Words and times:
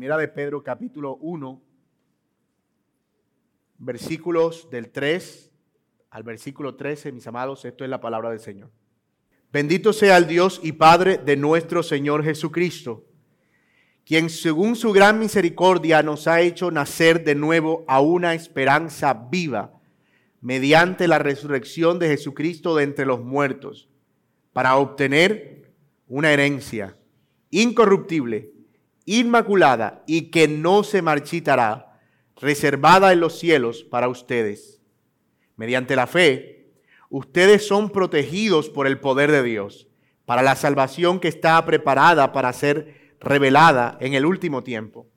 Primera 0.00 0.16
de 0.16 0.28
Pedro 0.28 0.62
capítulo 0.62 1.16
1, 1.16 1.62
versículos 3.76 4.70
del 4.70 4.88
3 4.88 5.52
al 6.08 6.22
versículo 6.22 6.74
13, 6.74 7.12
mis 7.12 7.26
amados, 7.26 7.66
esto 7.66 7.84
es 7.84 7.90
la 7.90 8.00
palabra 8.00 8.30
del 8.30 8.40
Señor. 8.40 8.70
Bendito 9.52 9.92
sea 9.92 10.16
el 10.16 10.26
Dios 10.26 10.58
y 10.64 10.72
Padre 10.72 11.18
de 11.18 11.36
nuestro 11.36 11.82
Señor 11.82 12.24
Jesucristo, 12.24 13.04
quien 14.06 14.30
según 14.30 14.74
su 14.74 14.90
gran 14.92 15.18
misericordia 15.18 16.02
nos 16.02 16.26
ha 16.28 16.40
hecho 16.40 16.70
nacer 16.70 17.22
de 17.22 17.34
nuevo 17.34 17.84
a 17.86 18.00
una 18.00 18.32
esperanza 18.32 19.12
viva 19.12 19.82
mediante 20.40 21.08
la 21.08 21.18
resurrección 21.18 21.98
de 21.98 22.08
Jesucristo 22.08 22.74
de 22.74 22.84
entre 22.84 23.04
los 23.04 23.20
muertos, 23.20 23.90
para 24.54 24.78
obtener 24.78 25.74
una 26.08 26.32
herencia 26.32 26.96
incorruptible, 27.50 28.59
inmaculada 29.04 30.02
y 30.06 30.30
que 30.30 30.48
no 30.48 30.82
se 30.84 31.02
marchitará, 31.02 31.98
reservada 32.36 33.12
en 33.12 33.20
los 33.20 33.38
cielos 33.38 33.82
para 33.84 34.08
ustedes. 34.08 34.80
Mediante 35.56 35.96
la 35.96 36.06
fe, 36.06 36.72
ustedes 37.10 37.66
son 37.66 37.90
protegidos 37.90 38.70
por 38.70 38.86
el 38.86 38.98
poder 38.98 39.30
de 39.30 39.42
Dios 39.42 39.88
para 40.30 40.42
la 40.42 40.54
salvación 40.54 41.18
que 41.18 41.26
está 41.26 41.64
preparada 41.64 42.32
para 42.32 42.52
ser 42.52 43.16
revelada 43.18 43.98
en 44.00 44.14
el 44.14 44.24
último 44.24 44.62
tiempo, 44.62 45.08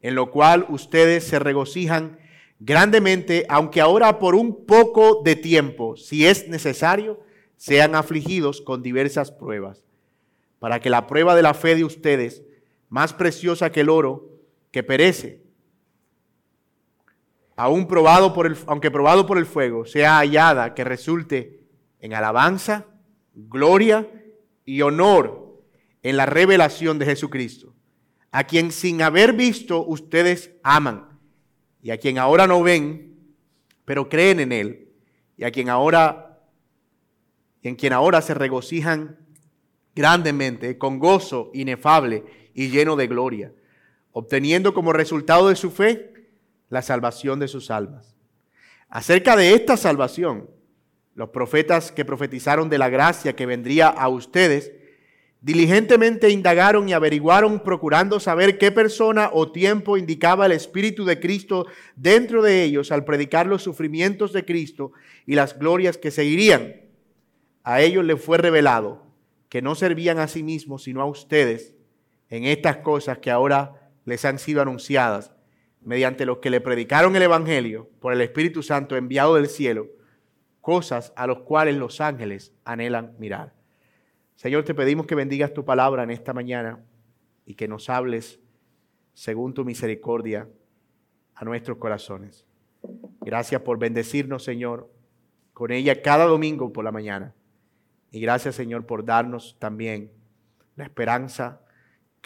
en 0.00 0.14
lo 0.14 0.30
cual 0.30 0.64
ustedes 0.70 1.24
se 1.24 1.38
regocijan 1.38 2.18
grandemente, 2.58 3.44
aunque 3.50 3.82
ahora 3.82 4.18
por 4.18 4.34
un 4.34 4.64
poco 4.64 5.20
de 5.22 5.36
tiempo, 5.36 5.98
si 5.98 6.26
es 6.26 6.48
necesario, 6.48 7.20
sean 7.56 7.94
afligidos 7.94 8.62
con 8.62 8.82
diversas 8.82 9.30
pruebas, 9.30 9.84
para 10.58 10.80
que 10.80 10.88
la 10.88 11.06
prueba 11.06 11.36
de 11.36 11.42
la 11.42 11.52
fe 11.52 11.74
de 11.74 11.84
ustedes, 11.84 12.42
más 12.96 13.12
preciosa 13.12 13.70
que 13.70 13.82
el 13.82 13.90
oro, 13.90 14.40
que 14.70 14.82
perece, 14.82 15.42
aun 17.54 17.86
probado 17.86 18.32
por 18.32 18.46
el, 18.46 18.56
aunque 18.66 18.90
probado 18.90 19.26
por 19.26 19.36
el 19.36 19.44
fuego, 19.44 19.84
sea 19.84 20.16
hallada 20.16 20.72
que 20.72 20.82
resulte 20.82 21.60
en 22.00 22.14
alabanza, 22.14 22.86
gloria 23.34 24.10
y 24.64 24.80
honor 24.80 25.60
en 26.02 26.16
la 26.16 26.24
revelación 26.24 26.98
de 26.98 27.04
Jesucristo, 27.04 27.74
a 28.30 28.44
quien 28.44 28.72
sin 28.72 29.02
haber 29.02 29.34
visto 29.34 29.84
ustedes 29.84 30.52
aman 30.62 31.20
y 31.82 31.90
a 31.90 31.98
quien 31.98 32.16
ahora 32.16 32.46
no 32.46 32.62
ven, 32.62 33.34
pero 33.84 34.08
creen 34.08 34.40
en 34.40 34.52
Él, 34.52 34.88
y 35.36 35.44
a 35.44 35.50
quien 35.50 35.68
ahora, 35.68 36.40
en 37.62 37.76
quien 37.76 37.92
ahora 37.92 38.22
se 38.22 38.32
regocijan 38.32 39.18
grandemente, 39.94 40.78
con 40.78 40.98
gozo 40.98 41.50
inefable 41.52 42.45
y 42.56 42.70
lleno 42.70 42.96
de 42.96 43.06
gloria, 43.06 43.52
obteniendo 44.10 44.74
como 44.74 44.92
resultado 44.92 45.48
de 45.48 45.54
su 45.54 45.70
fe 45.70 46.12
la 46.68 46.82
salvación 46.82 47.38
de 47.38 47.46
sus 47.46 47.70
almas. 47.70 48.16
Acerca 48.88 49.36
de 49.36 49.54
esta 49.54 49.76
salvación, 49.76 50.50
los 51.14 51.28
profetas 51.28 51.92
que 51.92 52.04
profetizaron 52.04 52.68
de 52.68 52.78
la 52.78 52.88
gracia 52.88 53.36
que 53.36 53.46
vendría 53.46 53.86
a 53.86 54.08
ustedes, 54.08 54.72
Diligentemente 55.46 56.30
indagaron 56.30 56.88
y 56.88 56.92
averiguaron 56.92 57.60
procurando 57.60 58.18
saber 58.18 58.58
qué 58.58 58.72
persona 58.72 59.30
o 59.32 59.52
tiempo 59.52 59.96
indicaba 59.96 60.46
el 60.46 60.50
Espíritu 60.50 61.04
de 61.04 61.20
Cristo 61.20 61.66
dentro 61.94 62.42
de 62.42 62.64
ellos 62.64 62.90
al 62.90 63.04
predicar 63.04 63.46
los 63.46 63.62
sufrimientos 63.62 64.32
de 64.32 64.44
Cristo 64.44 64.90
y 65.24 65.36
las 65.36 65.56
glorias 65.56 65.98
que 65.98 66.10
seguirían. 66.10 66.80
A 67.62 67.80
ellos 67.80 68.04
les 68.04 68.20
fue 68.20 68.38
revelado 68.38 69.06
que 69.48 69.62
no 69.62 69.76
servían 69.76 70.18
a 70.18 70.26
sí 70.26 70.42
mismos 70.42 70.82
sino 70.82 71.00
a 71.00 71.04
ustedes 71.06 71.75
en 72.30 72.44
estas 72.44 72.78
cosas 72.78 73.18
que 73.18 73.30
ahora 73.30 73.90
les 74.04 74.24
han 74.24 74.38
sido 74.38 74.62
anunciadas 74.62 75.32
mediante 75.82 76.26
los 76.26 76.38
que 76.38 76.50
le 76.50 76.60
predicaron 76.60 77.14
el 77.14 77.22
Evangelio 77.22 77.88
por 78.00 78.12
el 78.12 78.20
Espíritu 78.20 78.62
Santo 78.62 78.96
enviado 78.96 79.36
del 79.36 79.48
cielo, 79.48 79.88
cosas 80.60 81.12
a 81.16 81.26
los 81.26 81.40
cuales 81.40 81.76
los 81.76 82.00
ángeles 82.00 82.52
anhelan 82.64 83.14
mirar. 83.18 83.54
Señor, 84.34 84.64
te 84.64 84.74
pedimos 84.74 85.06
que 85.06 85.14
bendigas 85.14 85.54
tu 85.54 85.64
palabra 85.64 86.02
en 86.02 86.10
esta 86.10 86.34
mañana 86.34 86.80
y 87.44 87.54
que 87.54 87.68
nos 87.68 87.88
hables 87.88 88.40
según 89.14 89.54
tu 89.54 89.64
misericordia 89.64 90.48
a 91.34 91.44
nuestros 91.44 91.78
corazones. 91.78 92.44
Gracias 93.20 93.62
por 93.62 93.78
bendecirnos, 93.78 94.44
Señor, 94.44 94.90
con 95.52 95.70
ella 95.70 96.02
cada 96.02 96.26
domingo 96.26 96.72
por 96.72 96.84
la 96.84 96.92
mañana. 96.92 97.34
Y 98.10 98.20
gracias, 98.20 98.54
Señor, 98.56 98.86
por 98.86 99.04
darnos 99.04 99.56
también 99.58 100.10
la 100.74 100.84
esperanza 100.84 101.60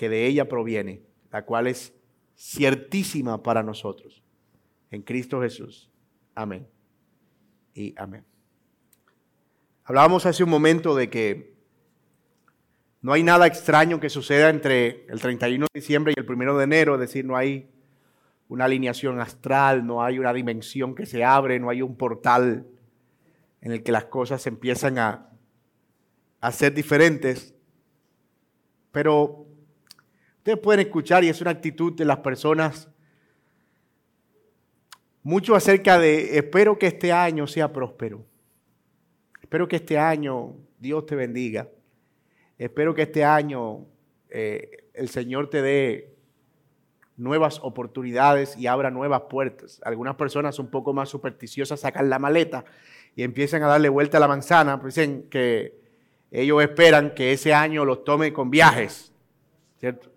que 0.01 0.09
de 0.09 0.25
ella 0.25 0.49
proviene, 0.49 1.03
la 1.31 1.45
cual 1.45 1.67
es 1.67 1.93
ciertísima 2.35 3.43
para 3.43 3.63
nosotros. 3.63 4.23
En 4.91 5.03
Cristo 5.03 5.43
Jesús. 5.43 5.91
Amén. 6.35 6.67
Y 7.75 7.93
amén. 7.99 8.25
Hablábamos 9.85 10.25
hace 10.25 10.43
un 10.43 10.49
momento 10.49 10.95
de 10.95 11.11
que 11.11 11.55
no 13.03 13.13
hay 13.13 13.23
nada 13.23 13.47
extraño 13.47 14.01
que 14.01 14.09
suceda 14.09 14.49
entre 14.49 15.05
el 15.11 15.21
31 15.21 15.67
de 15.71 15.79
diciembre 15.79 16.15
y 16.17 16.19
el 16.19 16.27
1 16.27 16.57
de 16.57 16.65
enero, 16.65 16.95
es 16.95 17.01
decir, 17.01 17.27
no 17.27 17.37
hay 17.37 17.69
una 18.49 18.65
alineación 18.65 19.21
astral, 19.21 19.87
no 19.87 20.03
hay 20.03 20.19
una 20.19 20.33
dimensión 20.33 20.95
que 20.95 21.05
se 21.05 21.25
abre, 21.25 21.61
no 21.61 21.69
hay 21.69 21.83
un 21.83 21.95
portal 21.95 22.67
en 23.61 23.73
el 23.73 23.83
que 23.83 23.93
las 23.93 24.07
cosas 24.07 24.47
empiezan 24.47 24.97
a, 24.97 25.29
a 26.41 26.53
ser 26.53 26.73
diferentes. 26.73 27.55
Pero 28.93 29.50
ustedes 30.51 30.65
pueden 30.65 30.87
escuchar, 30.87 31.23
y 31.23 31.29
es 31.29 31.41
una 31.41 31.53
actitud 31.53 31.93
de 31.93 32.05
las 32.05 32.19
personas, 32.19 32.89
mucho 35.23 35.55
acerca 35.55 35.97
de, 35.97 36.39
espero 36.39 36.77
que 36.77 36.89
este 36.89 37.13
año 37.13 37.47
sea 37.47 37.73
próspero. 37.73 38.25
Espero 39.41 39.69
que 39.69 39.77
este 39.77 39.97
año 39.97 40.57
Dios 40.81 41.07
te 41.07 41.15
bendiga. 41.15 41.69
Espero 42.59 42.95
que 42.95 43.03
este 43.03 43.25
año 43.25 43.87
eh, 44.29 44.89
el 44.95 45.09
Señor 45.09 45.51
te 45.51 45.63
dé 45.63 46.17
nuevas 47.17 47.61
oportunidades 47.63 48.57
y 48.57 48.67
abra 48.67 48.91
nuevas 48.91 49.23
puertas. 49.29 49.81
Algunas 49.85 50.17
personas 50.17 50.59
un 50.59 50.69
poco 50.69 50.93
más 50.93 51.11
supersticiosas 51.11 51.79
sacan 51.79 52.11
la 52.11 52.19
maleta 52.19 52.65
y 53.15 53.23
empiezan 53.23 53.63
a 53.63 53.69
darle 53.69 53.89
vuelta 53.89 54.17
a 54.17 54.21
la 54.21 54.29
manzana, 54.29 54.81
pues 54.81 54.95
dicen 54.97 55.29
que 55.31 55.79
ellos 56.33 56.61
esperan 56.63 57.15
que 57.15 57.33
ese 57.33 57.55
año 57.55 57.85
los 57.85 58.03
tome 58.05 58.33
con 58.33 58.51
viajes, 58.51 59.13
¿cierto? 59.79 60.10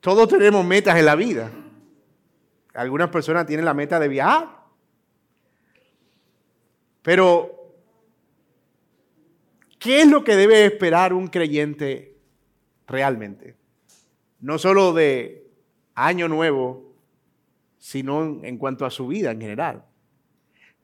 Todos 0.00 0.28
tenemos 0.28 0.64
metas 0.64 0.96
en 0.98 1.04
la 1.04 1.14
vida. 1.14 1.50
Algunas 2.74 3.10
personas 3.10 3.46
tienen 3.46 3.64
la 3.64 3.74
meta 3.74 3.98
de 3.98 4.08
viajar. 4.08 4.48
Pero 7.02 7.58
¿Qué 9.78 10.02
es 10.02 10.08
lo 10.08 10.24
que 10.24 10.36
debe 10.36 10.64
esperar 10.64 11.12
un 11.12 11.28
creyente 11.28 12.16
realmente? 12.86 13.56
No 14.40 14.58
solo 14.58 14.92
de 14.92 15.46
año 15.94 16.28
nuevo, 16.28 16.94
sino 17.78 18.40
en 18.42 18.58
cuanto 18.58 18.84
a 18.84 18.90
su 18.90 19.06
vida 19.06 19.30
en 19.30 19.40
general. 19.40 19.84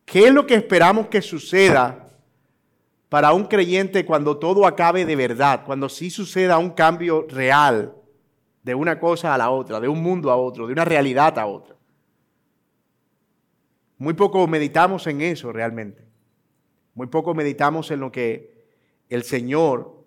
¿Qué 0.05 0.27
es 0.29 0.33
lo 0.33 0.47
que 0.47 0.55
esperamos 0.55 1.09
que 1.09 1.23
suceda 1.23 2.09
para 3.09 3.33
un 3.33 3.45
creyente 3.45 4.05
cuando 4.05 4.39
todo 4.39 4.67
acabe 4.67 5.05
de 5.05 5.17
verdad, 5.17 5.65
cuando 5.65 5.89
sí 5.89 6.11
suceda 6.11 6.59
un 6.59 6.71
cambio 6.71 7.27
real 7.29 7.95
de 8.65 8.75
una 8.75 8.99
cosa 8.99 9.35
a 9.35 9.39
la 9.39 9.51
otra, 9.51 9.79
de 9.79 9.89
un 9.89 10.03
mundo 10.03 10.31
a 10.33 10.37
otro, 10.37 10.67
de 10.67 10.73
una 10.73 10.85
realidad 10.85 11.39
a 11.39 11.47
otra? 11.47 11.77
Muy 13.99 14.15
poco 14.15 14.47
meditamos 14.49 15.07
en 15.07 15.21
eso 15.21 15.53
realmente. 15.53 16.05
Muy 16.95 17.07
poco 17.07 17.35
meditamos 17.35 17.91
en 17.91 18.01
lo 18.01 18.11
que 18.11 18.67
el 19.09 19.23
Señor 19.23 20.05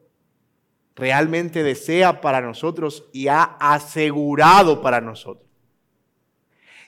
realmente 0.96 1.64
desea 1.64 2.20
para 2.22 2.42
nosotros 2.42 3.08
y 3.14 3.28
ha 3.28 3.44
asegurado 3.44 4.82
para 4.82 5.00
nosotros. 5.00 5.48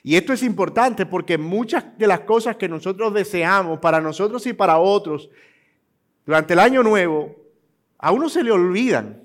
Y 0.02 0.16
esto 0.16 0.32
es 0.32 0.42
importante 0.42 1.06
porque 1.06 1.38
muchas 1.38 1.96
de 1.98 2.06
las 2.06 2.20
cosas 2.20 2.56
que 2.56 2.68
nosotros 2.68 3.12
deseamos 3.14 3.78
para 3.80 4.00
nosotros 4.00 4.46
y 4.46 4.52
para 4.52 4.78
otros 4.78 5.30
durante 6.24 6.54
el 6.54 6.60
año 6.60 6.82
nuevo, 6.82 7.36
a 7.98 8.12
uno 8.12 8.28
se 8.28 8.42
le 8.42 8.50
olvidan. 8.50 9.22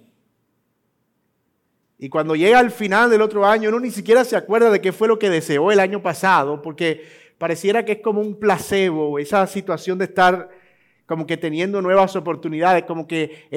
Y 1.97 2.09
cuando 2.09 2.35
llega 2.35 2.59
al 2.59 2.71
final 2.71 3.09
del 3.09 3.21
otro 3.21 3.45
año, 3.45 3.69
uno 3.69 3.79
ni 3.79 3.91
siquiera 3.91 4.25
se 4.25 4.35
acuerda 4.35 4.69
de 4.69 4.81
qué 4.81 4.91
fue 4.91 5.07
lo 5.07 5.17
que 5.17 5.29
deseó 5.29 5.71
el 5.71 5.79
año 5.79 6.01
pasado, 6.01 6.61
porque 6.61 7.03
pareciera 7.37 7.85
que 7.85 7.93
es 7.93 8.01
como 8.01 8.21
un 8.21 8.37
placebo, 8.39 9.17
esa 9.17 9.47
situación 9.47 9.97
de 9.97 10.05
estar 10.05 10.49
como 11.05 11.25
que 11.25 11.37
teniendo 11.37 11.81
nuevas 11.81 12.15
oportunidades, 12.15 12.83
como 12.83 13.07
que 13.07 13.47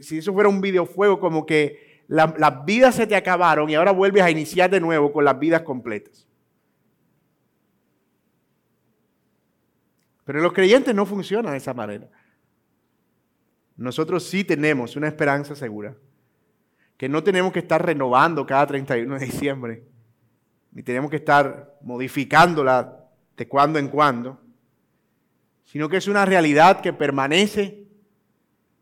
si 0.00 0.18
eso 0.18 0.32
fuera 0.32 0.48
un 0.48 0.60
videojuego, 0.60 1.20
como 1.20 1.46
que 1.46 2.02
las 2.08 2.64
vidas 2.66 2.96
se 2.96 3.06
te 3.06 3.16
acabaron 3.16 3.70
y 3.70 3.74
ahora 3.74 3.92
vuelves 3.92 4.22
a 4.22 4.30
iniciar 4.30 4.68
de 4.68 4.80
nuevo 4.80 5.12
con 5.12 5.24
las 5.24 5.38
vidas 5.38 5.62
completas. 5.62 6.26
Pero 10.24 10.40
los 10.40 10.52
creyentes 10.52 10.94
no 10.94 11.06
funciona 11.06 11.52
de 11.52 11.58
esa 11.58 11.72
manera. 11.72 12.10
Nosotros 13.76 14.24
sí 14.24 14.44
tenemos 14.44 14.96
una 14.96 15.08
esperanza 15.08 15.54
segura. 15.54 15.96
Que 16.96 17.08
no 17.08 17.22
tenemos 17.22 17.52
que 17.52 17.58
estar 17.60 17.84
renovando 17.84 18.46
cada 18.46 18.66
31 18.66 19.18
de 19.18 19.26
diciembre, 19.26 19.84
ni 20.72 20.82
tenemos 20.82 21.10
que 21.10 21.16
estar 21.16 21.78
modificándola 21.82 23.08
de 23.36 23.48
cuando 23.48 23.78
en 23.78 23.88
cuando, 23.88 24.40
sino 25.64 25.88
que 25.88 25.96
es 25.96 26.08
una 26.08 26.24
realidad 26.24 26.80
que 26.80 26.92
permanece 26.92 27.86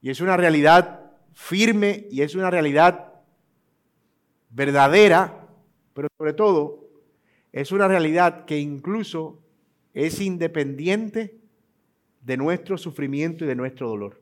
y 0.02 0.10
es 0.10 0.20
una 0.20 0.36
realidad 0.36 1.12
firme 1.32 2.06
y 2.10 2.22
es 2.22 2.34
una 2.34 2.50
realidad 2.50 3.12
verdadera, 4.50 5.48
pero 5.94 6.08
sobre 6.18 6.34
todo 6.34 6.88
es 7.52 7.72
una 7.72 7.88
realidad 7.88 8.44
que 8.44 8.58
incluso 8.58 9.38
es 9.94 10.20
independiente 10.20 11.38
de 12.22 12.36
nuestro 12.36 12.78
sufrimiento 12.78 13.44
y 13.44 13.48
de 13.48 13.54
nuestro 13.54 13.88
dolor. 13.88 14.20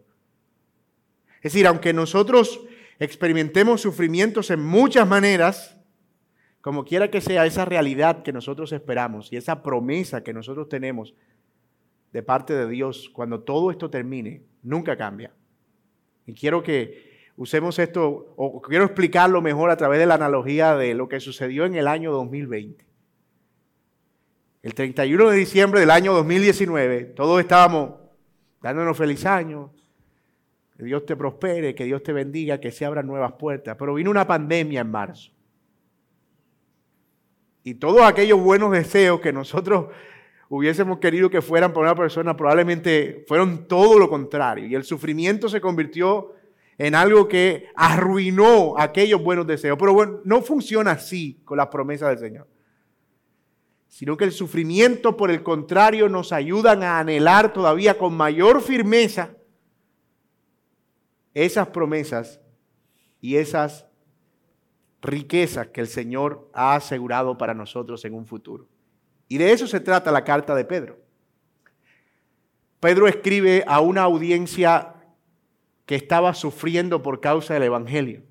Es 1.37 1.53
decir, 1.53 1.67
aunque 1.67 1.93
nosotros 1.93 2.61
experimentemos 3.01 3.81
sufrimientos 3.81 4.51
en 4.51 4.63
muchas 4.63 5.09
maneras, 5.09 5.77
como 6.61 6.85
quiera 6.85 7.11
que 7.11 7.23
sea 7.23 7.47
esa 7.47 7.65
realidad 7.65 8.23
que 8.23 8.33
nosotros 8.33 8.73
esperamos 8.73 9.33
y 9.33 9.37
esa 9.37 9.63
promesa 9.63 10.23
que 10.23 10.35
nosotros 10.35 10.69
tenemos 10.69 11.15
de 12.13 12.23
parte 12.23 12.55
de 12.55 12.69
Dios 12.69 13.09
cuando 13.13 13.41
todo 13.41 13.71
esto 13.71 13.89
termine, 13.89 14.43
nunca 14.63 14.97
cambia. 14.97 15.33
Y 16.27 16.35
quiero 16.35 16.63
que 16.63 17.31
usemos 17.37 17.79
esto, 17.79 18.35
o 18.37 18.61
quiero 18.61 18.85
explicarlo 18.85 19.41
mejor 19.41 19.71
a 19.71 19.77
través 19.79 19.99
de 19.99 20.07
la 20.07 20.15
analogía 20.15 20.77
de 20.77 20.95
lo 20.95 21.09
que 21.09 21.21
sucedió 21.21 21.65
en 21.65 21.77
el 21.77 21.89
año 21.89 22.13
2020. 22.13 22.85
El 24.63 24.75
31 24.75 25.31
de 25.31 25.37
diciembre 25.37 25.81
del 25.81 25.91
año 25.91 26.13
2019, 26.13 27.05
todos 27.17 27.41
estábamos 27.41 27.95
dándonos 28.61 28.99
feliz 28.99 29.25
año, 29.25 29.73
que 30.81 30.87
Dios 30.87 31.05
te 31.05 31.15
prospere, 31.15 31.75
que 31.75 31.85
Dios 31.85 32.03
te 32.03 32.11
bendiga, 32.11 32.59
que 32.59 32.73
se 32.73 32.87
abran 32.87 33.07
nuevas 33.07 33.33
puertas. 33.33 33.77
Pero 33.79 33.93
vino 33.93 34.11
una 34.11 34.27
pandemia 34.27 34.81
en 34.81 34.91
marzo. 34.91 35.31
Y 37.63 37.75
todos 37.75 38.01
aquellos 38.01 38.41
buenos 38.41 38.73
deseos 38.73 39.21
que 39.21 39.31
nosotros 39.31 39.89
hubiésemos 40.49 40.99
querido 40.99 41.29
que 41.29 41.43
fueran 41.43 41.75
para 41.75 41.89
una 41.89 41.95
persona, 41.95 42.35
probablemente 42.35 43.27
fueron 43.29 43.69
todo 43.69 43.99
lo 43.99 44.09
contrario. 44.09 44.67
Y 44.69 44.75
el 44.75 44.85
sufrimiento 44.85 45.51
se 45.51 45.61
convirtió 45.61 46.33
en 46.79 46.95
algo 46.95 47.29
que 47.29 47.67
arruinó 47.77 48.79
aquellos 48.79 49.23
buenos 49.23 49.47
deseos. 49.47 49.77
Pero 49.79 49.93
bueno, 49.93 50.21
no 50.25 50.41
funciona 50.41 50.93
así 50.93 51.43
con 51.45 51.59
las 51.59 51.67
promesas 51.67 52.09
del 52.09 52.19
Señor. 52.21 52.49
Sino 53.87 54.17
que 54.17 54.25
el 54.25 54.33
sufrimiento, 54.33 55.15
por 55.15 55.31
el 55.31 55.43
contrario, 55.43 56.09
nos 56.09 56.33
ayudan 56.33 56.83
a 56.83 57.01
anhelar 57.01 57.53
todavía 57.53 57.99
con 57.99 58.17
mayor 58.17 58.63
firmeza 58.63 59.37
esas 61.35 61.69
promesas 61.69 62.41
y 63.21 63.37
esas 63.37 63.87
riquezas 65.03 65.69
que 65.69 65.81
el 65.81 65.87
Señor 65.87 66.51
ha 66.53 66.75
asegurado 66.75 67.39
para 67.39 67.55
nosotros 67.55 68.05
en 68.05 68.15
un 68.15 68.27
futuro. 68.27 68.69
Y 69.29 69.39
de 69.39 69.53
eso 69.53 69.67
se 69.67 69.81
trata 69.81 70.11
la 70.11 70.25
carta 70.25 70.55
de 70.55 70.65
Pedro. 70.65 70.99
Pedro 72.81 73.07
escribe 73.07 73.65
a 73.67 73.81
una 73.81 74.03
audiencia 74.03 74.95
que 75.87 75.95
estaba 75.95 76.35
sufriendo 76.35 77.03
por 77.03 77.21
causa 77.21 77.55
del 77.55 77.65
Evangelio. 77.65 78.23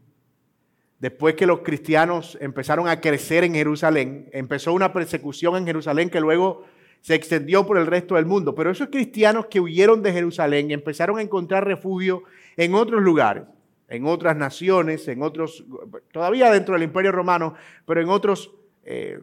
Después 0.99 1.35
que 1.35 1.45
los 1.45 1.59
cristianos 1.59 2.37
empezaron 2.41 2.87
a 2.87 2.99
crecer 2.99 3.43
en 3.43 3.53
Jerusalén, 3.53 4.29
empezó 4.33 4.73
una 4.73 4.91
persecución 4.91 5.55
en 5.55 5.65
Jerusalén 5.65 6.09
que 6.09 6.19
luego 6.19 6.65
se 7.01 7.15
extendió 7.15 7.65
por 7.65 7.77
el 7.77 7.87
resto 7.87 8.15
del 8.15 8.25
mundo. 8.25 8.53
Pero 8.55 8.71
esos 8.71 8.89
cristianos 8.89 9.45
que 9.45 9.61
huyeron 9.61 10.01
de 10.01 10.11
Jerusalén 10.11 10.71
empezaron 10.71 11.17
a 11.17 11.21
encontrar 11.21 11.65
refugio 11.65 12.23
en 12.59 12.75
otros 12.75 13.01
lugares, 13.01 13.43
en 13.87 14.05
otras 14.05 14.35
naciones, 14.35 15.07
en 15.07 15.23
otros, 15.23 15.63
todavía 16.11 16.51
dentro 16.51 16.73
del 16.73 16.83
Imperio 16.83 17.13
Romano, 17.13 17.53
pero 17.85 18.01
en 18.01 18.09
otros 18.09 18.51
eh, 18.83 19.21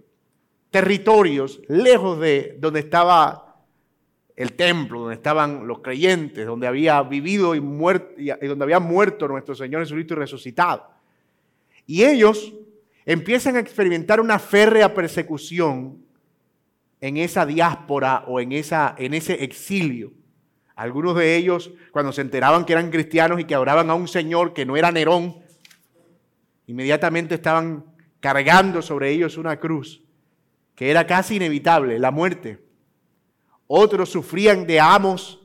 territorios 0.71 1.61
lejos 1.69 2.19
de 2.19 2.57
donde 2.59 2.81
estaba 2.81 3.63
el 4.35 4.55
templo, 4.55 5.01
donde 5.01 5.17
estaban 5.17 5.67
los 5.67 5.81
creyentes, 5.81 6.47
donde 6.47 6.67
había 6.67 7.03
vivido 7.03 7.55
y, 7.55 7.61
muerto, 7.61 8.15
y 8.17 8.47
donde 8.47 8.65
había 8.65 8.81
muerto 8.81 9.29
nuestro 9.29 9.55
Señor 9.55 9.83
Jesucristo 9.83 10.15
y 10.15 10.17
resucitado. 10.17 10.87
Y 11.85 12.05
ellos 12.05 12.55
empiezan 13.05 13.57
a 13.57 13.61
experimentar 13.61 14.19
una 14.19 14.39
férrea 14.39 14.95
persecución 14.95 15.99
en 17.03 17.19
esa 17.19 17.45
diáspora 17.45 18.25
o 18.27 18.41
en, 18.41 18.53
esa, 18.53 18.95
en 18.97 19.13
ese 19.13 19.45
exilio. 19.45 20.16
Algunos 20.77 21.17
de 21.17 21.37
ellos, 21.37 21.73
cuando 21.91 22.13
se 22.13 22.21
enteraban 22.21 22.67
que 22.67 22.75
eran 22.75 22.91
cristianos 22.91 23.41
y 23.41 23.45
que 23.45 23.55
adoraban 23.55 23.89
a 23.89 23.95
un 23.95 24.07
Señor 24.07 24.53
que 24.53 24.67
no 24.67 24.77
era 24.77 24.93
Nerón, 24.93 25.39
inmediatamente 26.67 27.35
estaban 27.35 27.87
cargando 28.21 28.83
sobre 28.83 29.11
ellos 29.11 29.39
una 29.39 29.59
cruz 29.59 30.03
que 30.75 30.91
era 30.91 31.07
casi 31.07 31.37
inevitable, 31.37 31.99
la 31.99 32.11
muerte. 32.11 32.63
Otros 33.67 34.11
sufrían 34.11 34.67
de 34.67 34.79
amos 34.79 35.43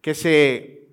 que 0.00 0.14
se 0.14 0.88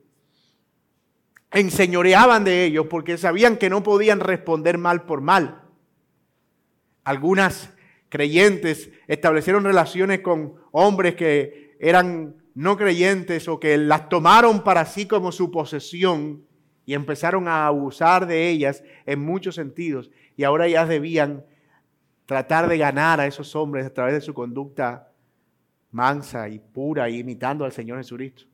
enseñoreaban 1.52 2.44
de 2.44 2.66
ellos 2.66 2.86
porque 2.88 3.18
sabían 3.18 3.58
que 3.58 3.72
no 3.72 3.82
podían 3.82 4.20
responder 4.20 4.78
mal 4.78 5.06
por 5.06 5.22
mal. 5.22 5.64
Algunas 7.04 7.74
creyentes 8.10 8.92
establecieron 9.08 9.64
relaciones 9.64 10.20
con 10.20 10.56
hombres 10.72 11.16
que 11.16 11.76
eran 11.80 12.43
no 12.56 12.78
creyentes 12.78 13.48
o 13.48 13.60
que 13.60 13.78
las 13.78 14.10
tomaron 14.10 14.64
para 14.64 14.86
sí 14.86 15.08
como 15.08 15.32
su 15.32 15.52
posesión 15.52 16.46
y 16.86 16.94
empezaron 16.94 17.48
a 17.48 17.68
abusar 17.68 18.28
de 18.28 18.50
ellas 18.50 18.84
en 19.06 19.20
muchos 19.20 19.56
sentidos 19.56 20.12
y 20.36 20.44
ahora 20.44 20.68
ellas 20.68 20.88
debían 20.88 21.46
tratar 22.26 22.68
de 22.68 22.78
ganar 22.78 23.20
a 23.20 23.28
esos 23.28 23.56
hombres 23.56 23.86
a 23.86 23.94
través 23.94 24.14
de 24.14 24.22
su 24.22 24.34
conducta 24.34 25.10
mansa 25.92 26.50
y 26.50 26.60
pura, 26.60 27.10
imitando 27.10 27.66
al 27.66 27.72
Señor 27.72 27.98
Jesucristo. 28.00 28.46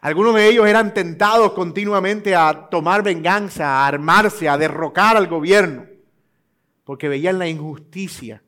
Algunos 0.00 0.34
de 0.34 0.48
ellos 0.48 0.66
eran 0.66 0.92
tentados 0.92 1.52
continuamente 1.52 2.34
a 2.34 2.68
tomar 2.68 3.02
venganza, 3.02 3.66
a 3.66 3.86
armarse, 3.86 4.48
a 4.48 4.58
derrocar 4.58 5.16
al 5.16 5.28
gobierno, 5.28 5.86
porque 6.84 7.08
veían 7.08 7.38
la 7.38 7.46
injusticia, 7.46 8.42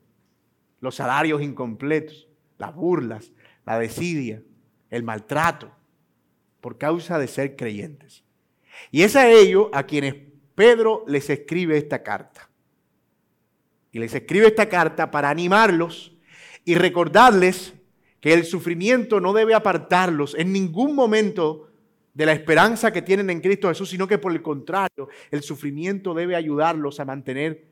los 0.81 0.95
salarios 0.95 1.41
incompletos, 1.41 2.27
las 2.57 2.75
burlas, 2.75 3.31
la 3.65 3.79
desidia, 3.79 4.41
el 4.91 5.03
maltrato, 5.03 5.71
por 6.59 6.77
causa 6.77 7.17
de 7.17 7.27
ser 7.27 7.55
creyentes. 7.55 8.23
Y 8.91 9.01
es 9.01 9.15
a 9.15 9.29
ellos 9.29 9.67
a 9.73 9.83
quienes 9.83 10.15
Pedro 10.53 11.03
les 11.07 11.29
escribe 11.29 11.77
esta 11.77 12.03
carta. 12.03 12.49
Y 13.91 13.99
les 13.99 14.13
escribe 14.13 14.47
esta 14.47 14.69
carta 14.69 15.09
para 15.09 15.29
animarlos 15.29 16.15
y 16.63 16.75
recordarles 16.75 17.73
que 18.19 18.33
el 18.33 18.45
sufrimiento 18.45 19.19
no 19.19 19.33
debe 19.33 19.55
apartarlos 19.55 20.35
en 20.35 20.53
ningún 20.53 20.93
momento 20.93 21.69
de 22.13 22.25
la 22.25 22.33
esperanza 22.33 22.91
que 22.91 23.01
tienen 23.01 23.29
en 23.29 23.41
Cristo 23.41 23.69
Jesús, 23.69 23.89
sino 23.89 24.07
que 24.07 24.17
por 24.17 24.31
el 24.31 24.41
contrario, 24.41 25.09
el 25.31 25.41
sufrimiento 25.41 26.13
debe 26.13 26.35
ayudarlos 26.35 26.99
a 26.99 27.05
mantener 27.05 27.65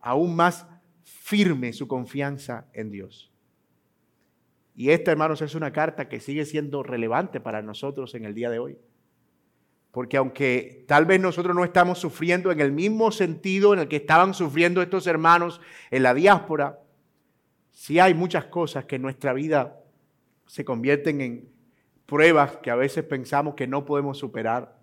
aún 0.00 0.36
más 0.36 0.66
firme 1.04 1.72
su 1.72 1.88
confianza 1.88 2.66
en 2.72 2.90
Dios. 2.90 3.32
Y 4.76 4.90
esta, 4.90 5.10
hermanos, 5.10 5.40
es 5.40 5.54
una 5.54 5.72
carta 5.72 6.06
que 6.06 6.20
sigue 6.20 6.44
siendo 6.44 6.82
relevante 6.82 7.40
para 7.40 7.62
nosotros 7.62 8.14
en 8.14 8.26
el 8.26 8.34
día 8.34 8.50
de 8.50 8.58
hoy. 8.58 8.78
Porque 9.90 10.18
aunque 10.18 10.84
tal 10.86 11.06
vez 11.06 11.18
nosotros 11.18 11.56
no 11.56 11.64
estamos 11.64 11.98
sufriendo 11.98 12.52
en 12.52 12.60
el 12.60 12.72
mismo 12.72 13.10
sentido 13.10 13.72
en 13.72 13.80
el 13.80 13.88
que 13.88 13.96
estaban 13.96 14.34
sufriendo 14.34 14.82
estos 14.82 15.06
hermanos 15.06 15.62
en 15.90 16.02
la 16.02 16.12
diáspora, 16.12 16.78
sí 17.72 17.98
hay 17.98 18.12
muchas 18.12 18.44
cosas 18.44 18.84
que 18.84 18.96
en 18.96 19.02
nuestra 19.02 19.32
vida 19.32 19.80
se 20.44 20.66
convierten 20.66 21.22
en 21.22 21.48
pruebas 22.04 22.58
que 22.58 22.70
a 22.70 22.76
veces 22.76 23.02
pensamos 23.04 23.54
que 23.54 23.66
no 23.66 23.86
podemos 23.86 24.18
superar 24.18 24.78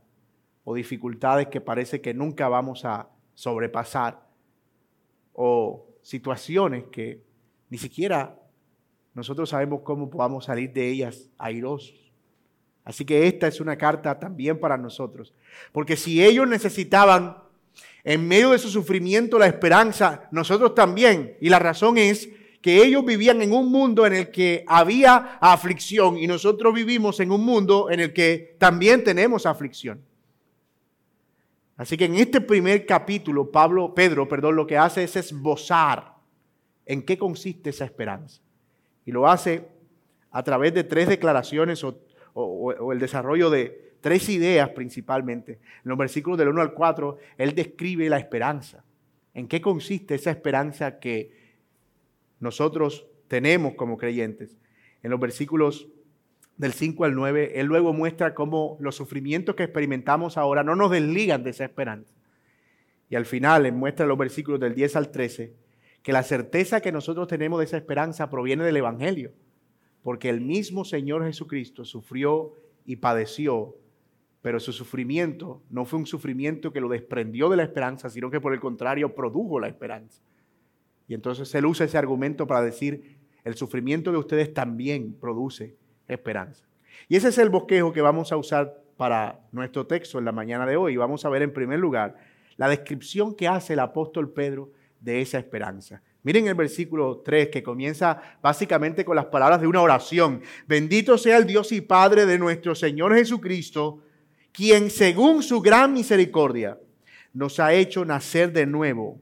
o 0.63 0.73
dificultades 0.73 1.47
que 1.47 1.61
parece 1.61 2.01
que 2.01 2.15
nunca 2.15 2.49
vamos 2.49 2.83
a 2.83 3.09
sobrepasar 3.35 4.27
o 5.33 5.87
situaciones 6.01 6.85
que 6.85 7.21
ni 7.69 7.77
siquiera 7.77 8.39
nosotros 9.13 9.49
sabemos 9.49 9.81
cómo 9.83 10.09
podamos 10.09 10.45
salir 10.45 10.71
de 10.73 10.89
ellas 10.89 11.29
airosos. 11.37 12.11
Así 12.83 13.05
que 13.05 13.27
esta 13.27 13.47
es 13.47 13.61
una 13.61 13.77
carta 13.77 14.19
también 14.19 14.59
para 14.59 14.77
nosotros. 14.77 15.33
Porque 15.71 15.95
si 15.95 16.23
ellos 16.23 16.47
necesitaban 16.47 17.37
en 18.03 18.27
medio 18.27 18.51
de 18.51 18.59
su 18.59 18.69
sufrimiento 18.69 19.39
la 19.39 19.47
esperanza, 19.47 20.27
nosotros 20.31 20.75
también. 20.75 21.37
Y 21.39 21.49
la 21.49 21.59
razón 21.59 21.97
es 21.97 22.29
que 22.61 22.83
ellos 22.83 23.05
vivían 23.05 23.41
en 23.41 23.53
un 23.53 23.71
mundo 23.71 24.05
en 24.05 24.13
el 24.13 24.31
que 24.31 24.63
había 24.67 25.37
aflicción 25.41 26.17
y 26.17 26.27
nosotros 26.27 26.73
vivimos 26.73 27.19
en 27.19 27.31
un 27.31 27.43
mundo 27.43 27.89
en 27.89 27.99
el 27.99 28.13
que 28.13 28.55
también 28.57 29.03
tenemos 29.03 29.45
aflicción. 29.45 30.01
Así 31.75 31.97
que 31.97 32.05
en 32.05 32.15
este 32.15 32.39
primer 32.39 32.85
capítulo, 32.85 33.51
Pablo, 33.51 33.93
Pedro, 33.93 34.27
perdón, 34.29 34.55
lo 34.55 34.67
que 34.67 34.77
hace 34.77 35.03
es 35.03 35.15
esbozar 35.15 36.13
en 36.85 37.01
qué 37.01 37.17
consiste 37.17 37.71
esa 37.71 37.85
esperanza. 37.85 38.42
Y 39.05 39.11
lo 39.11 39.27
hace 39.27 39.67
a 40.31 40.43
través 40.43 40.73
de 40.73 40.83
tres 40.83 41.07
declaraciones 41.07 41.83
o 42.33 42.91
el 42.91 42.99
desarrollo 42.99 43.49
de 43.49 43.83
tres 44.03 44.27
ideas 44.29 44.69
principalmente. 44.69 45.53
En 45.53 45.89
los 45.89 45.97
versículos 45.97 46.37
del 46.37 46.49
1 46.49 46.61
al 46.61 46.73
4, 46.73 47.17
él 47.37 47.55
describe 47.55 48.09
la 48.09 48.19
esperanza. 48.19 48.83
¿En 49.33 49.47
qué 49.47 49.61
consiste 49.61 50.13
esa 50.13 50.29
esperanza 50.29 50.99
que 50.99 51.31
nosotros 52.39 53.07
tenemos 53.29 53.75
como 53.75 53.97
creyentes? 53.97 54.57
En 55.01 55.09
los 55.09 55.19
versículos 55.19 55.87
del 56.57 56.73
5 56.73 57.05
al 57.05 57.15
9, 57.15 57.53
él 57.55 57.65
luego 57.65 57.93
muestra 57.93 58.35
cómo 58.35 58.77
los 58.81 58.95
sufrimientos 58.95 59.55
que 59.55 59.63
experimentamos 59.63 60.37
ahora 60.37 60.63
no 60.63 60.75
nos 60.75 60.91
desligan 60.91 61.43
de 61.43 61.51
esa 61.51 61.63
esperanza. 61.63 62.13
Y 63.09 63.15
al 63.15 63.25
final, 63.25 63.65
él 63.65 63.73
muestra 63.73 64.05
los 64.05 64.17
versículos 64.17 64.59
del 64.59 64.75
10 64.75 64.97
al 64.97 65.11
13, 65.11 65.53
que 66.03 66.11
la 66.11 66.21
certeza 66.21 66.81
que 66.81 66.91
nosotros 66.91 67.27
tenemos 67.27 67.59
de 67.59 67.65
esa 67.65 67.77
esperanza 67.77 68.29
proviene 68.29 68.63
del 68.65 68.77
Evangelio, 68.77 69.31
porque 70.03 70.29
el 70.29 70.41
mismo 70.41 70.83
Señor 70.83 71.25
Jesucristo 71.25 71.85
sufrió 71.85 72.53
y 72.85 72.97
padeció, 72.97 73.77
pero 74.41 74.59
su 74.59 74.73
sufrimiento 74.73 75.63
no 75.69 75.85
fue 75.85 75.99
un 75.99 76.05
sufrimiento 76.05 76.73
que 76.73 76.81
lo 76.81 76.89
desprendió 76.89 77.49
de 77.49 77.55
la 77.55 77.63
esperanza, 77.63 78.09
sino 78.09 78.29
que 78.29 78.41
por 78.41 78.53
el 78.53 78.59
contrario 78.59 79.15
produjo 79.15 79.61
la 79.61 79.69
esperanza. 79.69 80.21
Y 81.07 81.13
entonces 81.13 81.55
él 81.55 81.65
usa 81.65 81.85
ese 81.85 81.97
argumento 81.97 82.45
para 82.45 82.61
decir, 82.61 83.17
el 83.45 83.55
sufrimiento 83.55 84.11
de 84.11 84.17
ustedes 84.17 84.53
también 84.53 85.13
produce 85.13 85.77
esperanza. 86.09 86.65
Y 87.07 87.15
ese 87.15 87.29
es 87.29 87.37
el 87.37 87.49
bosquejo 87.49 87.93
que 87.93 88.01
vamos 88.01 88.33
a 88.33 88.37
usar 88.37 88.83
para 88.97 89.39
nuestro 89.53 89.87
texto 89.87 90.19
en 90.19 90.25
la 90.25 90.31
mañana 90.33 90.65
de 90.65 90.75
hoy. 90.75 90.97
Vamos 90.97 91.23
a 91.23 91.29
ver 91.29 91.41
en 91.41 91.53
primer 91.53 91.79
lugar 91.79 92.17
la 92.57 92.67
descripción 92.67 93.33
que 93.35 93.47
hace 93.47 93.73
el 93.73 93.79
apóstol 93.79 94.31
Pedro 94.31 94.71
de 95.03 95.21
esa 95.21 95.37
esperanza. 95.37 96.01
Miren 96.23 96.47
el 96.47 96.55
versículo 96.55 97.21
3 97.23 97.49
que 97.49 97.61
comienza 97.61 98.21
básicamente 98.41 99.03
con 99.03 99.17
las 99.17 99.25
palabras 99.25 99.59
de 99.59 99.67
una 99.67 99.81
oración. 99.81 100.41
Bendito 100.65 101.17
sea 101.17 101.37
el 101.37 101.45
Dios 101.45 101.73
y 101.73 101.81
Padre 101.81 102.25
de 102.25 102.39
nuestro 102.39 102.73
Señor 102.73 103.13
Jesucristo, 103.13 104.01
quien 104.53 104.89
según 104.89 105.43
su 105.43 105.61
gran 105.61 105.91
misericordia 105.93 106.79
nos 107.33 107.59
ha 107.59 107.73
hecho 107.73 108.05
nacer 108.05 108.53
de 108.53 108.65
nuevo 108.65 109.19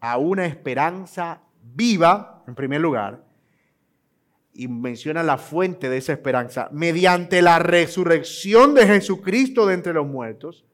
a 0.00 0.18
una 0.18 0.44
esperanza 0.44 1.42
viva, 1.62 2.44
en 2.46 2.54
primer 2.54 2.80
lugar, 2.80 3.24
y 4.52 4.68
menciona 4.68 5.22
la 5.22 5.38
fuente 5.38 5.88
de 5.88 5.96
esa 5.96 6.12
esperanza, 6.12 6.68
mediante 6.72 7.40
la 7.40 7.58
resurrección 7.58 8.74
de 8.74 8.86
Jesucristo 8.86 9.66
de 9.66 9.74
entre 9.74 9.94
los 9.94 10.06
muertos, 10.06 10.66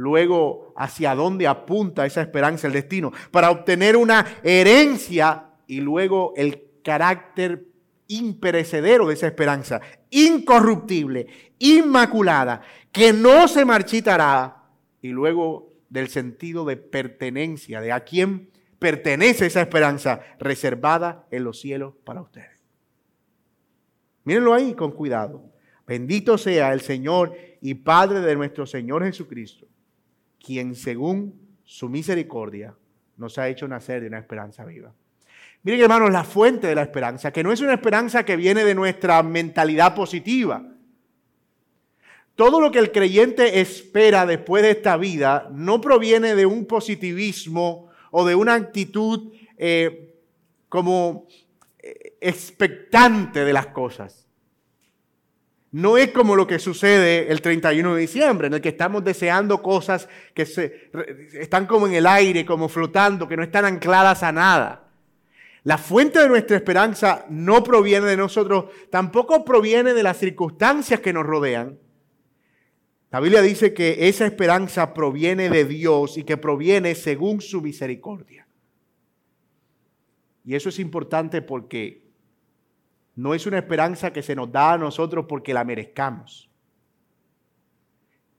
luego 0.00 0.72
hacia 0.76 1.14
dónde 1.14 1.46
apunta 1.46 2.06
esa 2.06 2.22
esperanza, 2.22 2.66
el 2.66 2.72
destino, 2.72 3.12
para 3.30 3.50
obtener 3.50 3.96
una 3.96 4.26
herencia 4.42 5.50
y 5.66 5.80
luego 5.80 6.32
el 6.36 6.64
carácter 6.82 7.66
imperecedero 8.08 9.06
de 9.06 9.14
esa 9.14 9.26
esperanza, 9.26 9.80
incorruptible, 10.08 11.26
inmaculada, 11.58 12.62
que 12.90 13.12
no 13.12 13.46
se 13.46 13.64
marchitará, 13.64 14.64
y 15.02 15.08
luego 15.08 15.74
del 15.90 16.08
sentido 16.08 16.64
de 16.64 16.76
pertenencia, 16.76 17.80
de 17.80 17.92
a 17.92 18.00
quién 18.00 18.50
pertenece 18.78 19.46
esa 19.46 19.60
esperanza 19.60 20.20
reservada 20.38 21.26
en 21.30 21.44
los 21.44 21.60
cielos 21.60 21.94
para 22.04 22.22
ustedes. 22.22 22.64
Mírenlo 24.24 24.54
ahí 24.54 24.74
con 24.74 24.92
cuidado. 24.92 25.44
Bendito 25.86 26.38
sea 26.38 26.72
el 26.72 26.80
Señor 26.80 27.36
y 27.60 27.74
Padre 27.74 28.20
de 28.20 28.36
nuestro 28.36 28.66
Señor 28.66 29.04
Jesucristo, 29.04 29.66
quien 30.44 30.74
según 30.74 31.34
su 31.64 31.88
misericordia 31.88 32.74
nos 33.16 33.38
ha 33.38 33.48
hecho 33.48 33.68
nacer 33.68 34.00
de 34.00 34.08
una 34.08 34.18
esperanza 34.18 34.64
viva. 34.64 34.92
Miren 35.62 35.82
hermanos, 35.82 36.10
la 36.10 36.24
fuente 36.24 36.66
de 36.66 36.74
la 36.74 36.82
esperanza, 36.82 37.32
que 37.32 37.42
no 37.42 37.52
es 37.52 37.60
una 37.60 37.74
esperanza 37.74 38.24
que 38.24 38.36
viene 38.36 38.64
de 38.64 38.74
nuestra 38.74 39.22
mentalidad 39.22 39.94
positiva. 39.94 40.66
Todo 42.34 42.60
lo 42.60 42.70
que 42.70 42.78
el 42.78 42.90
creyente 42.90 43.60
espera 43.60 44.24
después 44.24 44.62
de 44.62 44.70
esta 44.70 44.96
vida 44.96 45.50
no 45.52 45.82
proviene 45.82 46.34
de 46.34 46.46
un 46.46 46.64
positivismo 46.64 47.90
o 48.10 48.24
de 48.24 48.34
una 48.34 48.54
actitud 48.54 49.34
eh, 49.58 50.14
como 50.70 51.28
eh, 51.78 52.16
expectante 52.22 53.44
de 53.44 53.52
las 53.52 53.66
cosas. 53.66 54.29
No 55.72 55.96
es 55.96 56.10
como 56.10 56.34
lo 56.34 56.46
que 56.46 56.58
sucede 56.58 57.30
el 57.30 57.40
31 57.40 57.94
de 57.94 58.00
diciembre, 58.00 58.48
en 58.48 58.54
el 58.54 58.60
que 58.60 58.70
estamos 58.70 59.04
deseando 59.04 59.62
cosas 59.62 60.08
que 60.34 60.42
están 61.34 61.66
como 61.66 61.86
en 61.86 61.94
el 61.94 62.06
aire, 62.06 62.44
como 62.44 62.68
flotando, 62.68 63.28
que 63.28 63.36
no 63.36 63.44
están 63.44 63.64
ancladas 63.64 64.22
a 64.24 64.32
nada. 64.32 64.88
La 65.62 65.78
fuente 65.78 66.18
de 66.18 66.28
nuestra 66.28 66.56
esperanza 66.56 67.26
no 67.28 67.62
proviene 67.62 68.06
de 68.06 68.16
nosotros, 68.16 68.64
tampoco 68.90 69.44
proviene 69.44 69.94
de 69.94 70.02
las 70.02 70.16
circunstancias 70.16 71.00
que 71.00 71.12
nos 71.12 71.24
rodean. 71.24 71.78
La 73.10 73.20
Biblia 73.20 73.42
dice 73.42 73.74
que 73.74 74.08
esa 74.08 74.26
esperanza 74.26 74.94
proviene 74.94 75.50
de 75.50 75.64
Dios 75.64 76.16
y 76.16 76.24
que 76.24 76.36
proviene 76.36 76.94
según 76.94 77.40
su 77.40 77.60
misericordia. 77.60 78.46
Y 80.44 80.54
eso 80.54 80.68
es 80.68 80.78
importante 80.78 81.42
porque 81.42 82.09
no 83.20 83.34
es 83.34 83.44
una 83.44 83.58
esperanza 83.58 84.14
que 84.14 84.22
se 84.22 84.34
nos 84.34 84.50
da 84.50 84.72
a 84.72 84.78
nosotros 84.78 85.26
porque 85.28 85.52
la 85.52 85.62
merezcamos. 85.62 86.48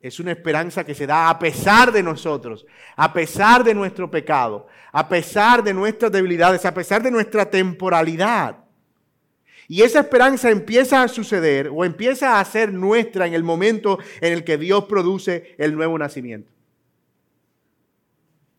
Es 0.01 0.19
una 0.19 0.31
esperanza 0.31 0.83
que 0.83 0.95
se 0.95 1.05
da 1.05 1.29
a 1.29 1.37
pesar 1.37 1.91
de 1.91 2.01
nosotros, 2.01 2.65
a 2.95 3.13
pesar 3.13 3.63
de 3.63 3.75
nuestro 3.75 4.09
pecado, 4.09 4.65
a 4.91 5.07
pesar 5.07 5.63
de 5.63 5.75
nuestras 5.75 6.11
debilidades, 6.11 6.65
a 6.65 6.73
pesar 6.73 7.03
de 7.03 7.11
nuestra 7.11 7.47
temporalidad. 7.47 8.57
Y 9.67 9.83
esa 9.83 9.99
esperanza 9.99 10.49
empieza 10.49 11.03
a 11.03 11.07
suceder 11.07 11.69
o 11.71 11.85
empieza 11.85 12.39
a 12.39 12.45
ser 12.45 12.73
nuestra 12.73 13.27
en 13.27 13.35
el 13.35 13.43
momento 13.43 13.99
en 14.19 14.33
el 14.33 14.43
que 14.43 14.57
Dios 14.57 14.85
produce 14.85 15.53
el 15.59 15.75
nuevo 15.75 15.99
nacimiento. 15.99 16.51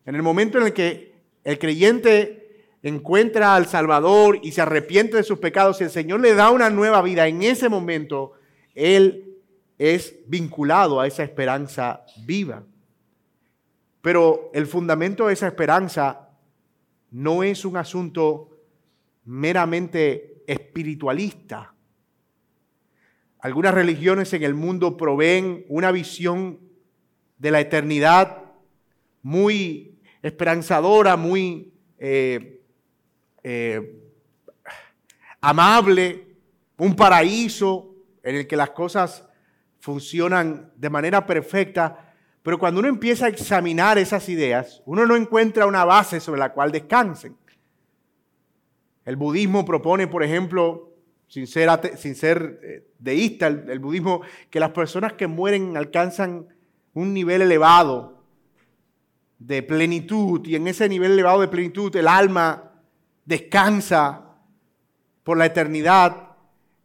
En 0.05 0.15
el 0.15 0.23
momento 0.23 0.57
en 0.57 0.67
el 0.67 0.73
que 0.73 1.15
el 1.43 1.59
creyente 1.59 2.42
encuentra 2.83 3.55
al 3.55 3.65
Salvador 3.65 4.39
y 4.43 4.51
se 4.51 4.61
arrepiente 4.61 5.17
de 5.17 5.23
sus 5.23 5.39
pecados 5.39 5.79
y 5.79 5.85
el 5.85 5.89
Señor 5.89 6.19
le 6.19 6.35
da 6.35 6.51
una 6.51 6.69
nueva 6.69 7.01
vida, 7.01 7.27
en 7.27 7.41
ese 7.41 7.69
momento 7.69 8.33
Él 8.75 9.37
es 9.77 10.15
vinculado 10.27 10.99
a 10.99 11.07
esa 11.07 11.23
esperanza 11.23 12.05
viva. 12.25 12.63
Pero 14.01 14.51
el 14.53 14.67
fundamento 14.67 15.27
de 15.27 15.33
esa 15.33 15.47
esperanza 15.47 16.29
no 17.11 17.41
es 17.41 17.63
un 17.63 17.77
asunto 17.77 18.49
meramente 19.23 20.43
espiritualista. 20.45 21.73
Algunas 23.39 23.73
religiones 23.73 24.33
en 24.33 24.43
el 24.43 24.53
mundo 24.53 24.97
proveen 24.97 25.65
una 25.69 25.91
visión 25.91 26.59
de 27.37 27.51
la 27.51 27.61
eternidad 27.61 28.43
muy 29.21 29.99
esperanzadora, 30.21 31.17
muy 31.17 31.73
eh, 31.97 32.52
eh, 33.43 33.99
amable, 35.41 36.27
un 36.77 36.95
paraíso 36.95 37.95
en 38.23 38.37
el 38.37 38.47
que 38.47 38.55
las 38.55 38.69
cosas 38.71 39.27
funcionan 39.79 40.71
de 40.75 40.89
manera 40.89 41.25
perfecta, 41.25 42.13
pero 42.41 42.57
cuando 42.57 42.79
uno 42.79 42.89
empieza 42.89 43.25
a 43.25 43.29
examinar 43.29 43.97
esas 43.97 44.27
ideas, 44.29 44.81
uno 44.85 45.05
no 45.05 45.15
encuentra 45.15 45.65
una 45.65 45.85
base 45.85 46.19
sobre 46.19 46.39
la 46.39 46.53
cual 46.53 46.71
descansen. 46.71 47.35
El 49.05 49.17
budismo 49.17 49.65
propone, 49.65 50.07
por 50.07 50.23
ejemplo, 50.23 50.93
sin 51.27 51.47
ser, 51.47 52.59
eh, 52.63 52.87
deísta, 52.99 53.47
el 53.47 53.79
budismo, 53.79 54.21
que 54.49 54.59
las 54.59 54.71
personas 54.71 55.13
que 55.13 55.27
mueren 55.27 55.75
alcanzan 55.75 56.47
un 56.93 57.13
nivel 57.13 57.41
elevado 57.41 58.23
de 59.39 59.63
plenitud 59.63 60.45
y 60.45 60.55
en 60.55 60.67
ese 60.67 60.87
nivel 60.87 61.11
elevado 61.11 61.41
de 61.41 61.49
plenitud 61.49 61.93
el 61.95 62.07
alma 62.07 62.72
descansa 63.25 64.37
por 65.23 65.37
la 65.37 65.45
eternidad. 65.45 66.35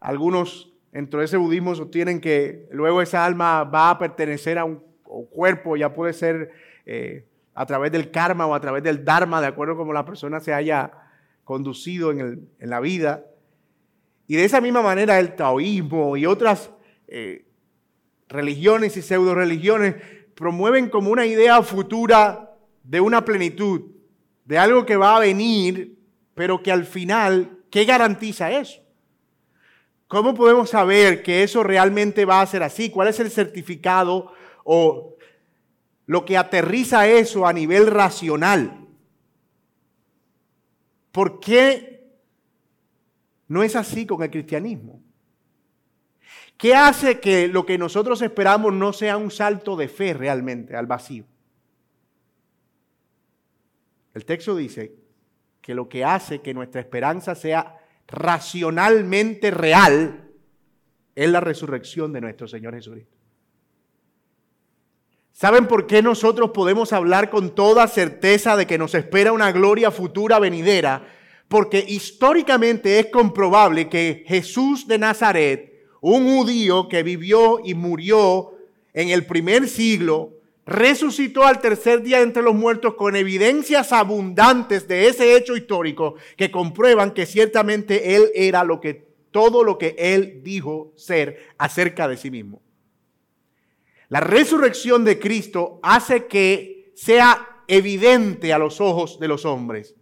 Algunos 0.01 0.73
dentro 0.93 1.21
de 1.21 1.27
ese 1.27 1.37
budismo 1.37 1.75
sostienen 1.75 2.21
que 2.21 2.69
luego 2.71 3.03
esa 3.03 3.25
alma 3.25 3.65
va 3.65 3.91
a 3.91 3.99
pertenecer 3.99 4.59
a 4.59 4.65
un, 4.65 4.87
cuerpo, 5.31 5.75
ya 5.77 5.95
puede 5.95 6.13
ser 6.13 6.51
eh, 6.85 7.27
a 7.55 7.65
través 7.65 7.91
del 7.91 8.11
karma 8.11 8.47
o 8.47 8.55
a 8.55 8.61
través 8.61 8.83
del 8.83 9.07
dharma, 9.07 9.41
de 9.41 9.47
acuerdo 9.47 9.75
como 9.75 9.95
la 9.95 10.05
persona 10.05 10.39
se 10.39 10.53
haya 10.53 10.93
conducido 11.45 12.11
en, 12.11 12.51
la 12.61 12.79
vida. 12.81 13.25
Y 14.27 14.37
de 14.37 14.45
esa 14.45 14.61
misma 14.61 14.83
manera 14.83 15.19
el 15.19 15.35
taoísmo 15.35 16.19
y 16.19 16.27
otras 16.27 16.71
eh, 17.07 17.47
religiones 18.29 18.99
y 18.99 19.03
pseudo 19.03 19.35
religiones 19.35 19.95
promueven 20.35 20.91
como 20.91 21.11
una 21.11 21.25
idea 21.25 21.63
futura 21.63 22.55
de 22.83 23.01
una 23.01 23.25
plenitud, 23.25 23.91
de 24.45 24.59
algo 24.59 24.85
que 24.85 24.97
va 24.97 25.17
a 25.17 25.21
venir 25.21 25.98
pero 26.39 26.63
que 26.63 26.71
al 26.71 26.87
final, 26.87 27.65
¿qué 27.69 27.85
garantiza 27.85 28.53
eso? 28.53 28.81
¿Cómo 30.07 30.35
podemos 30.35 30.71
saber 30.71 31.21
que 31.25 31.43
eso 31.43 31.65
realmente 31.65 32.25
va 32.25 32.41
a 32.41 32.47
ser 32.47 32.63
así? 32.63 32.91
¿Cuál 32.91 33.09
es 33.09 33.19
el 33.19 33.29
certificado 33.29 34.33
o 34.63 35.17
lo 36.07 36.25
que 36.25 36.37
aterriza 36.37 37.09
eso 37.09 37.45
a 37.45 37.53
nivel 37.53 37.89
racional? 37.89 38.87
¿Por 41.11 41.41
qué 41.41 42.09
no 43.49 43.65
es 43.65 43.75
así 43.75 44.07
con 44.07 44.23
el 44.23 44.31
cristianismo? 44.31 45.03
¿Qué 46.57 46.77
hace 46.77 47.19
que 47.19 47.49
lo 47.49 47.67
que 47.67 47.79
nosotros 47.79 48.23
esperamos 48.23 48.73
no 48.73 48.93
sea 48.93 49.17
un 49.17 49.33
salto 49.33 49.75
de 49.75 49.89
fe 49.89 50.15
realmente 50.15 50.77
al 50.77 50.87
vacío? 50.87 51.25
El 54.15 54.25
texto 54.25 54.55
dice 54.55 54.98
que 55.69 55.75
lo 55.75 55.87
que 55.87 56.03
hace 56.03 56.41
que 56.41 56.55
nuestra 56.55 56.81
esperanza 56.81 57.35
sea 57.35 57.77
racionalmente 58.07 59.51
real 59.51 60.31
es 61.15 61.29
la 61.29 61.41
resurrección 61.41 62.11
de 62.11 62.23
nuestro 62.23 62.49
Señor 62.49 62.73
Jesucristo. 62.75 63.15
¿Saben 65.31 65.67
por 65.67 65.87
qué 65.87 66.01
nosotros 66.01 66.53
podemos 66.53 66.95
hablar 66.95 67.29
con 67.29 67.55
toda 67.55 67.87
certeza 67.87 68.57
de 68.57 68.67
que 68.67 68.79
nos 68.79 68.95
espera 68.95 69.35
una 69.35 69.53
gloria 69.53 69.91
futura 69.91 70.39
venidera? 70.39 71.07
Porque 71.49 71.85
históricamente 71.87 72.99
es 72.99 73.09
comprobable 73.09 73.91
que 73.91 74.25
Jesús 74.27 74.89
de 74.89 74.97
Nazaret 74.97 75.87
un 76.01 76.35
judío 76.35 76.89
que 76.89 77.03
vivió 77.03 77.61
y 77.63 77.75
murió 77.75 78.55
en 78.95 79.11
el 79.11 79.27
primer 79.27 79.69
siglo, 79.69 80.38
resucitó 80.69 81.47
al 81.47 81.61
tercer 81.61 82.03
día 82.03 82.21
entre 82.21 82.43
los 82.43 82.55
muertos 82.55 82.95
con 82.95 83.17
evidencias 83.17 83.91
abundantes 83.91 84.87
de 84.87 85.09
ese 85.09 85.35
hecho 85.35 85.57
histórico 85.57 86.17
que 86.37 86.51
comprueban 86.51 87.13
que 87.13 87.25
ciertamente 87.25 88.15
él 88.15 88.31
era 88.35 88.65
lo 88.65 88.79
que 88.79 89.09
todo 89.31 89.65
lo 89.65 89.79
que 89.79 89.97
él 89.99 90.43
dijo 90.43 90.93
ser 90.95 91.55
acerca 91.57 92.07
de 92.07 92.19
sí 92.19 92.31
mismo. 92.31 92.61
La 94.11 94.21
resurrección 94.21 95.05
de 95.05 95.19
Cristo 95.19 95.81
hace 95.83 96.27
que 96.27 96.93
sea 96.95 97.63
evidente 97.67 98.53
a 98.53 98.59
los 98.59 98.81
ojos 98.81 99.19
de 99.19 99.29
los 99.29 99.47
hombres 99.47 99.95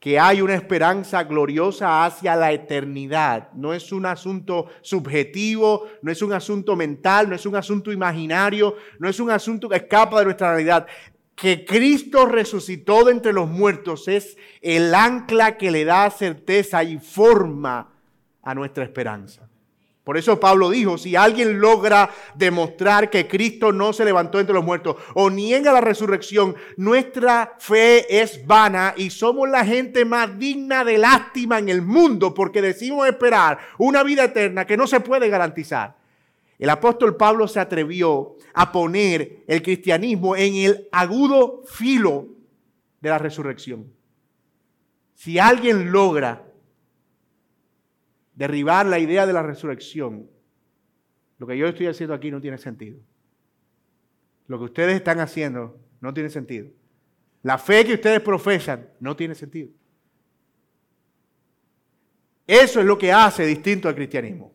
que 0.00 0.20
hay 0.20 0.42
una 0.42 0.54
esperanza 0.54 1.24
gloriosa 1.24 2.04
hacia 2.04 2.36
la 2.36 2.52
eternidad. 2.52 3.50
No 3.54 3.72
es 3.72 3.92
un 3.92 4.06
asunto 4.06 4.66
subjetivo, 4.82 5.86
no 6.02 6.12
es 6.12 6.22
un 6.22 6.32
asunto 6.32 6.76
mental, 6.76 7.28
no 7.28 7.34
es 7.34 7.46
un 7.46 7.56
asunto 7.56 7.90
imaginario, 7.90 8.76
no 8.98 9.08
es 9.08 9.18
un 9.18 9.30
asunto 9.30 9.68
que 9.68 9.76
escapa 9.76 10.18
de 10.18 10.26
nuestra 10.26 10.52
realidad. 10.54 10.86
Que 11.34 11.64
Cristo 11.64 12.26
resucitó 12.26 13.04
de 13.04 13.12
entre 13.12 13.32
los 13.32 13.48
muertos 13.48 14.08
es 14.08 14.36
el 14.60 14.94
ancla 14.94 15.56
que 15.56 15.70
le 15.70 15.84
da 15.84 16.08
certeza 16.10 16.82
y 16.84 16.98
forma 16.98 17.92
a 18.42 18.54
nuestra 18.54 18.84
esperanza. 18.84 19.45
Por 20.06 20.16
eso 20.16 20.38
Pablo 20.38 20.70
dijo, 20.70 20.98
si 20.98 21.16
alguien 21.16 21.58
logra 21.58 22.08
demostrar 22.36 23.10
que 23.10 23.26
Cristo 23.26 23.72
no 23.72 23.92
se 23.92 24.04
levantó 24.04 24.38
entre 24.38 24.54
los 24.54 24.64
muertos 24.64 24.94
o 25.14 25.30
niega 25.30 25.72
la 25.72 25.80
resurrección, 25.80 26.54
nuestra 26.76 27.56
fe 27.58 28.22
es 28.22 28.46
vana 28.46 28.94
y 28.96 29.10
somos 29.10 29.48
la 29.48 29.64
gente 29.64 30.04
más 30.04 30.38
digna 30.38 30.84
de 30.84 30.98
lástima 30.98 31.58
en 31.58 31.70
el 31.70 31.82
mundo 31.82 32.32
porque 32.34 32.62
decimos 32.62 33.08
esperar 33.08 33.58
una 33.78 34.04
vida 34.04 34.22
eterna 34.22 34.64
que 34.64 34.76
no 34.76 34.86
se 34.86 35.00
puede 35.00 35.28
garantizar. 35.28 35.96
El 36.56 36.70
apóstol 36.70 37.16
Pablo 37.16 37.48
se 37.48 37.58
atrevió 37.58 38.36
a 38.54 38.70
poner 38.70 39.42
el 39.48 39.60
cristianismo 39.60 40.36
en 40.36 40.54
el 40.54 40.88
agudo 40.92 41.64
filo 41.66 42.28
de 43.00 43.10
la 43.10 43.18
resurrección. 43.18 43.92
Si 45.16 45.40
alguien 45.40 45.90
logra 45.90 46.45
derribar 48.36 48.86
la 48.86 49.00
idea 49.00 49.26
de 49.26 49.32
la 49.32 49.42
resurrección, 49.42 50.30
lo 51.38 51.46
que 51.46 51.58
yo 51.58 51.66
estoy 51.66 51.88
haciendo 51.88 52.14
aquí 52.14 52.30
no 52.30 52.40
tiene 52.40 52.58
sentido. 52.58 53.00
Lo 54.46 54.58
que 54.58 54.64
ustedes 54.66 54.94
están 54.94 55.18
haciendo 55.18 55.80
no 56.00 56.14
tiene 56.14 56.30
sentido. 56.30 56.68
La 57.42 57.58
fe 57.58 57.84
que 57.84 57.94
ustedes 57.94 58.20
profesan 58.20 58.88
no 59.00 59.16
tiene 59.16 59.34
sentido. 59.34 59.70
Eso 62.46 62.80
es 62.80 62.86
lo 62.86 62.96
que 62.96 63.12
hace 63.12 63.44
distinto 63.44 63.88
al 63.88 63.94
cristianismo. 63.94 64.52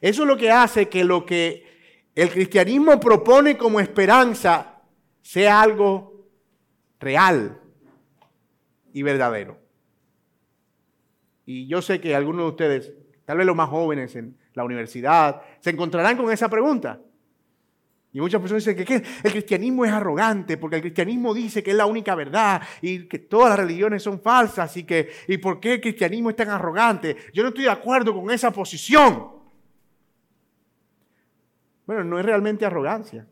Eso 0.00 0.22
es 0.22 0.28
lo 0.28 0.36
que 0.36 0.50
hace 0.50 0.88
que 0.88 1.04
lo 1.04 1.26
que 1.26 1.64
el 2.14 2.30
cristianismo 2.30 3.00
propone 3.00 3.56
como 3.56 3.80
esperanza 3.80 4.82
sea 5.22 5.60
algo 5.60 6.28
real 6.98 7.60
y 8.92 9.02
verdadero. 9.02 9.58
Y 11.46 11.66
yo 11.66 11.82
sé 11.82 12.00
que 12.00 12.14
algunos 12.14 12.42
de 12.42 12.48
ustedes, 12.48 12.92
tal 13.24 13.38
vez 13.38 13.46
los 13.46 13.56
más 13.56 13.68
jóvenes 13.68 14.14
en 14.16 14.36
la 14.54 14.64
universidad, 14.64 15.42
se 15.60 15.70
encontrarán 15.70 16.16
con 16.16 16.30
esa 16.30 16.48
pregunta. 16.48 17.00
Y 18.12 18.20
muchas 18.20 18.40
personas 18.40 18.64
dicen 18.64 18.84
que, 18.84 18.94
el 19.22 19.30
cristianismo 19.30 19.84
es 19.84 19.92
arrogante 19.92 20.56
porque 20.56 20.76
el 20.76 20.82
cristianismo 20.82 21.32
dice 21.32 21.62
que 21.62 21.70
es 21.70 21.76
la 21.76 21.86
única 21.86 22.14
verdad 22.14 22.60
y 22.82 23.06
que 23.06 23.20
todas 23.20 23.50
las 23.50 23.58
religiones 23.60 24.02
son 24.02 24.20
falsas 24.20 24.76
y 24.76 24.84
que 24.84 25.10
y 25.28 25.38
por 25.38 25.60
qué 25.60 25.74
el 25.74 25.80
cristianismo 25.80 26.30
es 26.30 26.36
tan 26.36 26.48
arrogante. 26.48 27.16
Yo 27.32 27.42
no 27.42 27.50
estoy 27.50 27.64
de 27.64 27.70
acuerdo 27.70 28.12
con 28.12 28.30
esa 28.30 28.50
posición. 28.50 29.30
Bueno, 31.86 32.04
no 32.04 32.18
es 32.18 32.24
realmente 32.24 32.66
arrogancia. 32.66 33.26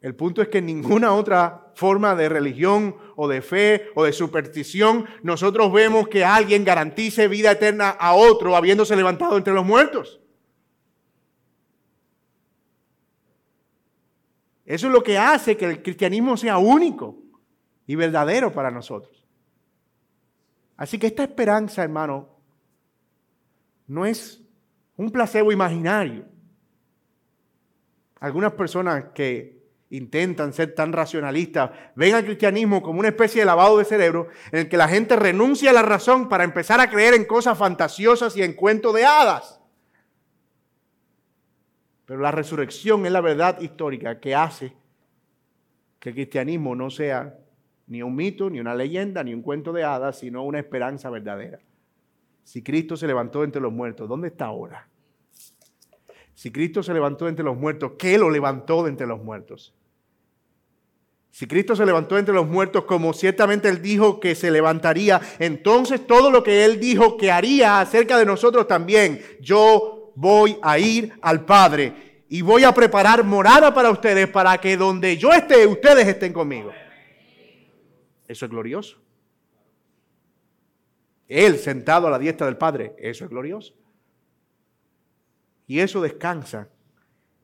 El 0.00 0.14
punto 0.14 0.40
es 0.40 0.48
que 0.48 0.62
ninguna 0.62 1.12
otra 1.12 1.69
forma 1.80 2.14
de 2.14 2.28
religión 2.28 2.94
o 3.16 3.26
de 3.26 3.40
fe 3.40 3.88
o 3.94 4.04
de 4.04 4.12
superstición 4.12 5.06
nosotros 5.22 5.72
vemos 5.72 6.08
que 6.08 6.26
alguien 6.26 6.62
garantice 6.62 7.26
vida 7.26 7.52
eterna 7.52 7.88
a 7.88 8.12
otro 8.12 8.54
habiéndose 8.54 8.94
levantado 8.94 9.38
entre 9.38 9.54
los 9.54 9.64
muertos. 9.64 10.20
Eso 14.66 14.88
es 14.88 14.92
lo 14.92 15.02
que 15.02 15.16
hace 15.16 15.56
que 15.56 15.64
el 15.64 15.82
cristianismo 15.82 16.36
sea 16.36 16.58
único 16.58 17.16
y 17.86 17.94
verdadero 17.94 18.52
para 18.52 18.70
nosotros. 18.70 19.26
Así 20.76 20.98
que 20.98 21.06
esta 21.06 21.22
esperanza, 21.22 21.82
hermano, 21.82 22.28
no 23.86 24.04
es 24.04 24.42
un 24.96 25.10
placebo 25.10 25.50
imaginario. 25.50 26.26
Algunas 28.20 28.52
personas 28.52 29.06
que 29.14 29.59
intentan 29.90 30.52
ser 30.52 30.74
tan 30.74 30.92
racionalistas, 30.92 31.70
ven 31.96 32.14
al 32.14 32.24
cristianismo 32.24 32.80
como 32.80 33.00
una 33.00 33.08
especie 33.08 33.40
de 33.40 33.46
lavado 33.46 33.76
de 33.76 33.84
cerebro 33.84 34.28
en 34.52 34.60
el 34.60 34.68
que 34.68 34.76
la 34.76 34.88
gente 34.88 35.16
renuncia 35.16 35.70
a 35.70 35.74
la 35.74 35.82
razón 35.82 36.28
para 36.28 36.44
empezar 36.44 36.80
a 36.80 36.88
creer 36.88 37.14
en 37.14 37.24
cosas 37.24 37.58
fantasiosas 37.58 38.36
y 38.36 38.42
en 38.42 38.54
cuentos 38.54 38.94
de 38.94 39.04
hadas. 39.04 39.60
Pero 42.06 42.20
la 42.20 42.30
resurrección 42.30 43.04
es 43.04 43.12
la 43.12 43.20
verdad 43.20 43.60
histórica 43.60 44.20
que 44.20 44.34
hace 44.34 44.72
que 45.98 46.10
el 46.10 46.14
cristianismo 46.14 46.74
no 46.74 46.90
sea 46.90 47.36
ni 47.88 48.02
un 48.02 48.14
mito, 48.14 48.48
ni 48.48 48.60
una 48.60 48.74
leyenda, 48.74 49.24
ni 49.24 49.34
un 49.34 49.42
cuento 49.42 49.72
de 49.72 49.82
hadas, 49.82 50.20
sino 50.20 50.44
una 50.44 50.60
esperanza 50.60 51.10
verdadera. 51.10 51.58
Si 52.44 52.62
Cristo 52.62 52.96
se 52.96 53.06
levantó 53.06 53.42
entre 53.44 53.60
los 53.60 53.72
muertos, 53.72 54.08
¿dónde 54.08 54.28
está 54.28 54.46
ahora? 54.46 54.88
Si 56.34 56.50
Cristo 56.50 56.82
se 56.82 56.94
levantó 56.94 57.28
entre 57.28 57.44
los 57.44 57.56
muertos, 57.56 57.92
¿qué 57.98 58.16
lo 58.16 58.30
levantó 58.30 58.84
de 58.84 58.90
entre 58.90 59.06
los 59.06 59.22
muertos? 59.22 59.74
Si 61.30 61.46
Cristo 61.46 61.76
se 61.76 61.86
levantó 61.86 62.18
entre 62.18 62.34
los 62.34 62.46
muertos 62.46 62.84
como 62.84 63.12
ciertamente 63.12 63.68
Él 63.68 63.80
dijo 63.80 64.18
que 64.18 64.34
se 64.34 64.50
levantaría, 64.50 65.20
entonces 65.38 66.06
todo 66.06 66.30
lo 66.30 66.42
que 66.42 66.64
Él 66.64 66.80
dijo 66.80 67.16
que 67.16 67.30
haría 67.30 67.80
acerca 67.80 68.18
de 68.18 68.26
nosotros 68.26 68.66
también, 68.66 69.22
yo 69.40 70.12
voy 70.16 70.58
a 70.62 70.78
ir 70.78 71.12
al 71.22 71.44
Padre 71.44 72.24
y 72.28 72.42
voy 72.42 72.64
a 72.64 72.72
preparar 72.72 73.24
morada 73.24 73.72
para 73.72 73.90
ustedes 73.90 74.28
para 74.28 74.58
que 74.58 74.76
donde 74.76 75.16
yo 75.16 75.32
esté, 75.32 75.66
ustedes 75.66 76.06
estén 76.06 76.32
conmigo. 76.32 76.72
Eso 78.26 78.44
es 78.44 78.50
glorioso. 78.50 78.98
Él 81.26 81.58
sentado 81.58 82.08
a 82.08 82.10
la 82.10 82.18
diestra 82.18 82.46
del 82.46 82.56
Padre, 82.56 82.94
eso 82.98 83.24
es 83.24 83.30
glorioso. 83.30 83.74
Y 85.66 85.78
eso 85.78 86.00
descansa 86.00 86.68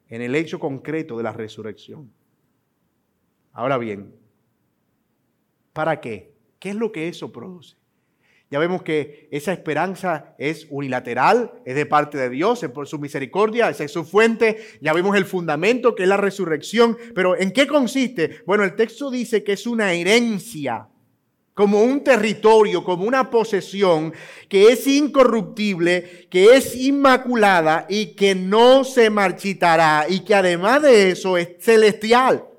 en 0.08 0.22
el 0.22 0.34
hecho 0.34 0.58
concreto 0.58 1.16
de 1.16 1.22
la 1.22 1.32
resurrección. 1.32 2.12
Ahora 3.56 3.78
bien, 3.78 4.14
¿para 5.72 5.98
qué? 6.02 6.34
¿Qué 6.58 6.68
es 6.68 6.76
lo 6.76 6.92
que 6.92 7.08
eso 7.08 7.32
produce? 7.32 7.76
Ya 8.50 8.58
vemos 8.58 8.82
que 8.82 9.30
esa 9.32 9.54
esperanza 9.54 10.34
es 10.38 10.66
unilateral, 10.68 11.52
es 11.64 11.74
de 11.74 11.86
parte 11.86 12.18
de 12.18 12.28
Dios, 12.28 12.62
es 12.62 12.68
por 12.68 12.86
su 12.86 12.98
misericordia, 12.98 13.70
es 13.70 13.90
su 13.90 14.04
fuente. 14.04 14.58
Ya 14.82 14.92
vemos 14.92 15.16
el 15.16 15.24
fundamento 15.24 15.94
que 15.94 16.02
es 16.02 16.08
la 16.08 16.18
resurrección. 16.18 16.98
Pero 17.14 17.34
¿en 17.34 17.50
qué 17.50 17.66
consiste? 17.66 18.42
Bueno, 18.44 18.62
el 18.62 18.76
texto 18.76 19.10
dice 19.10 19.42
que 19.42 19.54
es 19.54 19.66
una 19.66 19.94
herencia, 19.94 20.88
como 21.54 21.82
un 21.82 22.04
territorio, 22.04 22.84
como 22.84 23.04
una 23.04 23.30
posesión 23.30 24.12
que 24.50 24.68
es 24.68 24.86
incorruptible, 24.86 26.28
que 26.28 26.56
es 26.56 26.76
inmaculada 26.76 27.86
y 27.88 28.14
que 28.16 28.34
no 28.34 28.84
se 28.84 29.08
marchitará 29.08 30.04
y 30.06 30.20
que 30.20 30.34
además 30.34 30.82
de 30.82 31.12
eso 31.12 31.38
es 31.38 31.56
celestial 31.58 32.50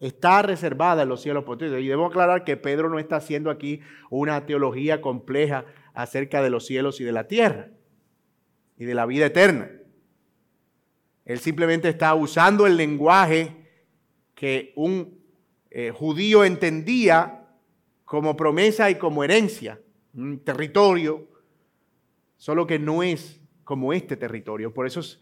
está 0.00 0.42
reservada 0.42 1.02
en 1.02 1.08
los 1.08 1.20
cielos 1.20 1.44
potentes. 1.44 1.82
Y 1.82 1.88
debo 1.88 2.06
aclarar 2.06 2.44
que 2.44 2.56
Pedro 2.56 2.88
no 2.88 2.98
está 2.98 3.16
haciendo 3.16 3.50
aquí 3.50 3.80
una 4.08 4.46
teología 4.46 5.00
compleja 5.00 5.66
acerca 5.94 6.42
de 6.42 6.50
los 6.50 6.66
cielos 6.66 7.00
y 7.00 7.04
de 7.04 7.12
la 7.12 7.28
tierra 7.28 7.68
y 8.76 8.86
de 8.86 8.94
la 8.94 9.06
vida 9.06 9.26
eterna. 9.26 9.70
Él 11.26 11.38
simplemente 11.38 11.88
está 11.88 12.14
usando 12.14 12.66
el 12.66 12.76
lenguaje 12.76 13.68
que 14.34 14.72
un 14.74 15.20
eh, 15.70 15.92
judío 15.94 16.44
entendía 16.44 17.46
como 18.04 18.36
promesa 18.36 18.90
y 18.90 18.96
como 18.96 19.22
herencia, 19.22 19.80
un 20.14 20.40
territorio, 20.40 21.28
solo 22.38 22.66
que 22.66 22.78
no 22.78 23.02
es 23.02 23.40
como 23.62 23.92
este 23.92 24.16
territorio. 24.16 24.72
Por 24.74 24.86
eso 24.86 25.00
es, 25.00 25.20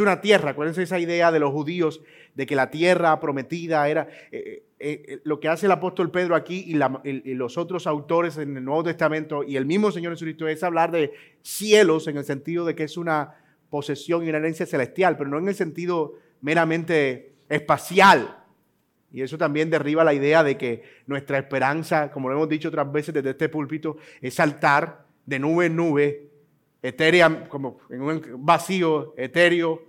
una 0.00 0.20
tierra. 0.20 0.50
Acuérdense 0.50 0.82
esa 0.82 0.98
idea 0.98 1.30
de 1.30 1.38
los 1.38 1.52
judíos 1.52 2.00
de 2.34 2.46
que 2.46 2.56
la 2.56 2.70
tierra 2.70 3.18
prometida 3.20 3.88
era... 3.88 4.08
Eh, 4.30 4.64
eh, 4.82 5.04
eh, 5.06 5.20
lo 5.24 5.40
que 5.40 5.48
hace 5.48 5.66
el 5.66 5.72
apóstol 5.72 6.10
Pedro 6.10 6.34
aquí 6.34 6.64
y, 6.66 7.34
los 7.34 7.58
otros 7.58 7.86
autores 7.86 8.38
en 8.38 8.56
el 8.56 8.64
Nuevo 8.64 8.84
Testamento 8.84 9.44
y 9.44 9.56
el 9.56 9.66
mismo 9.66 9.92
Señor 9.92 10.14
Jesucristo 10.14 10.48
es 10.48 10.62
hablar 10.62 10.90
de 10.90 11.12
cielos 11.42 12.08
en 12.08 12.16
el 12.16 12.24
sentido 12.24 12.64
de 12.64 12.74
que 12.74 12.84
es 12.84 12.96
una 12.96 13.34
posesión 13.68 14.24
y 14.24 14.30
una 14.30 14.38
herencia 14.38 14.64
celestial, 14.64 15.18
pero 15.18 15.28
no 15.28 15.38
en 15.38 15.48
el 15.48 15.54
sentido 15.54 16.14
meramente 16.40 17.34
espacial. 17.50 18.38
Y 19.12 19.20
eso 19.20 19.36
también 19.36 19.68
derriba 19.68 20.02
la 20.02 20.14
idea 20.14 20.42
de 20.42 20.56
que 20.56 20.82
nuestra 21.06 21.36
esperanza, 21.36 22.10
como 22.10 22.30
lo 22.30 22.36
hemos 22.36 22.48
dicho 22.48 22.68
otras 22.68 22.90
veces 22.90 23.12
desde 23.12 23.30
este 23.30 23.50
púlpito, 23.50 23.98
es 24.22 24.32
saltar 24.32 25.04
de 25.26 25.38
nube 25.38 25.66
en 25.66 25.76
nube 25.76 26.29
etérea, 26.82 27.48
como 27.48 27.78
en 27.90 28.02
un 28.02 28.22
vacío, 28.38 29.14
etéreo, 29.16 29.82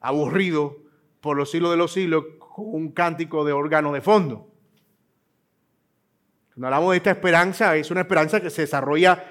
aburrido 0.00 0.76
por 1.20 1.36
los 1.36 1.50
siglos 1.50 1.70
de 1.70 1.76
los 1.76 1.92
siglos, 1.92 2.24
con 2.38 2.66
un 2.74 2.92
cántico 2.92 3.44
de 3.44 3.52
órgano 3.52 3.92
de 3.92 4.00
fondo. 4.00 4.50
Cuando 6.54 6.68
hablamos 6.68 6.92
de 6.92 6.96
esta 6.98 7.10
esperanza, 7.10 7.76
es 7.76 7.90
una 7.90 8.02
esperanza 8.02 8.40
que 8.40 8.50
se 8.50 8.62
desarrolla 8.62 9.24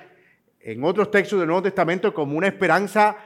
en 0.60 0.84
otros 0.84 1.12
textos 1.12 1.40
del 1.40 1.48
Nuevo 1.48 1.64
Testamento 1.64 2.14
como 2.14 2.38
una 2.38 2.48
esperanza 2.48 3.18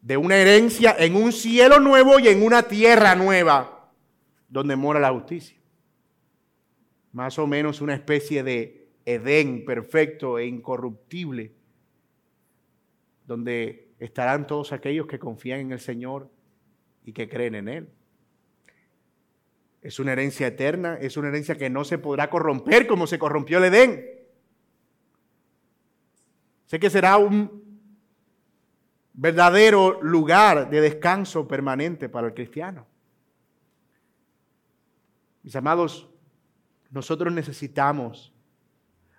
de 0.00 0.16
una 0.16 0.36
herencia 0.36 0.96
en 0.98 1.14
un 1.14 1.32
cielo 1.32 1.78
nuevo 1.78 2.18
y 2.18 2.28
en 2.28 2.42
una 2.42 2.62
tierra 2.62 3.14
nueva, 3.14 3.90
donde 4.48 4.76
mora 4.76 4.98
la 4.98 5.12
justicia. 5.12 5.58
Más 7.12 7.38
o 7.38 7.46
menos 7.46 7.80
una 7.80 7.94
especie 7.94 8.42
de 8.42 8.88
Edén 9.04 9.64
perfecto 9.64 10.38
e 10.38 10.46
incorruptible 10.46 11.52
donde 13.30 13.94
estarán 14.00 14.48
todos 14.48 14.72
aquellos 14.72 15.06
que 15.06 15.20
confían 15.20 15.60
en 15.60 15.70
el 15.70 15.78
Señor 15.78 16.28
y 17.04 17.12
que 17.12 17.28
creen 17.28 17.54
en 17.54 17.68
Él. 17.68 17.88
Es 19.82 20.00
una 20.00 20.10
herencia 20.10 20.48
eterna, 20.48 20.98
es 21.00 21.16
una 21.16 21.28
herencia 21.28 21.54
que 21.54 21.70
no 21.70 21.84
se 21.84 21.98
podrá 21.98 22.28
corromper 22.28 22.88
como 22.88 23.06
se 23.06 23.20
corrompió 23.20 23.58
el 23.58 23.72
Edén. 23.72 24.04
Sé 26.66 26.80
que 26.80 26.90
será 26.90 27.18
un 27.18 27.80
verdadero 29.12 30.02
lugar 30.02 30.68
de 30.68 30.80
descanso 30.80 31.46
permanente 31.46 32.08
para 32.08 32.26
el 32.26 32.34
cristiano. 32.34 32.88
Mis 35.44 35.54
amados, 35.54 36.10
nosotros 36.90 37.32
necesitamos 37.32 38.34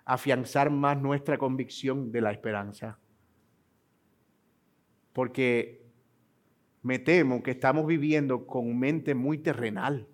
afianzar 0.04 0.68
más 0.68 1.00
nuestra 1.00 1.38
convicción 1.38 2.12
de 2.12 2.20
la 2.20 2.30
esperanza 2.30 2.98
porque 5.12 5.82
me 6.82 6.98
temo 6.98 7.42
que 7.42 7.52
estamos 7.52 7.86
viviendo 7.86 8.46
con 8.46 8.78
mente 8.78 9.14
muy 9.14 9.38
terrenal. 9.38 10.08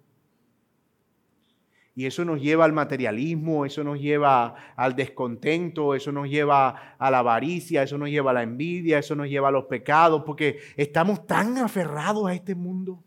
Y 1.94 2.06
eso 2.06 2.24
nos 2.24 2.40
lleva 2.40 2.64
al 2.64 2.72
materialismo, 2.72 3.66
eso 3.66 3.82
nos 3.82 3.98
lleva 3.98 4.54
al 4.76 4.94
descontento, 4.94 5.96
eso 5.96 6.12
nos 6.12 6.28
lleva 6.28 6.94
a 6.96 7.11
la 7.11 7.18
avaricia, 7.18 7.82
eso 7.82 7.98
nos 7.98 8.08
lleva 8.08 8.30
a 8.30 8.34
la 8.34 8.44
envidia, 8.44 9.00
eso 9.00 9.16
nos 9.16 9.28
lleva 9.28 9.48
a 9.48 9.50
los 9.50 9.64
pecados, 9.64 10.22
porque 10.24 10.61
estamos 10.76 11.26
tan 11.26 11.58
aferrados 11.58 12.28
a 12.28 12.34
este 12.34 12.54
mundo. 12.54 13.02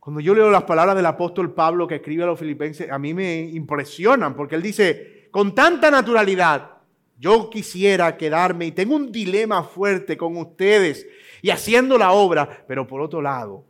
Cuando 0.00 0.20
yo 0.20 0.34
leo 0.34 0.50
las 0.50 0.64
palabras 0.64 0.96
del 0.96 1.06
apóstol 1.06 1.54
Pablo 1.54 1.86
que 1.86 1.94
escribe 1.94 2.24
a 2.24 2.26
los 2.26 2.38
filipenses, 2.38 2.90
a 2.90 2.98
mí 2.98 3.14
me 3.14 3.44
impresionan, 3.44 4.34
porque 4.34 4.56
él 4.56 4.62
dice, 4.62 5.28
con 5.30 5.54
tanta 5.54 5.90
naturalidad, 5.90 6.81
yo 7.22 7.50
quisiera 7.50 8.16
quedarme 8.16 8.66
y 8.66 8.72
tengo 8.72 8.96
un 8.96 9.12
dilema 9.12 9.62
fuerte 9.62 10.16
con 10.16 10.36
ustedes 10.36 11.06
y 11.40 11.50
haciendo 11.50 11.96
la 11.96 12.10
obra, 12.10 12.64
pero 12.66 12.84
por 12.84 13.00
otro 13.00 13.22
lado, 13.22 13.64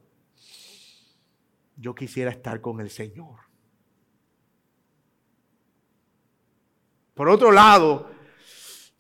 yo 1.77 1.95
quisiera 1.95 2.31
estar 2.31 2.63
con 2.63 2.81
el 2.81 2.89
Señor. 2.89 3.41
Por 7.13 7.29
otro 7.29 7.53
lado, 7.53 8.11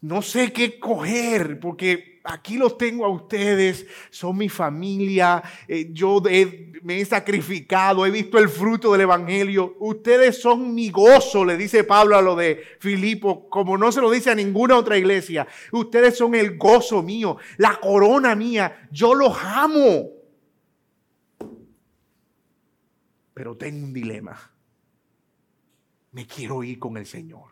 no 0.02 0.20
sé 0.20 0.52
qué 0.52 0.78
coger 0.78 1.60
porque 1.60 2.20
aquí 2.24 2.56
los 2.56 2.76
tengo 2.76 3.04
a 3.04 3.08
ustedes, 3.08 3.86
son 4.10 4.36
mi 4.36 4.48
familia, 4.48 5.42
eh, 5.66 5.88
yo 5.92 6.20
me 6.82 7.00
he 7.00 7.04
sacrificado, 7.04 8.04
he 8.04 8.10
visto 8.10 8.38
el 8.38 8.48
fruto 8.48 8.92
del 8.92 9.02
Evangelio, 9.02 9.76
ustedes 9.78 10.40
son 10.40 10.74
mi 10.74 10.90
gozo, 10.90 11.44
le 11.44 11.56
dice 11.56 11.84
Pablo 11.84 12.16
a 12.16 12.22
lo 12.22 12.34
de 12.34 12.62
Filipo, 12.80 13.48
como 13.48 13.78
no 13.78 13.92
se 13.92 14.00
lo 14.00 14.10
dice 14.10 14.30
a 14.30 14.34
ninguna 14.34 14.76
otra 14.76 14.98
iglesia, 14.98 15.46
ustedes 15.70 16.16
son 16.16 16.34
el 16.34 16.58
gozo 16.58 17.02
mío, 17.02 17.36
la 17.56 17.78
corona 17.80 18.34
mía, 18.34 18.88
yo 18.90 19.14
los 19.14 19.36
amo. 19.40 20.08
Pero 23.34 23.56
tengo 23.56 23.84
un 23.84 23.92
dilema, 23.92 24.52
me 26.10 26.26
quiero 26.26 26.62
ir 26.64 26.78
con 26.78 26.96
el 26.96 27.06
Señor. 27.06 27.51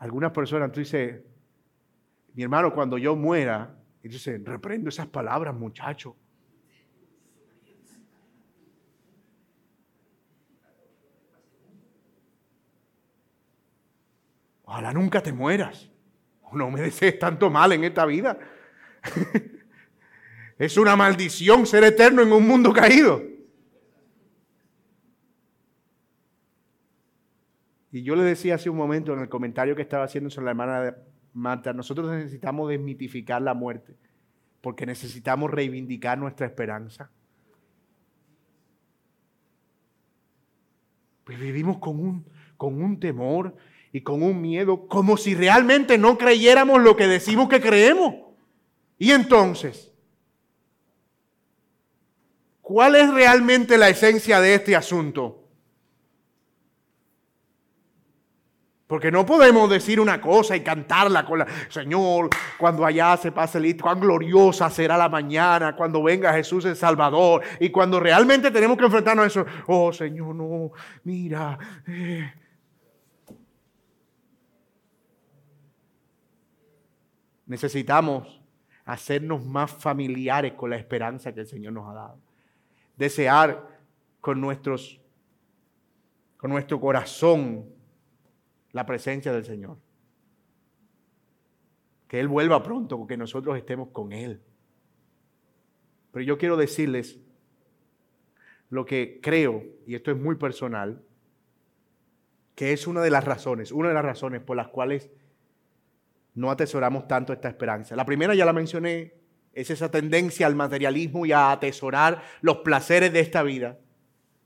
Algunas 0.00 0.32
personas, 0.32 0.72
tú 0.72 0.80
dices, 0.80 1.20
mi 2.32 2.42
hermano, 2.42 2.72
cuando 2.72 2.96
yo 2.96 3.14
muera, 3.14 3.76
y 4.02 4.08
reprendo 4.08 4.88
esas 4.88 5.06
palabras, 5.06 5.54
muchacho. 5.54 6.16
Ojalá 14.64 14.94
nunca 14.94 15.22
te 15.22 15.34
mueras. 15.34 15.90
No 16.50 16.70
me 16.70 16.80
desees 16.80 17.18
tanto 17.18 17.50
mal 17.50 17.72
en 17.72 17.84
esta 17.84 18.06
vida. 18.06 18.38
es 20.58 20.76
una 20.78 20.96
maldición 20.96 21.66
ser 21.66 21.84
eterno 21.84 22.22
en 22.22 22.32
un 22.32 22.46
mundo 22.46 22.72
caído. 22.72 23.29
Y 27.92 28.02
yo 28.02 28.14
le 28.14 28.22
decía 28.22 28.54
hace 28.54 28.70
un 28.70 28.76
momento 28.76 29.12
en 29.12 29.20
el 29.20 29.28
comentario 29.28 29.74
que 29.74 29.82
estaba 29.82 30.04
haciendo 30.04 30.30
sobre 30.30 30.46
la 30.46 30.50
hermana 30.52 30.96
Marta, 31.32 31.72
nosotros 31.72 32.10
necesitamos 32.10 32.68
desmitificar 32.68 33.40
la 33.42 33.54
muerte, 33.54 33.96
porque 34.60 34.86
necesitamos 34.86 35.50
reivindicar 35.50 36.18
nuestra 36.18 36.46
esperanza. 36.46 37.10
Pues 41.24 41.38
vivimos 41.38 41.78
con 41.78 42.00
un, 42.00 42.26
con 42.56 42.82
un 42.82 42.98
temor 42.98 43.56
y 43.92 44.02
con 44.02 44.22
un 44.22 44.40
miedo, 44.40 44.86
como 44.88 45.16
si 45.16 45.34
realmente 45.34 45.98
no 45.98 46.18
creyéramos 46.18 46.82
lo 46.82 46.96
que 46.96 47.06
decimos 47.06 47.48
que 47.48 47.60
creemos. 47.60 48.14
Y 48.98 49.12
entonces, 49.12 49.92
¿cuál 52.60 52.96
es 52.96 53.12
realmente 53.12 53.78
la 53.78 53.88
esencia 53.88 54.40
de 54.40 54.54
este 54.54 54.76
asunto? 54.76 55.39
Porque 58.90 59.12
no 59.12 59.24
podemos 59.24 59.70
decir 59.70 60.00
una 60.00 60.20
cosa 60.20 60.56
y 60.56 60.62
cantarla 60.62 61.24
con 61.24 61.38
la, 61.38 61.46
Señor, 61.68 62.28
cuando 62.58 62.84
allá 62.84 63.16
se 63.16 63.30
pase 63.30 63.58
el 63.58 63.80
cuán 63.80 64.00
gloriosa 64.00 64.68
será 64.68 64.98
la 64.98 65.08
mañana, 65.08 65.76
cuando 65.76 66.02
venga 66.02 66.32
Jesús 66.32 66.64
el 66.64 66.74
Salvador. 66.74 67.40
Y 67.60 67.70
cuando 67.70 68.00
realmente 68.00 68.50
tenemos 68.50 68.76
que 68.76 68.86
enfrentarnos 68.86 69.22
a 69.22 69.26
eso, 69.28 69.46
oh 69.68 69.92
Señor, 69.92 70.34
no, 70.34 70.72
mira. 71.04 71.56
Eh". 71.86 72.32
Necesitamos 77.46 78.42
hacernos 78.86 79.46
más 79.46 79.70
familiares 79.70 80.54
con 80.54 80.68
la 80.68 80.76
esperanza 80.76 81.32
que 81.32 81.42
el 81.42 81.46
Señor 81.46 81.74
nos 81.74 81.88
ha 81.88 81.94
dado. 81.94 82.18
Desear 82.96 83.68
con 84.20 84.40
nuestros, 84.40 85.00
con 86.36 86.50
nuestro 86.50 86.80
corazón 86.80 87.78
la 88.72 88.86
presencia 88.86 89.32
del 89.32 89.44
Señor. 89.44 89.78
Que 92.08 92.20
Él 92.20 92.28
vuelva 92.28 92.62
pronto, 92.62 93.06
que 93.06 93.16
nosotros 93.16 93.56
estemos 93.56 93.88
con 93.88 94.12
Él. 94.12 94.40
Pero 96.12 96.24
yo 96.24 96.38
quiero 96.38 96.56
decirles 96.56 97.20
lo 98.68 98.84
que 98.84 99.20
creo, 99.22 99.64
y 99.86 99.94
esto 99.94 100.10
es 100.10 100.16
muy 100.16 100.36
personal, 100.36 101.02
que 102.54 102.72
es 102.72 102.86
una 102.86 103.00
de 103.00 103.10
las 103.10 103.24
razones, 103.24 103.72
una 103.72 103.88
de 103.88 103.94
las 103.94 104.04
razones 104.04 104.40
por 104.42 104.56
las 104.56 104.68
cuales 104.68 105.10
no 106.34 106.50
atesoramos 106.50 107.08
tanto 107.08 107.32
esta 107.32 107.48
esperanza. 107.48 107.96
La 107.96 108.04
primera 108.04 108.34
ya 108.34 108.44
la 108.44 108.52
mencioné, 108.52 109.14
es 109.52 109.70
esa 109.70 109.90
tendencia 109.90 110.46
al 110.46 110.54
materialismo 110.54 111.26
y 111.26 111.32
a 111.32 111.50
atesorar 111.50 112.22
los 112.40 112.58
placeres 112.58 113.12
de 113.12 113.20
esta 113.20 113.42
vida. 113.42 113.78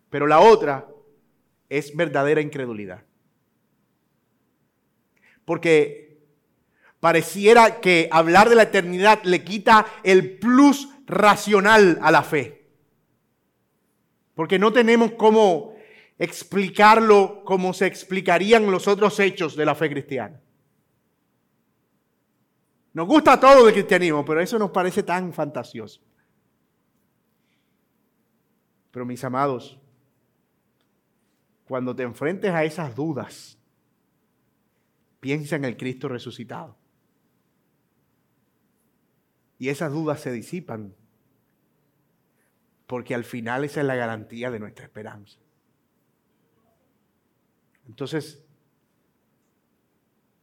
Pero 0.08 0.26
la 0.26 0.40
otra 0.40 0.86
es 1.68 1.94
verdadera 1.94 2.40
incredulidad 2.40 3.04
porque 5.44 6.22
pareciera 7.00 7.80
que 7.80 8.08
hablar 8.10 8.48
de 8.48 8.54
la 8.54 8.62
eternidad 8.62 9.22
le 9.24 9.44
quita 9.44 9.86
el 10.02 10.38
plus 10.38 10.88
racional 11.06 11.98
a 12.02 12.10
la 12.10 12.22
fe. 12.22 12.68
Porque 14.34 14.58
no 14.58 14.72
tenemos 14.72 15.12
cómo 15.12 15.74
explicarlo 16.18 17.42
como 17.44 17.72
se 17.72 17.86
explicarían 17.86 18.70
los 18.70 18.88
otros 18.88 19.20
hechos 19.20 19.56
de 19.56 19.64
la 19.64 19.74
fe 19.74 19.90
cristiana. 19.90 20.40
Nos 22.94 23.08
gusta 23.08 23.38
todo 23.38 23.66
el 23.66 23.74
cristianismo, 23.74 24.24
pero 24.24 24.40
eso 24.40 24.58
nos 24.58 24.70
parece 24.70 25.02
tan 25.02 25.32
fantasioso. 25.32 26.00
Pero 28.92 29.04
mis 29.04 29.22
amados, 29.24 29.76
cuando 31.66 31.94
te 31.94 32.04
enfrentes 32.04 32.52
a 32.52 32.62
esas 32.62 32.94
dudas, 32.94 33.58
piensa 35.24 35.56
en 35.56 35.64
el 35.64 35.78
Cristo 35.78 36.06
resucitado. 36.06 36.76
Y 39.58 39.70
esas 39.70 39.90
dudas 39.90 40.20
se 40.20 40.30
disipan, 40.30 40.94
porque 42.86 43.14
al 43.14 43.24
final 43.24 43.64
esa 43.64 43.80
es 43.80 43.86
la 43.86 43.94
garantía 43.94 44.50
de 44.50 44.58
nuestra 44.58 44.84
esperanza. 44.84 45.38
Entonces, 47.86 48.44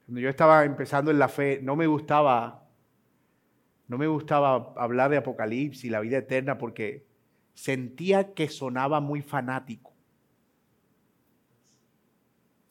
cuando 0.07 0.19
yo 0.19 0.29
estaba 0.29 0.65
empezando 0.65 1.11
en 1.11 1.19
la 1.19 1.29
fe, 1.29 1.59
no 1.61 1.75
me 1.75 1.85
gustaba, 1.85 2.67
no 3.87 3.99
me 3.99 4.07
gustaba 4.07 4.73
hablar 4.77 5.11
de 5.11 5.17
Apocalipsis 5.17 5.83
y 5.83 5.89
la 5.91 5.99
vida 5.99 6.17
eterna 6.17 6.57
porque 6.57 7.05
sentía 7.53 8.33
que 8.33 8.49
sonaba 8.49 8.99
muy 8.99 9.21
fanático. 9.21 9.93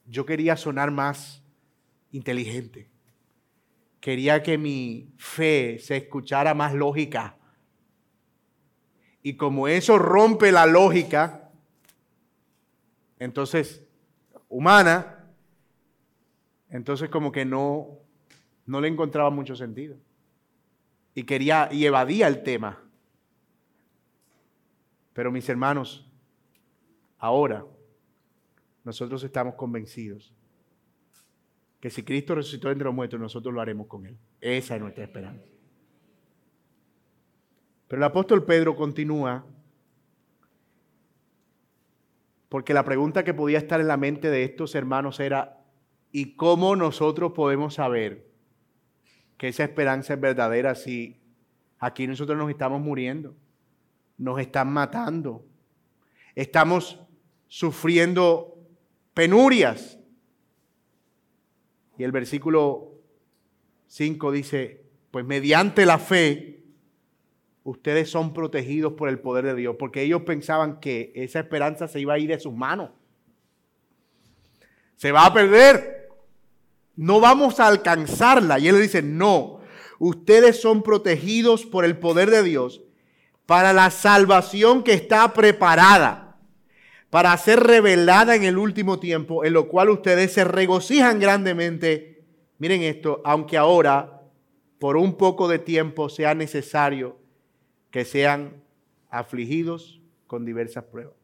Yo 0.07 0.27
quería 0.27 0.57
sonar 0.57 0.91
más 0.91 1.45
inteligente. 2.13 2.91
Quería 4.01 4.43
que 4.43 4.59
mi 4.59 5.13
fe 5.19 5.79
se 5.79 5.97
escuchara 5.97 6.55
más 6.55 6.75
lógica. 6.75 7.37
Y 9.23 9.35
como 9.37 9.69
eso 9.69 9.99
rompe 9.99 10.51
la 10.51 10.67
lógica, 10.67 11.51
entonces, 13.19 13.85
humana, 14.49 15.27
entonces 16.71 17.11
como 17.11 17.31
que 17.31 17.45
no, 17.45 17.99
no 18.65 18.81
le 18.81 18.89
encontraba 18.89 19.29
mucho 19.29 19.55
sentido. 19.55 19.99
Y 21.15 21.25
quería, 21.25 21.69
y 21.71 21.85
evadía 21.85 22.29
el 22.29 22.43
tema. 22.43 22.83
Pero 25.13 25.31
mis 25.31 25.47
hermanos, 25.51 26.11
ahora 27.19 27.67
nosotros 28.85 29.23
estamos 29.23 29.55
convencidos 29.55 30.33
que 31.81 31.91
si 31.91 32.03
Cristo 32.03 32.35
resucitó 32.35 32.71
entre 32.71 32.85
los 32.85 32.95
muertos, 32.95 33.19
nosotros 33.19 33.55
lo 33.55 33.61
haremos 33.61 33.87
con 33.87 34.07
Él. 34.07 34.17
Esa 34.41 34.77
es 34.77 34.81
nuestra 34.81 35.05
esperanza. 35.05 35.45
Pero 37.89 38.01
el 38.01 38.05
apóstol 38.05 38.45
Pedro 38.45 38.77
continúa, 38.77 39.45
porque 42.49 42.75
la 42.75 42.85
pregunta 42.85 43.25
que 43.25 43.35
podía 43.35 43.59
estar 43.59 43.81
en 43.81 43.89
la 43.89 43.97
mente 43.97 44.31
de 44.31 44.45
estos 44.45 44.75
hermanos 44.75 45.19
era, 45.21 45.61
¿Y 46.13 46.35
cómo 46.35 46.75
nosotros 46.75 47.33
podemos 47.33 47.75
saber 47.75 48.27
que 49.37 49.49
esa 49.49 49.65
esperanza 49.65 50.15
es 50.15 50.21
verdadera 50.21 50.75
si 50.75 51.21
aquí 51.79 52.07
nosotros 52.07 52.37
nos 52.37 52.51
estamos 52.51 52.81
muriendo? 52.81 53.35
Nos 54.19 54.41
están 54.41 54.73
matando. 54.73 55.47
Estamos 56.35 57.01
sufriendo 57.47 58.59
penurias. 59.15 60.00
Y 62.01 62.05
el 62.05 62.13
versículo 62.13 62.95
5 63.87 64.33
dice, 64.33 64.85
pues 65.11 65.25
mediante 65.25 65.87
la 65.87 65.99
fe, 65.99 66.65
ustedes 67.63 68.11
son 68.11 68.33
protegidos 68.33 68.95
por 68.95 69.09
el 69.09 69.19
poder 69.21 69.45
de 69.45 69.55
Dios, 69.55 69.77
porque 69.79 70.03
ellos 70.03 70.23
pensaban 70.23 70.81
que 70.81 71.13
esa 71.15 71.41
esperanza 71.41 71.89
se 71.89 72.01
iba 72.01 72.15
a 72.15 72.19
ir 72.19 72.29
de 72.29 72.41
sus 72.41 72.55
manos. 72.55 72.91
Se 74.97 75.13
va 75.13 75.27
a 75.27 75.33
perder 75.33 76.01
no 77.01 77.19
vamos 77.19 77.61
a 77.61 77.67
alcanzarla. 77.67 78.59
Y 78.59 78.69
él 78.69 78.75
le 78.75 78.83
dice, 78.83 79.01
no, 79.01 79.61
ustedes 79.99 80.61
son 80.61 80.83
protegidos 80.83 81.65
por 81.65 81.87
el 81.87 81.97
poder 81.97 82.31
de 82.31 82.43
Dios 82.43 82.83
para 83.47 83.73
la 83.73 83.91
salvación 83.91 84.83
que 84.85 84.93
está 84.93 85.33
preparada, 85.33 86.30
para 87.11 87.37
ser 87.37 87.61
revelada 87.61 88.35
en 88.35 88.45
el 88.45 88.57
último 88.57 88.99
tiempo, 88.99 89.45
en 89.45 89.53
lo 89.53 89.69
cual 89.69 89.91
ustedes 89.91 90.33
se 90.33 90.45
regocijan 90.45 91.21
grandemente. 91.21 92.25
Miren 92.59 92.83
esto, 92.83 93.21
aunque 93.25 93.57
ahora, 93.57 94.23
por 94.79 94.97
un 94.97 95.17
poco 95.17 95.49
de 95.49 95.59
tiempo, 95.59 96.09
sea 96.09 96.35
necesario 96.35 97.19
que 97.91 98.05
sean 98.05 98.63
afligidos 99.11 100.01
con 100.27 100.45
diversas 100.45 100.85
pruebas 100.85 101.21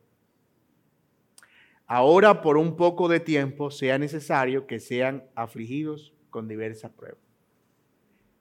ahora 1.87 2.43
por 2.43 2.57
un 2.57 2.77
poco 2.77 3.09
de 3.09 3.21
tiempo 3.21 3.71
sea 3.71 3.99
necesario 3.99 4.67
que 4.67 4.81
sean 4.81 5.25
afligidos 5.35 6.13
con 6.31 6.49
diversas 6.49 6.91
pruebas. 6.91 7.21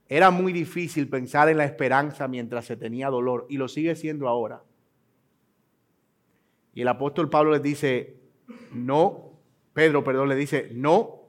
Era 0.07 0.31
muy 0.31 0.53
difícil 0.53 1.07
pensar 1.07 1.49
en 1.49 1.57
la 1.57 1.65
esperanza 1.65 2.27
mientras 2.27 2.65
se 2.65 2.75
tenía 2.75 3.09
dolor 3.09 3.45
y 3.49 3.57
lo 3.57 3.67
sigue 3.67 3.95
siendo 3.95 4.27
ahora. 4.27 4.63
Y 6.75 6.81
el 6.81 6.87
apóstol 6.89 7.29
Pablo 7.29 7.53
les 7.53 7.63
dice, 7.63 8.17
no, 8.71 9.31
Pedro, 9.73 10.03
perdón, 10.03 10.29
le 10.29 10.35
dice, 10.35 10.69
no, 10.73 11.21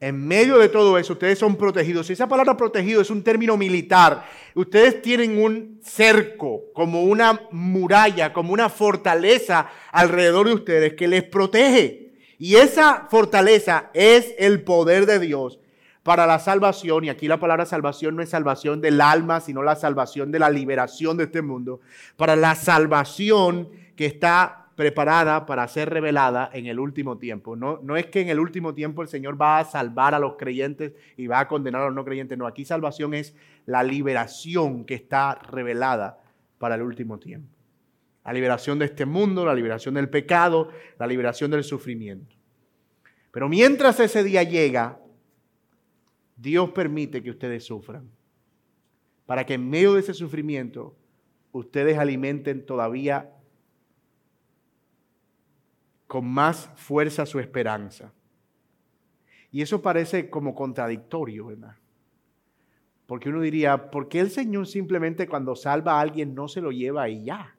en 0.00 0.26
medio 0.26 0.56
de 0.56 0.70
todo 0.70 0.96
eso, 0.96 1.12
ustedes 1.12 1.38
son 1.38 1.56
protegidos. 1.56 2.08
esa 2.08 2.26
palabra 2.26 2.56
protegido 2.56 3.02
es 3.02 3.10
un 3.10 3.22
término 3.22 3.58
militar, 3.58 4.24
ustedes 4.54 5.02
tienen 5.02 5.38
un 5.38 5.78
cerco, 5.82 6.62
como 6.72 7.04
una 7.04 7.42
muralla, 7.50 8.32
como 8.32 8.54
una 8.54 8.70
fortaleza 8.70 9.68
alrededor 9.92 10.48
de 10.48 10.54
ustedes 10.54 10.94
que 10.94 11.06
les 11.06 11.22
protege. 11.22 12.12
Y 12.38 12.56
esa 12.56 13.08
fortaleza 13.10 13.90
es 13.92 14.34
el 14.38 14.62
poder 14.62 15.04
de 15.04 15.18
Dios 15.18 15.60
para 16.02 16.26
la 16.26 16.38
salvación. 16.38 17.04
Y 17.04 17.10
aquí 17.10 17.28
la 17.28 17.38
palabra 17.38 17.66
salvación 17.66 18.16
no 18.16 18.22
es 18.22 18.30
salvación 18.30 18.80
del 18.80 19.02
alma, 19.02 19.40
sino 19.40 19.62
la 19.62 19.76
salvación 19.76 20.32
de 20.32 20.38
la 20.38 20.48
liberación 20.48 21.18
de 21.18 21.24
este 21.24 21.42
mundo. 21.42 21.80
Para 22.16 22.36
la 22.36 22.54
salvación 22.54 23.68
que 24.00 24.06
está 24.06 24.72
preparada 24.76 25.44
para 25.44 25.68
ser 25.68 25.90
revelada 25.90 26.48
en 26.54 26.64
el 26.64 26.80
último 26.80 27.18
tiempo. 27.18 27.54
No, 27.54 27.80
no 27.82 27.98
es 27.98 28.06
que 28.06 28.22
en 28.22 28.30
el 28.30 28.40
último 28.40 28.72
tiempo 28.72 29.02
el 29.02 29.08
Señor 29.08 29.38
va 29.38 29.58
a 29.58 29.64
salvar 29.66 30.14
a 30.14 30.18
los 30.18 30.36
creyentes 30.38 30.94
y 31.18 31.26
va 31.26 31.40
a 31.40 31.48
condenar 31.48 31.82
a 31.82 31.84
los 31.84 31.94
no 31.94 32.02
creyentes. 32.02 32.38
No, 32.38 32.46
aquí 32.46 32.64
salvación 32.64 33.12
es 33.12 33.36
la 33.66 33.82
liberación 33.82 34.86
que 34.86 34.94
está 34.94 35.34
revelada 35.34 36.18
para 36.56 36.76
el 36.76 36.80
último 36.80 37.18
tiempo. 37.18 37.54
La 38.24 38.32
liberación 38.32 38.78
de 38.78 38.86
este 38.86 39.04
mundo, 39.04 39.44
la 39.44 39.54
liberación 39.54 39.96
del 39.96 40.08
pecado, 40.08 40.70
la 40.98 41.06
liberación 41.06 41.50
del 41.50 41.62
sufrimiento. 41.62 42.34
Pero 43.32 43.50
mientras 43.50 44.00
ese 44.00 44.24
día 44.24 44.44
llega, 44.44 44.98
Dios 46.38 46.70
permite 46.70 47.22
que 47.22 47.28
ustedes 47.28 47.64
sufran. 47.64 48.08
Para 49.26 49.44
que 49.44 49.52
en 49.52 49.68
medio 49.68 49.92
de 49.92 50.00
ese 50.00 50.14
sufrimiento 50.14 50.96
ustedes 51.52 51.98
alimenten 51.98 52.64
todavía 52.64 53.34
con 56.10 56.28
más 56.28 56.68
fuerza 56.74 57.24
su 57.24 57.38
esperanza. 57.38 58.12
Y 59.52 59.62
eso 59.62 59.80
parece 59.80 60.28
como 60.28 60.56
contradictorio, 60.56 61.46
¿verdad? 61.46 61.76
Porque 63.06 63.28
uno 63.28 63.40
diría, 63.42 63.92
¿por 63.92 64.08
qué 64.08 64.18
el 64.18 64.32
Señor 64.32 64.66
simplemente 64.66 65.28
cuando 65.28 65.54
salva 65.54 65.92
a 65.92 66.00
alguien 66.00 66.34
no 66.34 66.48
se 66.48 66.60
lo 66.60 66.72
lleva 66.72 67.08
y 67.08 67.26
ya? 67.26 67.56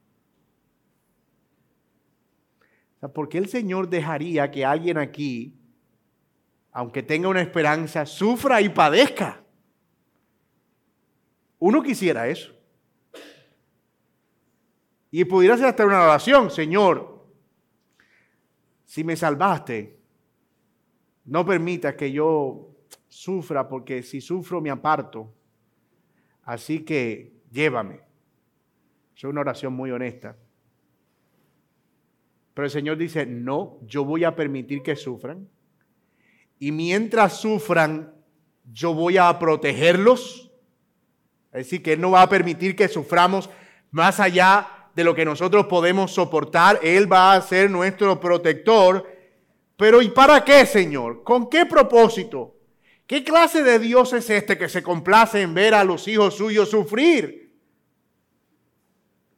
¿Por 3.13 3.29
qué 3.29 3.37
el 3.37 3.47
Señor 3.47 3.87
dejaría 3.87 4.51
que 4.51 4.65
alguien 4.65 4.97
aquí, 4.97 5.55
aunque 6.73 7.03
tenga 7.03 7.29
una 7.29 7.41
esperanza, 7.41 8.05
sufra 8.05 8.59
y 8.59 8.67
padezca? 8.67 9.41
Uno 11.57 11.81
quisiera 11.81 12.27
eso. 12.27 12.51
Y 15.09 15.23
pudiera 15.23 15.55
ser 15.55 15.67
hasta 15.67 15.85
una 15.85 16.03
oración, 16.03 16.51
Señor, 16.51 17.10
si 18.91 19.05
me 19.05 19.15
salvaste, 19.15 19.97
no 21.23 21.45
permita 21.45 21.95
que 21.95 22.11
yo 22.11 22.75
sufra, 23.07 23.65
porque 23.69 24.03
si 24.03 24.19
sufro 24.19 24.59
me 24.59 24.69
aparto. 24.69 25.33
Así 26.43 26.81
que 26.81 27.31
llévame. 27.49 28.01
Es 29.15 29.23
una 29.23 29.39
oración 29.39 29.71
muy 29.71 29.91
honesta. 29.91 30.35
Pero 32.53 32.65
el 32.65 32.69
Señor 32.69 32.97
dice, 32.97 33.25
no, 33.25 33.79
yo 33.83 34.03
voy 34.03 34.25
a 34.25 34.35
permitir 34.35 34.83
que 34.83 34.97
sufran. 34.97 35.47
Y 36.59 36.73
mientras 36.73 37.39
sufran, 37.39 38.13
yo 38.73 38.93
voy 38.93 39.15
a 39.15 39.39
protegerlos. 39.39 40.51
Es 41.53 41.59
decir, 41.59 41.81
que 41.81 41.93
Él 41.93 42.01
no 42.01 42.11
va 42.11 42.23
a 42.23 42.29
permitir 42.29 42.75
que 42.75 42.89
suframos 42.89 43.49
más 43.89 44.19
allá 44.19 44.80
de 44.95 45.03
lo 45.03 45.15
que 45.15 45.25
nosotros 45.25 45.67
podemos 45.67 46.11
soportar. 46.11 46.79
Él 46.83 47.11
va 47.11 47.33
a 47.33 47.41
ser 47.41 47.69
nuestro 47.69 48.19
protector. 48.19 49.07
Pero 49.77 50.01
¿y 50.01 50.09
para 50.09 50.43
qué, 50.43 50.65
Señor? 50.65 51.23
¿Con 51.23 51.49
qué 51.49 51.65
propósito? 51.65 52.55
¿Qué 53.07 53.23
clase 53.23 53.63
de 53.63 53.79
Dios 53.79 54.13
es 54.13 54.29
este 54.29 54.57
que 54.57 54.69
se 54.69 54.83
complace 54.83 55.41
en 55.41 55.53
ver 55.53 55.73
a 55.73 55.83
los 55.83 56.07
hijos 56.07 56.35
suyos 56.35 56.69
sufrir? 56.69 57.41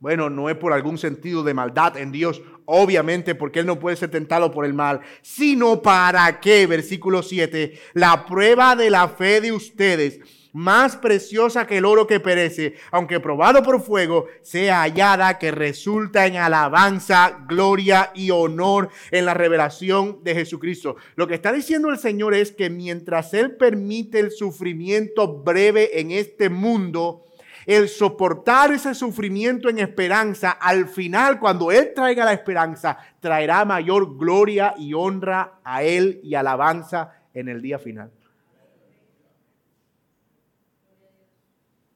Bueno, 0.03 0.29
no 0.29 0.49
es 0.49 0.57
por 0.57 0.73
algún 0.73 0.97
sentido 0.97 1.43
de 1.43 1.53
maldad 1.53 1.95
en 1.95 2.11
Dios, 2.11 2.41
obviamente 2.65 3.35
porque 3.35 3.61
Él 3.61 3.65
no 3.65 3.79
puede 3.79 3.95
ser 3.95 4.11
tentado 4.11 4.51
por 4.51 4.65
el 4.65 4.73
mal, 4.73 4.99
sino 5.21 5.81
para 5.81 6.41
que, 6.41 6.67
versículo 6.67 7.23
7, 7.23 7.79
la 7.93 8.25
prueba 8.25 8.75
de 8.75 8.89
la 8.89 9.07
fe 9.07 9.39
de 9.39 9.53
ustedes, 9.53 10.19
más 10.53 10.95
preciosa 10.95 11.67
que 11.67 11.79
el 11.79 11.85
oro 11.85 12.07
que 12.07 12.19
perece, 12.19 12.75
aunque 12.91 13.19
probado 13.19 13.63
por 13.63 13.81
fuego, 13.81 14.27
sea 14.41 14.81
hallada 14.81 15.39
que 15.39 15.51
resulta 15.51 16.27
en 16.27 16.37
alabanza, 16.37 17.43
gloria 17.47 18.11
y 18.13 18.29
honor 18.31 18.89
en 19.11 19.25
la 19.25 19.33
revelación 19.33 20.23
de 20.23 20.35
Jesucristo. 20.35 20.95
Lo 21.15 21.27
que 21.27 21.33
está 21.33 21.51
diciendo 21.51 21.89
el 21.89 21.97
Señor 21.97 22.35
es 22.35 22.51
que 22.51 22.69
mientras 22.69 23.33
Él 23.33 23.55
permite 23.55 24.19
el 24.19 24.31
sufrimiento 24.31 25.43
breve 25.43 25.99
en 25.99 26.11
este 26.11 26.49
mundo, 26.49 27.25
el 27.65 27.89
soportar 27.89 28.71
ese 28.71 28.93
sufrimiento 28.93 29.69
en 29.69 29.79
esperanza, 29.79 30.51
al 30.51 30.87
final, 30.87 31.39
cuando 31.39 31.71
Él 31.71 31.93
traiga 31.95 32.25
la 32.25 32.33
esperanza, 32.33 32.97
traerá 33.19 33.65
mayor 33.65 34.17
gloria 34.17 34.75
y 34.77 34.93
honra 34.93 35.59
a 35.63 35.83
Él 35.83 36.19
y 36.23 36.35
alabanza 36.35 37.13
en 37.33 37.47
el 37.49 37.61
día 37.61 37.79
final. 37.79 38.11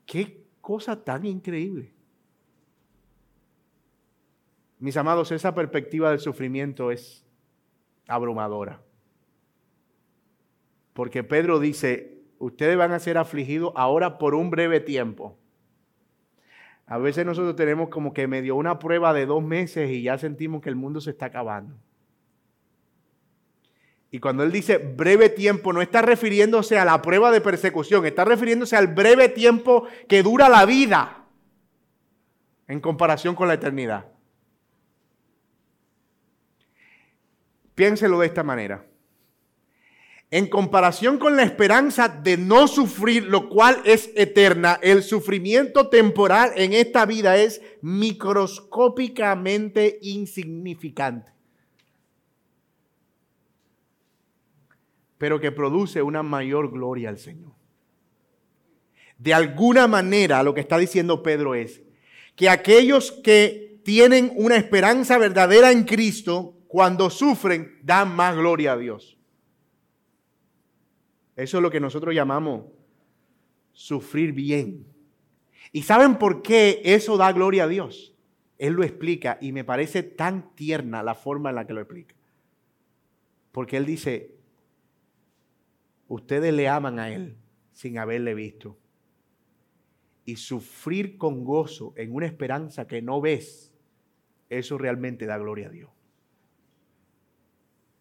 Qué 0.08 0.42
cosa 0.62 1.04
tan 1.04 1.26
increíble. 1.26 1.94
Mis 4.80 4.96
amados, 4.96 5.32
esa 5.32 5.54
perspectiva 5.54 6.10
del 6.10 6.20
sufrimiento 6.20 6.92
es 6.92 7.26
abrumadora. 8.08 8.82
Porque 10.94 11.24
Pedro 11.24 11.60
dice, 11.60 12.24
ustedes 12.40 12.78
van 12.78 12.94
a 12.94 13.00
ser 13.00 13.18
afligidos 13.18 13.74
ahora 13.76 14.18
por 14.18 14.34
un 14.34 14.50
breve 14.50 14.80
tiempo. 14.80 15.38
A 16.86 16.98
veces 16.98 17.26
nosotros 17.26 17.58
tenemos 17.58 17.90
como 17.90 18.14
que 18.14 18.28
medio 18.28 18.56
una 18.56 18.80
prueba 18.80 19.14
de 19.14 19.26
dos 19.26 19.44
meses 19.44 19.92
y 19.92 20.04
ya 20.04 20.18
sentimos 20.18 20.62
que 20.62 20.70
el 20.70 20.76
mundo 20.78 21.02
se 21.02 21.10
está 21.10 21.26
acabando. 21.26 21.76
Y 24.10 24.20
cuando 24.20 24.44
él 24.44 24.52
dice 24.52 24.78
breve 24.78 25.30
tiempo, 25.30 25.74
no 25.74 25.82
está 25.82 26.02
refiriéndose 26.02 26.80
a 26.80 26.86
la 26.86 27.02
prueba 27.02 27.32
de 27.32 27.42
persecución, 27.42 28.06
está 28.06 28.26
refiriéndose 28.26 28.76
al 28.76 28.88
breve 28.88 29.30
tiempo 29.30 29.88
que 30.08 30.24
dura 30.24 30.50
la 30.50 30.66
vida 30.66 31.26
en 32.68 32.80
comparación 32.80 33.36
con 33.36 33.48
la 33.48 33.56
eternidad. 33.56 34.06
Piénselo 37.76 38.20
de 38.20 38.28
esta 38.28 38.44
manera 38.44 38.88
en 40.30 40.48
comparación 40.48 41.20
con 41.20 41.38
la 41.38 41.44
esperanza 41.44 42.10
de 42.10 42.36
no 42.38 42.68
sufrir, 42.68 43.24
lo 43.24 43.48
cual 43.50 43.82
es 43.86 44.12
eterna, 44.16 44.78
el 44.82 45.04
sufrimiento 45.04 45.88
temporal 45.88 46.52
en 46.56 46.74
esta 46.74 47.06
vida 47.06 47.38
es 47.38 47.62
microscópicamente 47.82 50.00
insignificante. 50.02 51.32
Pero 55.18 55.40
que 55.40 55.52
produce 55.52 56.02
una 56.02 56.24
mayor 56.24 56.72
gloria 56.72 57.10
al 57.10 57.18
Señor. 57.18 57.54
De 59.18 59.34
alguna 59.34 59.88
manera 59.88 60.44
lo 60.44 60.54
que 60.54 60.62
está 60.62 60.78
diciendo 60.78 61.24
Pedro 61.24 61.56
es 61.56 61.82
que 62.36 62.50
aquellos 62.50 63.12
que 63.12 63.80
tienen 63.84 64.32
una 64.36 64.58
esperanza 64.58 65.18
verdadera 65.18 65.72
en 65.72 65.86
Cristo, 65.86 66.56
cuando 66.68 67.10
sufren, 67.10 67.80
dan 67.82 68.16
más 68.16 68.36
gloria 68.36 68.74
a 68.74 68.78
Dios. 68.78 69.18
Eso 71.36 71.58
es 71.58 71.64
lo 71.64 71.72
que 71.72 71.80
nosotros 71.80 72.14
llamamos 72.14 72.66
sufrir 73.72 74.34
bien. 74.34 74.86
¿Y 75.72 75.84
saben 75.84 76.18
por 76.18 76.42
qué 76.42 76.82
eso 76.84 77.18
da 77.18 77.32
gloria 77.32 77.64
a 77.64 77.68
Dios? 77.68 78.14
Él 78.58 78.74
lo 78.74 78.84
explica 78.84 79.38
y 79.40 79.52
me 79.52 79.64
parece 79.64 80.04
tan 80.04 80.54
tierna 80.56 81.04
la 81.04 81.16
forma 81.16 81.50
en 81.50 81.56
la 81.56 81.68
que 81.68 81.74
lo 81.74 81.82
explica. 81.82 82.16
Porque 83.52 83.78
Él 83.78 83.86
dice, 83.86 84.37
ustedes 86.08 86.54
le 86.54 86.68
aman 86.68 87.00
a 87.00 87.12
Él 87.12 87.38
sin 87.72 87.98
haberle 87.98 88.34
visto. 88.34 88.78
Y 90.26 90.36
sufrir 90.36 91.18
con 91.18 91.46
gozo 91.46 91.94
en 91.96 92.14
una 92.14 92.26
esperanza 92.26 92.88
que 92.88 93.02
no 93.02 93.22
ves, 93.22 93.74
eso 94.50 94.78
realmente 94.78 95.26
da 95.26 95.38
gloria 95.38 95.68
a 95.68 95.72
Dios. 95.72 95.90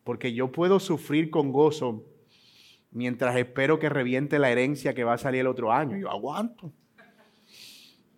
Porque 0.03 0.33
yo 0.33 0.51
puedo 0.51 0.81
sufrir 0.81 1.31
con 1.31 1.53
gozo 1.53 2.05
mientras 2.90 3.37
espero 3.37 3.79
que 3.79 3.88
reviente 3.88 4.38
la 4.38 4.51
herencia 4.51 4.95
que 4.95 5.05
va 5.05 5.14
a 5.14 5.19
salir 5.19 5.42
el 5.42 5.47
otro 5.47 5.73
año. 5.73 5.97
Yo 5.97 6.11
aguanto. 6.11 6.73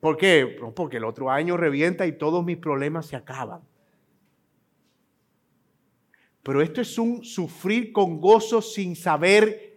¿Por 0.01 0.17
qué? 0.17 0.59
Porque 0.77 0.99
el 0.99 1.05
otro 1.05 1.31
año 1.31 1.57
revienta 1.57 2.07
y 2.07 2.13
todos 2.13 2.45
mis 2.45 2.57
problemas 2.57 3.07
se 3.07 3.17
acaban. 3.17 3.63
Pero 6.43 6.63
esto 6.63 6.81
es 6.81 6.97
un 6.99 7.25
sufrir 7.25 7.93
con 7.93 8.21
gozo 8.21 8.63
sin 8.63 8.95
saber, 8.95 9.68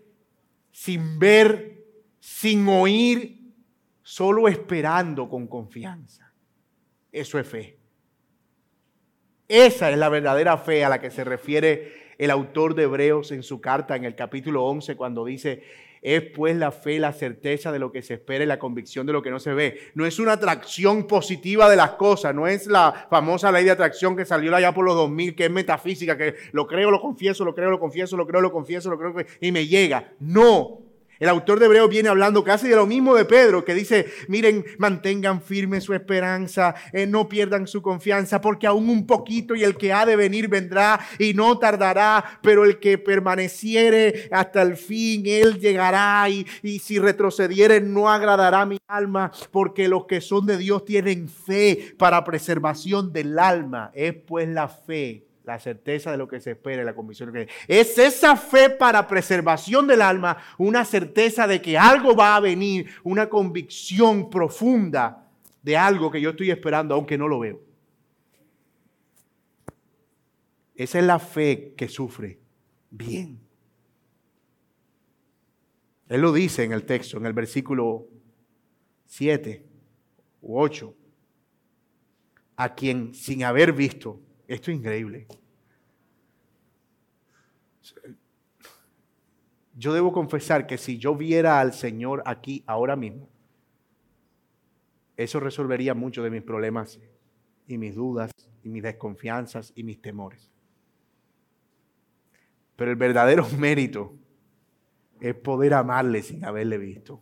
sin 0.71 1.19
ver, 1.19 1.83
sin 2.19 2.67
oír, 2.67 3.53
solo 4.01 4.47
esperando 4.47 5.29
con 5.29 5.47
confianza. 5.47 6.33
Eso 7.11 7.39
es 7.39 7.47
fe. 7.47 7.77
Esa 9.47 9.91
es 9.91 9.97
la 9.97 10.09
verdadera 10.09 10.57
fe 10.57 10.85
a 10.85 10.89
la 10.89 11.01
que 11.01 11.11
se 11.11 11.23
refiere 11.23 12.13
el 12.17 12.31
autor 12.31 12.75
de 12.75 12.83
Hebreos 12.83 13.31
en 13.31 13.43
su 13.43 13.59
carta 13.59 13.95
en 13.95 14.05
el 14.05 14.15
capítulo 14.15 14.63
11 14.65 14.95
cuando 14.95 15.25
dice, 15.25 15.63
es 16.01 16.23
pues 16.35 16.55
la 16.55 16.71
fe, 16.71 16.99
la 16.99 17.13
certeza 17.13 17.71
de 17.71 17.79
lo 17.79 17.91
que 17.91 18.01
se 18.01 18.15
espera 18.15 18.43
y 18.43 18.47
la 18.47 18.59
convicción 18.59 19.05
de 19.05 19.13
lo 19.13 19.21
que 19.21 19.31
no 19.31 19.39
se 19.39 19.53
ve. 19.53 19.79
No 19.93 20.05
es 20.05 20.19
una 20.19 20.33
atracción 20.33 21.07
positiva 21.07 21.69
de 21.69 21.75
las 21.75 21.91
cosas, 21.91 22.33
no 22.33 22.47
es 22.47 22.67
la 22.67 23.07
famosa 23.09 23.51
ley 23.51 23.63
de 23.65 23.71
atracción 23.71 24.15
que 24.15 24.25
salió 24.25 24.55
allá 24.55 24.73
por 24.73 24.85
los 24.85 24.95
2000, 24.95 25.35
que 25.35 25.45
es 25.45 25.51
metafísica, 25.51 26.17
que 26.17 26.35
lo 26.51 26.67
creo, 26.67 26.91
lo 26.91 27.01
confieso, 27.01 27.45
lo 27.45 27.55
creo, 27.55 27.69
lo 27.69 27.79
confieso, 27.79 28.17
lo 28.17 28.27
creo, 28.27 28.41
lo 28.41 28.51
confieso, 28.51 28.89
lo 28.89 28.97
creo, 28.97 29.25
y 29.39 29.51
me 29.51 29.67
llega. 29.67 30.13
No, 30.19 30.90
el 31.21 31.29
autor 31.29 31.59
de 31.59 31.67
Hebreo 31.67 31.87
viene 31.87 32.09
hablando 32.09 32.43
casi 32.43 32.67
de 32.67 32.75
lo 32.75 32.87
mismo 32.87 33.13
de 33.13 33.25
Pedro, 33.25 33.63
que 33.63 33.75
dice, 33.75 34.07
miren, 34.27 34.65
mantengan 34.79 35.39
firme 35.39 35.79
su 35.79 35.93
esperanza, 35.93 36.73
eh, 36.91 37.05
no 37.05 37.29
pierdan 37.29 37.67
su 37.67 37.83
confianza, 37.83 38.41
porque 38.41 38.65
aún 38.65 38.89
un 38.89 39.05
poquito 39.05 39.53
y 39.53 39.63
el 39.63 39.77
que 39.77 39.93
ha 39.93 40.03
de 40.07 40.15
venir 40.15 40.47
vendrá 40.47 40.99
y 41.19 41.35
no 41.35 41.59
tardará, 41.59 42.39
pero 42.41 42.65
el 42.65 42.79
que 42.79 42.97
permaneciere 42.97 44.29
hasta 44.31 44.63
el 44.63 44.77
fin, 44.77 45.21
él 45.27 45.59
llegará 45.59 46.27
y, 46.27 46.47
y 46.63 46.79
si 46.79 46.97
retrocediere 46.97 47.81
no 47.81 48.09
agradará 48.09 48.65
mi 48.65 48.79
alma, 48.87 49.31
porque 49.51 49.87
los 49.87 50.07
que 50.07 50.21
son 50.21 50.47
de 50.47 50.57
Dios 50.57 50.85
tienen 50.85 51.29
fe 51.29 51.93
para 51.99 52.23
preservación 52.23 53.13
del 53.13 53.37
alma. 53.37 53.91
Es 53.93 54.15
pues 54.15 54.49
la 54.49 54.67
fe 54.67 55.30
la 55.43 55.59
certeza 55.59 56.11
de 56.11 56.17
lo 56.17 56.27
que 56.27 56.39
se 56.39 56.51
espera 56.51 56.81
y 56.81 56.85
la 56.85 56.95
convicción 56.95 57.31
de 57.31 57.47
que 57.47 57.53
es 57.67 57.97
esa 57.97 58.35
fe 58.35 58.69
para 58.69 59.07
preservación 59.07 59.87
del 59.87 60.01
alma, 60.01 60.37
una 60.57 60.85
certeza 60.85 61.47
de 61.47 61.61
que 61.61 61.77
algo 61.77 62.15
va 62.15 62.35
a 62.35 62.39
venir, 62.39 62.89
una 63.03 63.27
convicción 63.27 64.29
profunda 64.29 65.27
de 65.61 65.77
algo 65.77 66.11
que 66.11 66.21
yo 66.21 66.31
estoy 66.31 66.51
esperando 66.51 66.95
aunque 66.95 67.17
no 67.17 67.27
lo 67.27 67.39
veo. 67.39 67.61
Esa 70.75 70.99
es 70.99 71.05
la 71.05 71.19
fe 71.19 71.73
que 71.75 71.87
sufre 71.87 72.39
bien. 72.89 73.39
Él 76.07 76.21
lo 76.21 76.33
dice 76.33 76.63
en 76.63 76.73
el 76.73 76.85
texto, 76.85 77.17
en 77.17 77.25
el 77.25 77.33
versículo 77.33 78.07
7 79.05 79.65
u 80.41 80.59
8, 80.59 80.95
a 82.57 82.75
quien 82.75 83.13
sin 83.13 83.43
haber 83.43 83.73
visto 83.73 84.19
esto 84.53 84.69
es 84.69 84.77
increíble. 84.77 85.27
Yo 89.77 89.93
debo 89.93 90.11
confesar 90.11 90.67
que 90.67 90.77
si 90.77 90.97
yo 90.97 91.15
viera 91.15 91.61
al 91.61 91.71
Señor 91.73 92.21
aquí 92.25 92.61
ahora 92.67 92.97
mismo, 92.97 93.29
eso 95.15 95.39
resolvería 95.39 95.93
muchos 95.93 96.25
de 96.25 96.31
mis 96.31 96.41
problemas 96.41 96.99
y 97.65 97.77
mis 97.77 97.95
dudas 97.95 98.31
y 98.61 98.67
mis 98.67 98.83
desconfianzas 98.83 99.71
y 99.73 99.83
mis 99.83 100.01
temores. 100.01 100.51
Pero 102.75 102.91
el 102.91 102.97
verdadero 102.97 103.47
mérito 103.57 104.13
es 105.21 105.33
poder 105.33 105.75
amarle 105.75 106.23
sin 106.23 106.43
haberle 106.43 106.77
visto. 106.77 107.21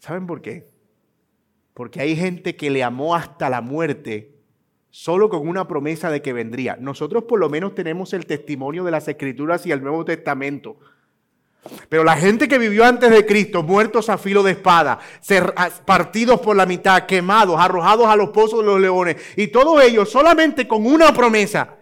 ¿Saben 0.00 0.26
por 0.26 0.42
qué? 0.42 0.77
Porque 1.78 2.00
hay 2.00 2.16
gente 2.16 2.56
que 2.56 2.70
le 2.70 2.82
amó 2.82 3.14
hasta 3.14 3.48
la 3.48 3.60
muerte 3.60 4.34
solo 4.90 5.28
con 5.28 5.46
una 5.46 5.68
promesa 5.68 6.10
de 6.10 6.20
que 6.20 6.32
vendría. 6.32 6.76
Nosotros 6.80 7.22
por 7.22 7.38
lo 7.38 7.48
menos 7.48 7.76
tenemos 7.76 8.12
el 8.14 8.26
testimonio 8.26 8.82
de 8.82 8.90
las 8.90 9.06
Escrituras 9.06 9.64
y 9.64 9.70
el 9.70 9.80
Nuevo 9.80 10.04
Testamento. 10.04 10.80
Pero 11.88 12.02
la 12.02 12.16
gente 12.16 12.48
que 12.48 12.58
vivió 12.58 12.84
antes 12.84 13.10
de 13.10 13.24
Cristo, 13.24 13.62
muertos 13.62 14.08
a 14.08 14.18
filo 14.18 14.42
de 14.42 14.50
espada, 14.50 14.98
partidos 15.84 16.40
por 16.40 16.56
la 16.56 16.66
mitad, 16.66 17.06
quemados, 17.06 17.60
arrojados 17.60 18.08
a 18.08 18.16
los 18.16 18.30
pozos 18.30 18.58
de 18.58 18.66
los 18.66 18.80
leones, 18.80 19.14
y 19.36 19.46
todos 19.46 19.80
ellos 19.80 20.10
solamente 20.10 20.66
con 20.66 20.84
una 20.84 21.12
promesa, 21.12 21.76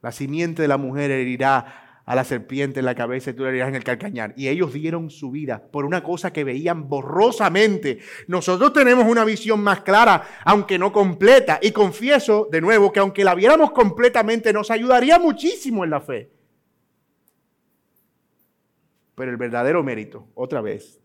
la 0.00 0.10
simiente 0.10 0.62
de 0.62 0.68
la 0.68 0.78
mujer 0.78 1.10
herirá 1.10 1.83
a 2.06 2.14
la 2.14 2.24
serpiente 2.24 2.80
en 2.80 2.86
la 2.86 2.94
cabeza 2.94 3.30
y 3.30 3.34
tú 3.34 3.44
le 3.44 3.52
dirás 3.52 3.68
en 3.68 3.76
el 3.76 3.84
calcañar. 3.84 4.34
Y 4.36 4.48
ellos 4.48 4.72
dieron 4.72 5.10
su 5.10 5.30
vida 5.30 5.62
por 5.70 5.84
una 5.84 6.02
cosa 6.02 6.32
que 6.32 6.44
veían 6.44 6.88
borrosamente. 6.88 8.00
Nosotros 8.26 8.72
tenemos 8.72 9.06
una 9.06 9.24
visión 9.24 9.60
más 9.60 9.80
clara, 9.80 10.22
aunque 10.44 10.78
no 10.78 10.92
completa. 10.92 11.58
Y 11.62 11.72
confieso 11.72 12.48
de 12.50 12.60
nuevo 12.60 12.92
que 12.92 13.00
aunque 13.00 13.24
la 13.24 13.34
viéramos 13.34 13.72
completamente, 13.72 14.52
nos 14.52 14.70
ayudaría 14.70 15.18
muchísimo 15.18 15.84
en 15.84 15.90
la 15.90 16.00
fe. 16.00 16.30
Pero 19.14 19.30
el 19.30 19.36
verdadero 19.36 19.82
mérito, 19.82 20.28
otra 20.34 20.60
vez, 20.60 21.00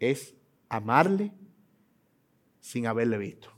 es 0.00 0.34
amarle 0.68 1.32
sin 2.60 2.86
haberle 2.86 3.18
visto. 3.18 3.50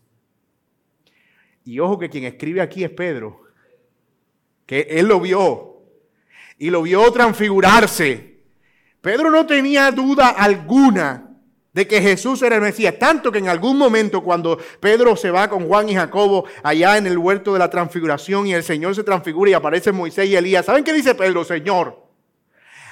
Y 1.65 1.79
ojo 1.81 1.99
que 1.99 2.11
quien 2.11 2.25
escribe 2.25 2.61
aquí 2.61 2.85
es 2.85 2.91
Pedro, 2.91 3.43
que 4.67 4.81
él 4.91 5.07
lo 5.07 5.21
vio, 5.21 5.76
y 6.59 6.71
lo 6.71 6.83
vio 6.83 7.11
transfigurarse. 7.13 8.41
Pedro 9.01 9.31
no 9.31 9.47
tenía 9.47 9.91
duda 9.91 10.29
alguna 10.29 11.27
de 11.73 11.87
que 11.87 12.01
Jesús 12.01 12.41
era 12.41 12.57
el 12.57 12.63
Mesías, 12.63 12.99
tanto 12.99 13.31
que 13.31 13.39
en 13.39 13.49
algún 13.49 13.77
momento 13.77 14.23
cuando 14.23 14.59
Pedro 14.81 15.15
se 15.15 15.31
va 15.31 15.49
con 15.49 15.69
Juan 15.69 15.89
y 15.91 15.95
Jacobo 15.95 16.47
allá 16.63 16.97
en 16.97 17.07
el 17.07 17.19
huerto 17.19 17.53
de 17.53 17.59
la 17.59 17.69
transfiguración 17.69 18.47
y 18.47 18.55
el 18.55 18.63
Señor 18.63 18.95
se 18.95 19.05
transfigura 19.05 19.51
y 19.51 19.55
aparece 19.55 19.93
Moisés 19.93 20.27
y 20.29 20.37
Elías, 20.37 20.65
¿saben 20.65 20.85
qué 20.85 20.95
dice 20.95 21.15
Pedro? 21.15 21.45
Señor, 21.45 22.03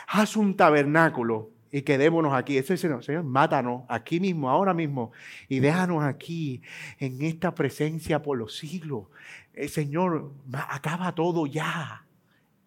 haz 0.06 0.36
un 0.36 0.54
tabernáculo 0.54 1.50
y 1.72 1.82
quedémonos 1.82 2.34
aquí. 2.34 2.58
Ese 2.58 2.76
Señor, 2.76 3.02
Señor, 3.02 3.24
mátanos 3.24 3.82
aquí 3.88 4.20
mismo, 4.20 4.48
ahora 4.48 4.74
mismo, 4.74 5.12
y 5.48 5.58
déjanos 5.58 6.04
aquí 6.04 6.62
en 7.00 7.22
esta 7.22 7.54
presencia 7.54 8.22
por 8.22 8.38
los 8.38 8.56
siglos. 8.56 9.06
El 9.54 9.70
Señor, 9.70 10.30
acaba 10.52 11.12
todo 11.14 11.46
ya. 11.46 12.03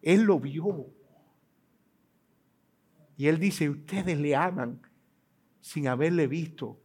Él 0.02 0.24
lo 0.24 0.40
vio. 0.40 0.88
Y 3.18 3.28
él 3.28 3.40
dice, 3.40 3.70
ustedes 3.70 4.18
le 4.20 4.36
aman 4.36 4.80
sin 5.60 5.88
haberle 5.88 6.28
visto. 6.28 6.80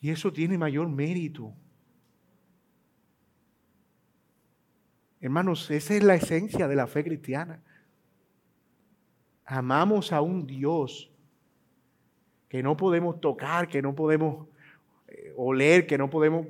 Y 0.00 0.10
eso 0.10 0.32
tiene 0.32 0.58
mayor 0.58 0.88
mérito. 0.88 1.54
Hermanos, 5.20 5.70
esa 5.70 5.94
es 5.94 6.02
la 6.02 6.14
esencia 6.14 6.68
de 6.68 6.76
la 6.76 6.86
fe 6.86 7.02
cristiana. 7.02 7.62
Amamos 9.44 10.12
a 10.12 10.20
un 10.20 10.46
Dios 10.46 11.10
que 12.48 12.62
no 12.62 12.76
podemos 12.76 13.20
tocar, 13.20 13.68
que 13.68 13.82
no 13.82 13.94
podemos 13.94 14.48
eh, 15.08 15.32
oler, 15.36 15.86
que 15.86 15.98
no 15.98 16.10
podemos, 16.10 16.46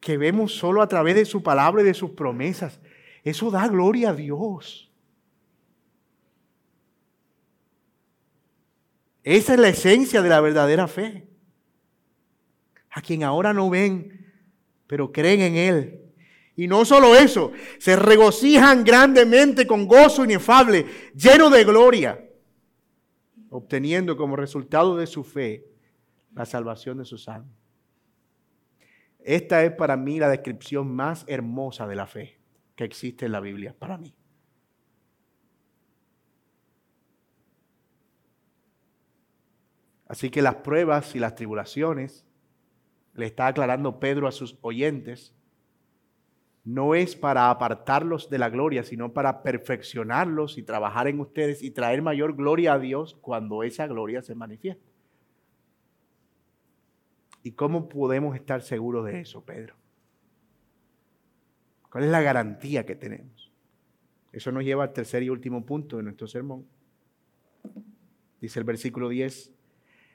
que 0.00 0.18
vemos 0.18 0.54
solo 0.54 0.82
a 0.82 0.88
través 0.88 1.14
de 1.14 1.24
su 1.24 1.42
palabra 1.42 1.82
y 1.82 1.84
de 1.84 1.94
sus 1.94 2.10
promesas. 2.10 2.80
Eso 3.24 3.50
da 3.50 3.66
gloria 3.68 4.10
a 4.10 4.14
Dios. 4.14 4.90
Esa 9.22 9.54
es 9.54 9.60
la 9.60 9.68
esencia 9.68 10.22
de 10.22 10.28
la 10.28 10.40
verdadera 10.40 10.88
fe. 10.88 11.26
A 12.90 13.02
quien 13.02 13.22
ahora 13.22 13.52
no 13.52 13.68
ven, 13.68 14.32
pero 14.86 15.12
creen 15.12 15.40
en 15.40 15.56
Él. 15.56 16.00
Y 16.56 16.66
no 16.66 16.84
solo 16.84 17.14
eso, 17.14 17.52
se 17.78 17.94
regocijan 17.94 18.82
grandemente 18.82 19.66
con 19.66 19.86
gozo 19.86 20.24
inefable, 20.24 20.86
lleno 21.14 21.50
de 21.50 21.64
gloria, 21.64 22.24
obteniendo 23.50 24.16
como 24.16 24.34
resultado 24.34 24.96
de 24.96 25.06
su 25.06 25.22
fe 25.22 25.66
la 26.34 26.46
salvación 26.46 26.98
de 26.98 27.04
sus 27.04 27.28
almas. 27.28 27.54
Esta 29.20 29.62
es 29.64 29.72
para 29.72 29.96
mí 29.96 30.18
la 30.18 30.28
descripción 30.28 30.92
más 30.94 31.24
hermosa 31.28 31.86
de 31.86 31.94
la 31.94 32.06
fe 32.06 32.37
que 32.78 32.84
existe 32.84 33.26
en 33.26 33.32
la 33.32 33.40
Biblia 33.40 33.74
para 33.76 33.98
mí. 33.98 34.14
Así 40.06 40.30
que 40.30 40.42
las 40.42 40.54
pruebas 40.54 41.16
y 41.16 41.18
las 41.18 41.34
tribulaciones, 41.34 42.24
le 43.14 43.26
está 43.26 43.48
aclarando 43.48 43.98
Pedro 43.98 44.28
a 44.28 44.32
sus 44.32 44.56
oyentes, 44.60 45.34
no 46.62 46.94
es 46.94 47.16
para 47.16 47.50
apartarlos 47.50 48.30
de 48.30 48.38
la 48.38 48.48
gloria, 48.48 48.84
sino 48.84 49.12
para 49.12 49.42
perfeccionarlos 49.42 50.56
y 50.56 50.62
trabajar 50.62 51.08
en 51.08 51.18
ustedes 51.18 51.64
y 51.64 51.72
traer 51.72 52.00
mayor 52.00 52.36
gloria 52.36 52.74
a 52.74 52.78
Dios 52.78 53.18
cuando 53.20 53.64
esa 53.64 53.88
gloria 53.88 54.22
se 54.22 54.36
manifieste. 54.36 54.92
¿Y 57.42 57.50
cómo 57.52 57.88
podemos 57.88 58.36
estar 58.36 58.62
seguros 58.62 59.04
de 59.04 59.20
eso, 59.20 59.44
Pedro? 59.44 59.77
¿Cuál 61.90 62.04
es 62.04 62.10
la 62.10 62.20
garantía 62.20 62.84
que 62.84 62.94
tenemos? 62.94 63.50
Eso 64.32 64.52
nos 64.52 64.64
lleva 64.64 64.84
al 64.84 64.92
tercer 64.92 65.22
y 65.22 65.30
último 65.30 65.64
punto 65.64 65.96
de 65.96 66.02
nuestro 66.02 66.26
sermón. 66.26 66.66
Dice 68.40 68.58
el 68.58 68.64
versículo 68.64 69.08
10, 69.08 69.50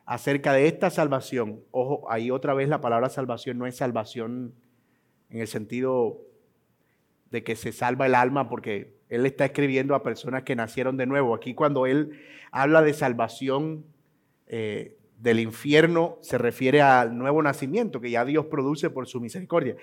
acerca 0.05 0.53
de 0.53 0.67
esta 0.67 0.89
salvación, 0.89 1.61
ojo, 1.71 2.09
ahí 2.09 2.31
otra 2.31 2.53
vez 2.53 2.69
la 2.69 2.81
palabra 2.81 3.09
salvación 3.09 3.57
no 3.57 3.65
es 3.65 3.75
salvación 3.75 4.53
en 5.29 5.39
el 5.41 5.47
sentido 5.47 6.21
de 7.31 7.43
que 7.43 7.55
se 7.55 7.71
salva 7.71 8.05
el 8.05 8.15
alma 8.15 8.47
porque 8.47 8.93
él 9.09 9.25
está 9.25 9.45
escribiendo 9.45 9.95
a 9.95 10.03
personas 10.03 10.43
que 10.43 10.55
nacieron 10.55 10.97
de 10.97 11.07
nuevo. 11.07 11.33
Aquí 11.33 11.55
cuando 11.55 11.87
él 11.87 12.19
habla 12.51 12.81
de 12.81 12.93
salvación 12.93 13.85
eh, 14.47 14.97
del 15.23 15.39
infierno, 15.39 16.17
se 16.19 16.37
refiere 16.37 16.81
al 16.81 17.17
nuevo 17.17 17.41
nacimiento 17.41 18.01
que 18.01 18.11
ya 18.11 18.25
Dios 18.25 18.47
produce 18.47 18.89
por 18.89 19.07
su 19.07 19.21
misericordia. 19.21 19.77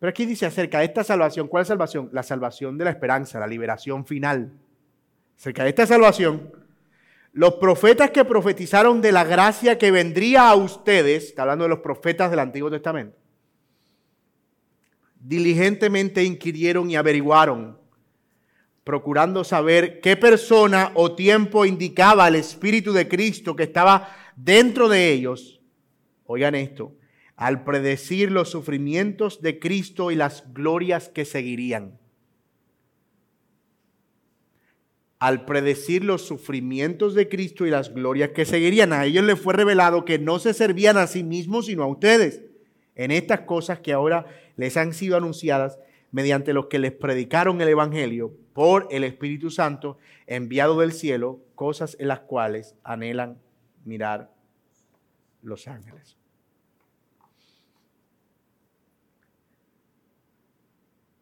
Pero 0.00 0.08
aquí 0.08 0.24
dice 0.24 0.46
acerca 0.46 0.78
de 0.78 0.86
esta 0.86 1.04
salvación, 1.04 1.48
¿cuál 1.48 1.62
es 1.62 1.68
salvación? 1.68 2.08
La 2.12 2.22
salvación 2.22 2.78
de 2.78 2.86
la 2.86 2.90
esperanza, 2.92 3.38
la 3.38 3.46
liberación 3.46 4.06
final. 4.06 4.54
Acerca 5.36 5.64
de 5.64 5.68
esta 5.68 5.86
salvación, 5.86 6.50
los 7.32 7.56
profetas 7.56 8.10
que 8.10 8.24
profetizaron 8.24 9.02
de 9.02 9.12
la 9.12 9.24
gracia 9.24 9.76
que 9.76 9.90
vendría 9.90 10.48
a 10.48 10.54
ustedes, 10.54 11.24
está 11.24 11.42
hablando 11.42 11.64
de 11.64 11.70
los 11.70 11.80
profetas 11.80 12.30
del 12.30 12.40
Antiguo 12.40 12.70
Testamento, 12.70 13.18
diligentemente 15.20 16.24
inquirieron 16.24 16.90
y 16.90 16.96
averiguaron, 16.96 17.78
procurando 18.82 19.44
saber 19.44 20.00
qué 20.00 20.16
persona 20.16 20.92
o 20.94 21.14
tiempo 21.14 21.66
indicaba 21.66 22.28
el 22.28 22.36
Espíritu 22.36 22.94
de 22.94 23.08
Cristo 23.08 23.54
que 23.54 23.64
estaba 23.64 24.08
dentro 24.36 24.88
de 24.88 25.12
ellos. 25.12 25.60
Oigan 26.26 26.54
esto, 26.54 26.94
al 27.34 27.64
predecir 27.64 28.30
los 28.30 28.50
sufrimientos 28.50 29.42
de 29.42 29.58
Cristo 29.58 30.10
y 30.10 30.14
las 30.14 30.44
glorias 30.52 31.08
que 31.08 31.24
seguirían. 31.24 31.98
Al 35.18 35.46
predecir 35.46 36.04
los 36.04 36.22
sufrimientos 36.22 37.14
de 37.14 37.28
Cristo 37.28 37.66
y 37.66 37.70
las 37.70 37.92
glorias 37.92 38.30
que 38.30 38.44
seguirían, 38.44 38.92
a 38.92 39.04
ellos 39.04 39.24
les 39.24 39.40
fue 39.40 39.54
revelado 39.54 40.04
que 40.04 40.18
no 40.18 40.38
se 40.38 40.52
servían 40.52 40.98
a 40.98 41.06
sí 41.06 41.24
mismos, 41.24 41.66
sino 41.66 41.82
a 41.82 41.86
ustedes, 41.86 42.42
en 42.94 43.10
estas 43.10 43.40
cosas 43.40 43.80
que 43.80 43.92
ahora 43.92 44.26
les 44.56 44.76
han 44.76 44.92
sido 44.92 45.16
anunciadas 45.16 45.78
mediante 46.10 46.52
los 46.52 46.66
que 46.66 46.78
les 46.78 46.92
predicaron 46.92 47.60
el 47.60 47.68
Evangelio 47.68 48.32
por 48.52 48.88
el 48.90 49.04
Espíritu 49.04 49.50
Santo 49.50 49.98
enviado 50.26 50.80
del 50.80 50.92
cielo, 50.92 51.40
cosas 51.54 51.96
en 51.98 52.08
las 52.08 52.20
cuales 52.20 52.74
anhelan 52.84 53.38
mirar 53.86 54.30
los 55.42 55.66
ángeles. 55.68 56.16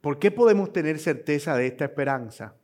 ¿Por 0.01 0.19
qué 0.19 0.31
podemos 0.31 0.73
tener 0.73 0.99
certeza 0.99 1.57
de 1.57 1.67
esta 1.67 1.85
esperanza? 1.87 2.55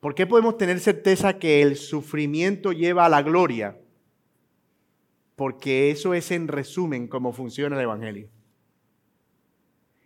¿Por 0.00 0.14
qué 0.14 0.26
podemos 0.26 0.56
tener 0.58 0.78
certeza 0.78 1.38
que 1.38 1.62
el 1.62 1.76
sufrimiento 1.76 2.72
lleva 2.72 3.06
a 3.06 3.08
la 3.08 3.22
gloria? 3.22 3.78
Porque 5.34 5.90
eso 5.90 6.14
es 6.14 6.30
en 6.30 6.48
resumen 6.48 7.08
cómo 7.08 7.32
funciona 7.32 7.76
el 7.76 7.82
Evangelio. 7.82 8.28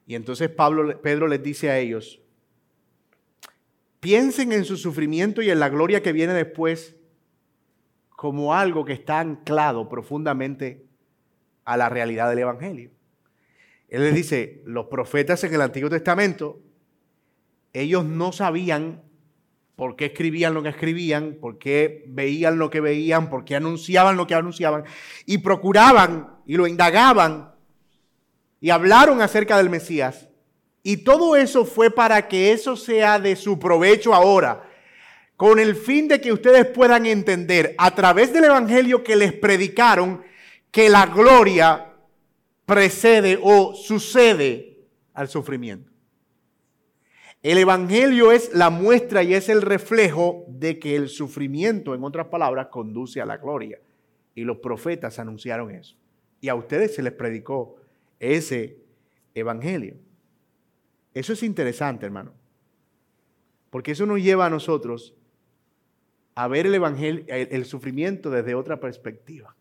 Y 0.07 0.15
entonces 0.15 0.49
Pablo, 0.49 1.01
Pedro 1.03 1.29
les 1.29 1.43
dice 1.43 1.71
a 1.71 1.79
ellos, 1.79 2.21
piensen 4.01 4.53
en 4.53 4.65
su 4.65 4.77
sufrimiento 4.77 5.43
y 5.43 5.51
en 5.51 5.61
la 5.61 5.69
gloria 5.69 6.03
que 6.03 6.13
viene 6.13 6.33
después 6.33 6.97
como 8.21 8.53
algo 8.53 8.85
que 8.85 8.93
está 8.93 9.18
anclado 9.21 9.89
profundamente 9.89 10.85
a 11.64 11.79
la 11.79 11.89
realidad 11.89 12.29
del 12.29 12.41
Evangelio. 12.41 12.91
Él 13.89 14.03
les 14.03 14.14
dice, 14.14 14.61
los 14.66 14.89
profetas 14.89 15.43
en 15.45 15.55
el 15.55 15.62
Antiguo 15.62 15.89
Testamento, 15.89 16.61
ellos 17.73 18.05
no 18.05 18.33
sabían 18.33 19.03
por 19.75 19.97
qué 19.97 20.05
escribían 20.05 20.53
lo 20.53 20.62
que 20.62 20.68
escribían, 20.68 21.39
por 21.41 21.57
qué 21.57 22.05
veían 22.09 22.59
lo 22.59 22.68
que 22.68 22.83
veían, 22.83 23.31
por 23.31 23.47
qué 23.47 23.57
anunciaban 23.57 24.18
lo 24.18 24.27
que 24.27 24.35
anunciaban, 24.35 24.85
y 25.25 25.39
procuraban 25.39 26.29
y 26.45 26.59
lo 26.59 26.66
indagaban 26.66 27.55
y 28.61 28.68
hablaron 28.68 29.23
acerca 29.23 29.57
del 29.57 29.71
Mesías. 29.71 30.29
Y 30.83 30.99
todo 30.99 31.37
eso 31.37 31.64
fue 31.64 31.91
para 31.91 32.29
que 32.29 32.53
eso 32.53 32.77
sea 32.77 33.18
de 33.18 33.35
su 33.35 33.59
provecho 33.59 34.12
ahora, 34.12 34.70
con 35.41 35.59
el 35.59 35.74
fin 35.74 36.07
de 36.07 36.20
que 36.20 36.34
ustedes 36.34 36.66
puedan 36.66 37.07
entender 37.07 37.74
a 37.78 37.95
través 37.95 38.30
del 38.30 38.45
Evangelio 38.45 39.03
que 39.03 39.16
les 39.16 39.32
predicaron 39.32 40.20
que 40.70 40.91
la 40.91 41.07
gloria 41.07 41.95
precede 42.66 43.38
o 43.43 43.74
sucede 43.74 44.84
al 45.14 45.28
sufrimiento. 45.28 45.91
El 47.43 47.57
Evangelio 47.57 48.32
es 48.32 48.53
la 48.53 48.68
muestra 48.68 49.22
y 49.22 49.32
es 49.32 49.49
el 49.49 49.62
reflejo 49.62 50.45
de 50.47 50.78
que 50.78 50.95
el 50.95 51.09
sufrimiento, 51.09 51.95
en 51.95 52.05
otras 52.05 52.26
palabras, 52.26 52.66
conduce 52.66 53.22
a 53.22 53.24
la 53.24 53.38
gloria. 53.38 53.80
Y 54.34 54.45
los 54.45 54.59
profetas 54.59 55.18
anunciaron 55.18 55.70
eso. 55.70 55.97
Y 56.43 56.51
a 56.51 56.55
ustedes 56.55 56.95
se 56.95 57.03
les 57.03 57.14
predicó 57.14 57.76
ese 58.18 58.76
Evangelio. 59.34 59.97
Eso 61.14 61.32
es 61.32 61.43
interesante, 61.43 62.05
hermano. 62.05 62.34
Porque 63.70 63.93
eso 63.93 64.05
nos 64.05 64.22
lleva 64.22 64.45
a 64.45 64.51
nosotros 64.51 65.14
a 66.43 66.49
ver 66.49 66.66
el 66.66 66.74
evangelio, 66.74 67.22
el, 67.28 67.66
sufrimiento 67.66 68.30
desde 68.30 68.55
otra 68.55 68.80
perspectiva 68.80 69.55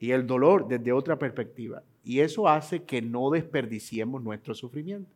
y 0.00 0.10
el 0.10 0.26
dolor 0.26 0.66
desde 0.66 0.92
otra 0.92 1.20
perspectiva. 1.20 1.84
Y 2.02 2.18
eso 2.18 2.48
hace 2.48 2.82
que 2.82 3.00
no 3.00 3.30
desperdiciemos 3.30 4.20
nuestro 4.20 4.56
sufrimiento. 4.56 5.08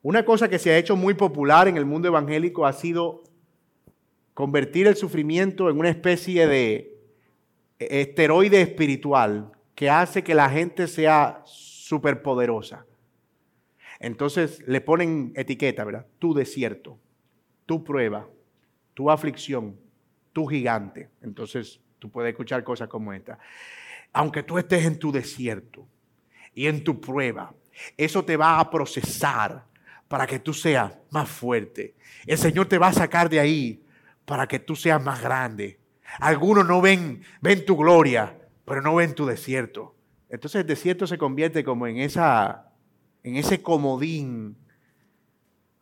Una 0.00 0.24
cosa 0.24 0.48
que 0.48 0.58
se 0.58 0.70
ha 0.70 0.78
hecho 0.78 0.96
muy 0.96 1.12
popular 1.12 1.68
en 1.68 1.76
el 1.76 1.84
mundo 1.84 2.08
evangélico 2.08 2.64
ha 2.64 2.72
sido 2.72 3.24
convertir 4.32 4.86
el 4.86 4.96
sufrimiento 4.96 5.68
en 5.68 5.78
una 5.78 5.90
especie 5.90 6.46
de 6.46 6.98
esteroide 7.78 8.62
espiritual 8.62 9.52
que 9.74 9.90
hace 9.90 10.24
que 10.24 10.34
la 10.34 10.48
gente 10.48 10.88
sea 10.88 11.42
superpoderosa. 11.44 12.86
Entonces 14.00 14.66
le 14.66 14.80
ponen 14.80 15.34
etiqueta, 15.36 15.84
¿verdad? 15.84 16.06
Tu 16.18 16.32
desierto, 16.32 16.98
tu 17.66 17.84
prueba, 17.84 18.26
tu 18.94 19.10
aflicción, 19.10 19.76
tu 20.32 20.46
gigante. 20.46 21.10
Entonces 21.22 21.80
tú 21.98 22.10
puedes 22.10 22.30
escuchar 22.30 22.64
cosas 22.64 22.88
como 22.88 23.12
esta. 23.12 23.38
Aunque 24.12 24.42
tú 24.42 24.58
estés 24.58 24.84
en 24.84 24.98
tu 24.98 25.12
desierto 25.12 25.86
y 26.54 26.66
en 26.66 26.84
tu 26.84 27.00
prueba, 27.00 27.54
eso 27.96 28.24
te 28.24 28.36
va 28.36 28.60
a 28.60 28.70
procesar 28.70 29.64
para 30.08 30.26
que 30.26 30.38
tú 30.38 30.52
seas 30.52 30.92
más 31.10 31.28
fuerte. 31.28 31.94
El 32.26 32.36
Señor 32.36 32.66
te 32.66 32.78
va 32.78 32.88
a 32.88 32.92
sacar 32.92 33.30
de 33.30 33.40
ahí 33.40 33.82
para 34.24 34.46
que 34.46 34.58
tú 34.58 34.76
seas 34.76 35.02
más 35.02 35.22
grande. 35.22 35.78
Algunos 36.18 36.66
no 36.66 36.82
ven, 36.82 37.22
ven 37.40 37.64
tu 37.64 37.76
gloria, 37.76 38.38
pero 38.64 38.82
no 38.82 38.94
ven 38.94 39.14
tu 39.14 39.24
desierto. 39.24 39.94
Entonces 40.28 40.60
el 40.60 40.66
desierto 40.66 41.06
se 41.06 41.16
convierte 41.16 41.64
como 41.64 41.86
en 41.86 41.98
esa 41.98 42.72
en 43.24 43.36
ese 43.36 43.62
comodín, 43.62 44.56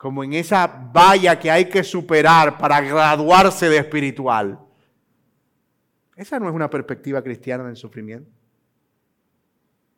como 0.00 0.24
en 0.24 0.32
esa 0.32 0.66
valla 0.66 1.38
que 1.38 1.50
hay 1.50 1.66
que 1.68 1.84
superar 1.84 2.56
para 2.56 2.80
graduarse 2.80 3.68
de 3.68 3.76
espiritual. 3.76 4.58
Esa 6.16 6.40
no 6.40 6.48
es 6.48 6.54
una 6.54 6.70
perspectiva 6.70 7.22
cristiana 7.22 7.64
del 7.64 7.76
sufrimiento. 7.76 8.30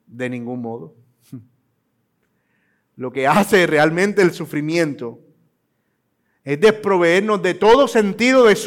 De 0.05 0.29
ningún 0.29 0.61
modo. 0.61 0.97
Lo 2.97 3.13
que 3.13 3.29
hace 3.29 3.65
realmente 3.69 4.23
el 4.23 4.33
sufrimiento 4.33 5.21
es 6.43 6.61
desproveernos 6.61 7.41
de 7.41 7.55
todo 7.55 7.87
sentido 7.87 8.43
de, 8.47 8.59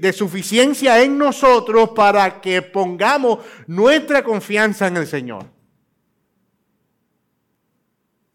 de, 0.00 0.12
suficiencia 0.12 1.00
en 1.04 1.16
nosotros 1.16 1.90
para 1.90 2.40
que 2.40 2.62
pongamos 2.62 3.46
nuestra 3.68 4.24
confianza 4.24 4.88
en 4.88 4.96
el 4.96 5.06
Señor. 5.06 5.46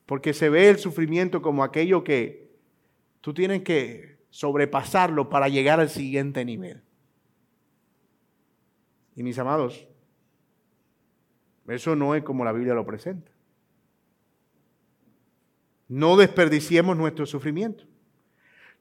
Porque 0.06 0.34
se 0.34 0.50
ve 0.50 0.70
el 0.70 0.80
sufrimiento 0.80 1.42
como 1.42 1.62
aquello 1.62 2.02
que 2.02 2.45
tú 3.26 3.34
tienes 3.34 3.64
que 3.64 4.20
sobrepasarlo 4.30 5.32
para 5.32 5.50
llegar 5.50 5.80
al 5.80 5.90
siguiente 5.90 6.46
nivel. 6.46 6.84
Y 9.16 9.24
mis 9.24 9.40
amados, 9.40 9.88
eso 11.68 11.96
no 11.96 12.14
es 12.14 12.22
como 12.22 12.46
la 12.46 12.52
Biblia 12.52 12.76
lo 12.76 12.86
presenta. 12.86 13.32
No 15.88 16.18
desperdiciemos 16.18 16.96
nuestro 16.96 17.26
sufrimiento. 17.26 17.86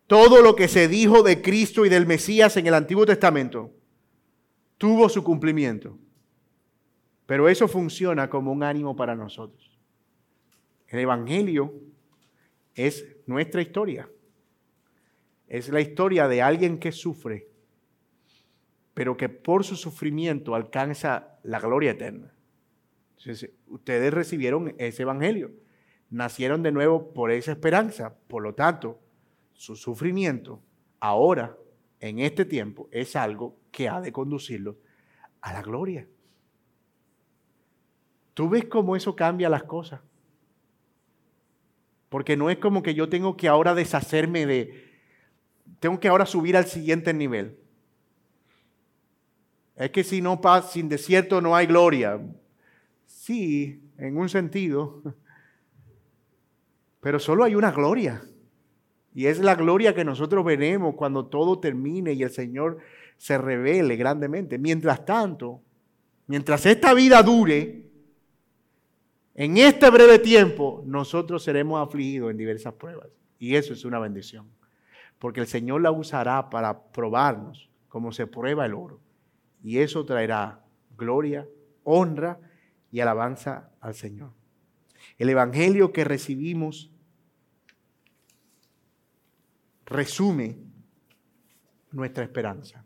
Todo 0.07 0.43
lo 0.43 0.55
que 0.55 0.69
se 0.69 0.89
dijo 0.89 1.23
de 1.23 1.41
Cristo 1.41 1.87
y 1.87 1.89
del 1.89 2.07
Mesías 2.07 2.59
en 2.59 2.67
el 2.67 2.75
Antiguo 2.75 3.07
Testamento 3.07 3.71
tuvo 4.77 5.09
su 5.09 5.25
cumplimiento. 5.25 5.97
Pero 7.25 7.49
eso 7.49 7.67
funciona 7.67 8.29
como 8.29 8.53
un 8.53 8.63
ánimo 8.63 8.95
para 8.95 9.17
nosotros. 9.17 9.81
El 10.87 10.99
Evangelio 10.99 11.73
es 12.75 13.07
nuestra 13.25 13.63
historia. 13.63 14.07
Es 15.49 15.69
la 15.69 15.81
historia 15.81 16.29
de 16.29 16.43
alguien 16.43 16.79
que 16.79 16.93
sufre, 16.93 17.49
pero 18.95 19.17
que 19.17 19.29
por 19.29 19.65
su 19.65 19.77
sufrimiento 19.77 20.55
alcanza 20.55 21.39
la 21.43 21.61
gloria 21.61 21.93
eterna. 21.93 22.33
ustedes 23.67 24.13
recibieron 24.13 24.75
ese 24.79 25.03
Evangelio, 25.03 25.53
nacieron 26.11 26.63
de 26.63 26.73
nuevo 26.73 27.13
por 27.13 27.31
esa 27.31 27.53
esperanza. 27.53 28.15
Por 28.29 28.43
lo 28.43 28.55
tanto, 28.55 29.01
su 29.53 29.77
sufrimiento 29.77 30.63
ahora, 31.01 31.57
en 32.01 32.19
este 32.19 32.45
tiempo, 32.45 32.89
es 32.91 33.17
algo 33.17 33.57
que 33.71 33.89
ha 33.89 34.01
de 34.01 34.13
conducirlos 34.13 34.77
a 35.41 35.53
la 35.53 35.63
gloria. 35.63 36.07
¿Tú 38.35 38.49
ves 38.49 38.65
cómo 38.65 38.97
eso 38.97 39.15
cambia 39.15 39.49
las 39.49 39.63
cosas? 39.63 40.01
Porque 42.09 42.37
no 42.37 42.51
es 42.51 42.59
como 42.59 42.83
que 42.83 42.95
yo 42.95 43.09
tengo 43.09 43.37
que 43.37 43.49
ahora 43.49 43.75
deshacerme 43.75 44.47
de, 44.47 44.94
tengo 45.81 46.01
que 46.01 46.09
ahora 46.09 46.27
subir 46.27 46.57
al 46.57 46.67
siguiente 46.67 47.13
nivel. 47.13 47.59
Es 49.77 49.91
que 49.91 50.05
si 50.05 50.23
no 50.23 50.41
pasa, 50.41 50.69
sin 50.69 50.89
desierto 50.89 51.41
no 51.41 51.55
hay 51.57 51.67
gloria. 51.67 52.21
Sí, 53.07 53.83
en 53.99 54.17
un 54.17 54.29
sentido. 54.29 55.03
Pero 57.01 57.19
solo 57.19 57.45
hay 57.45 57.55
una 57.55 57.71
gloria. 57.73 58.23
Y 59.15 59.27
es 59.27 59.39
la 59.39 59.55
gloria 59.55 59.95
que 59.95 60.05
nosotros 60.05 60.45
veremos 60.45 60.95
cuando 60.95 61.27
todo 61.27 61.61
termine 61.61 62.13
y 62.13 62.23
el 62.23 62.31
Señor 62.31 62.79
se 63.17 63.39
revele 63.39 63.97
grandemente. 63.97 64.59
Mientras 64.59 65.05
tanto, 65.05 65.63
mientras 66.27 66.67
esta 66.67 66.95
vida 66.95 67.23
dure, 67.23 67.91
en 69.35 69.57
este 69.57 69.91
breve 69.91 70.19
tiempo 70.19 70.83
nosotros 70.87 71.43
seremos 71.43 71.87
afligidos 71.87 72.31
en 72.31 72.37
diversas 72.37 72.75
pruebas. 72.75 73.09
Y 73.39 73.55
eso 73.55 73.73
es 73.73 73.85
una 73.85 73.99
bendición. 73.99 74.49
Porque 75.25 75.41
el 75.41 75.47
Señor 75.47 75.81
la 75.81 75.91
usará 75.91 76.51
para 76.51 76.93
probarnos 76.93 77.71
como 77.89 78.13
se 78.13 78.27
prueba 78.27 78.67
el 78.67 78.75
oro. 78.75 79.01
Y 79.63 79.79
eso 79.79 80.05
traerá 80.05 80.63
gloria, 80.99 81.49
honra 81.83 82.39
y 82.93 83.01
alabanza 83.01 83.71
al 83.81 83.95
Señor. 83.95 84.33
El 85.17 85.31
Evangelio 85.31 85.95
que 85.95 86.05
recibimos 86.05 86.91
resume 89.87 90.59
nuestra 91.91 92.23
esperanza, 92.23 92.85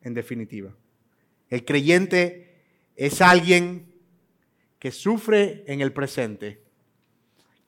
en 0.00 0.14
definitiva. 0.14 0.74
El 1.48 1.64
creyente 1.64 2.60
es 2.96 3.22
alguien 3.22 3.94
que 4.80 4.90
sufre 4.90 5.62
en 5.68 5.80
el 5.80 5.92
presente, 5.92 6.60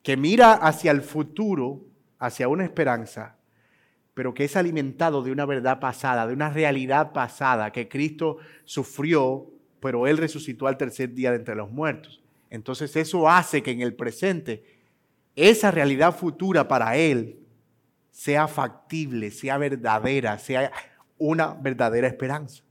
que 0.02 0.16
mira 0.16 0.54
hacia 0.54 0.90
el 0.90 1.02
futuro, 1.02 1.84
hacia 2.18 2.48
una 2.48 2.64
esperanza, 2.64 3.36
pero 4.20 4.34
que 4.34 4.44
es 4.44 4.54
alimentado 4.54 5.22
de 5.22 5.32
una 5.32 5.46
verdad 5.46 5.80
pasada, 5.80 6.26
de 6.26 6.34
una 6.34 6.50
realidad 6.50 7.14
pasada, 7.14 7.72
que 7.72 7.88
Cristo 7.88 8.36
sufrió, 8.66 9.50
pero 9.80 10.06
Él 10.06 10.18
resucitó 10.18 10.66
al 10.66 10.76
tercer 10.76 11.14
día 11.14 11.30
de 11.30 11.38
entre 11.38 11.54
los 11.54 11.70
muertos. 11.70 12.22
Entonces 12.50 12.94
eso 12.96 13.30
hace 13.30 13.62
que 13.62 13.70
en 13.70 13.80
el 13.80 13.94
presente 13.94 14.62
esa 15.34 15.70
realidad 15.70 16.14
futura 16.14 16.68
para 16.68 16.98
Él 16.98 17.38
sea 18.10 18.46
factible, 18.46 19.30
sea 19.30 19.56
verdadera, 19.56 20.38
sea 20.38 20.70
una 21.16 21.54
verdadera 21.54 22.06
esperanza. 22.06 22.62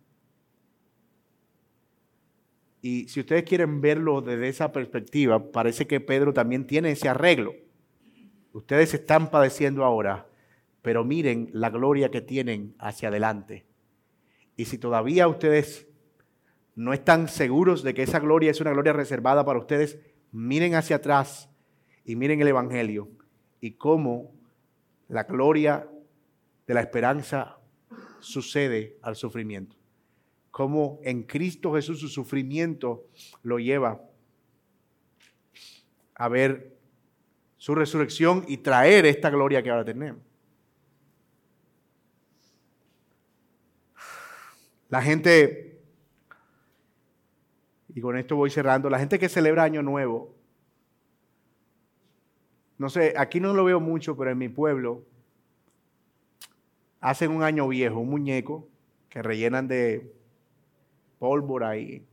Y 2.80 3.08
si 3.08 3.22
ustedes 3.22 3.41
quieren 3.41 3.82
verlo 3.82 4.22
desde 4.22 4.50
esa 4.50 4.72
perspectiva, 4.72 5.52
parece 5.52 5.88
que 5.88 6.00
Pedro 6.00 6.32
también 6.32 6.68
tiene 6.68 6.91
ese 6.91 7.10
arreglo. 7.10 7.56
Ustedes 8.54 8.93
están 8.93 9.32
padeciendo 9.32 9.84
ahora, 9.84 10.28
pero 10.82 11.03
miren 11.03 11.49
la 11.53 11.69
gloria 11.69 12.11
que 12.11 12.21
tienen 12.21 12.75
hacia 12.80 13.09
adelante. 13.09 13.65
Y 14.55 14.65
si 14.65 14.77
todavía 14.77 15.27
ustedes 15.27 15.88
no 16.75 16.93
están 16.93 17.27
seguros 17.27 17.84
de 17.84 17.93
que 17.93 18.03
esa 18.03 18.19
gloria 18.19 18.51
es 18.51 18.61
una 18.61 18.71
gloria 18.71 18.93
reservada 18.93 19.45
para 19.45 19.59
ustedes, 19.59 19.99
miren 20.32 20.75
hacia 20.75 20.97
atrás 20.97 21.49
y 22.05 22.15
miren 22.15 22.41
el 22.41 22.47
Evangelio 22.47 23.09
y 23.61 23.71
cómo 23.71 24.32
la 25.07 25.23
gloria 25.23 25.89
de 26.67 26.73
la 26.73 26.82
esperanza 26.82 27.57
sucede 28.19 28.97
al 29.01 29.15
sufrimiento 29.15 29.80
cómo 30.59 30.99
en 31.03 31.23
Cristo 31.23 31.73
Jesús 31.73 32.01
su 32.01 32.09
sufrimiento 32.09 33.07
lo 33.43 33.59
lleva 33.59 34.01
a 36.15 36.27
ver 36.27 36.75
su 37.55 37.75
resurrección 37.75 38.43
y 38.45 38.57
traer 38.57 39.05
esta 39.05 39.30
gloria 39.30 39.63
que 39.63 39.69
ahora 39.69 39.86
tenemos. 39.86 40.21
La 44.90 45.02
gente, 45.02 45.80
y 47.90 48.02
con 48.02 48.18
esto 48.18 48.36
voy 48.36 48.50
cerrando, 48.50 48.90
la 48.90 49.00
gente 49.00 49.20
que 49.20 49.30
celebra 49.30 49.64
Año 49.64 49.84
Nuevo, 49.84 50.36
No 52.80 52.90
sé, 52.90 53.14
aquí 53.18 53.42
no 53.42 53.54
lo 53.54 53.66
veo 53.66 53.82
mucho, 53.82 54.16
pero 54.16 54.32
en 54.32 54.38
mi 54.38 54.48
pueblo 54.48 55.04
hacen 57.02 57.32
un 57.32 57.44
año 57.44 57.68
viejo, 57.68 58.00
un 58.00 58.10
muñeco 58.10 58.70
que 59.10 59.22
rellenan 59.22 59.68
de 59.68 60.14
pólvora 61.20 61.76
y 61.76 62.06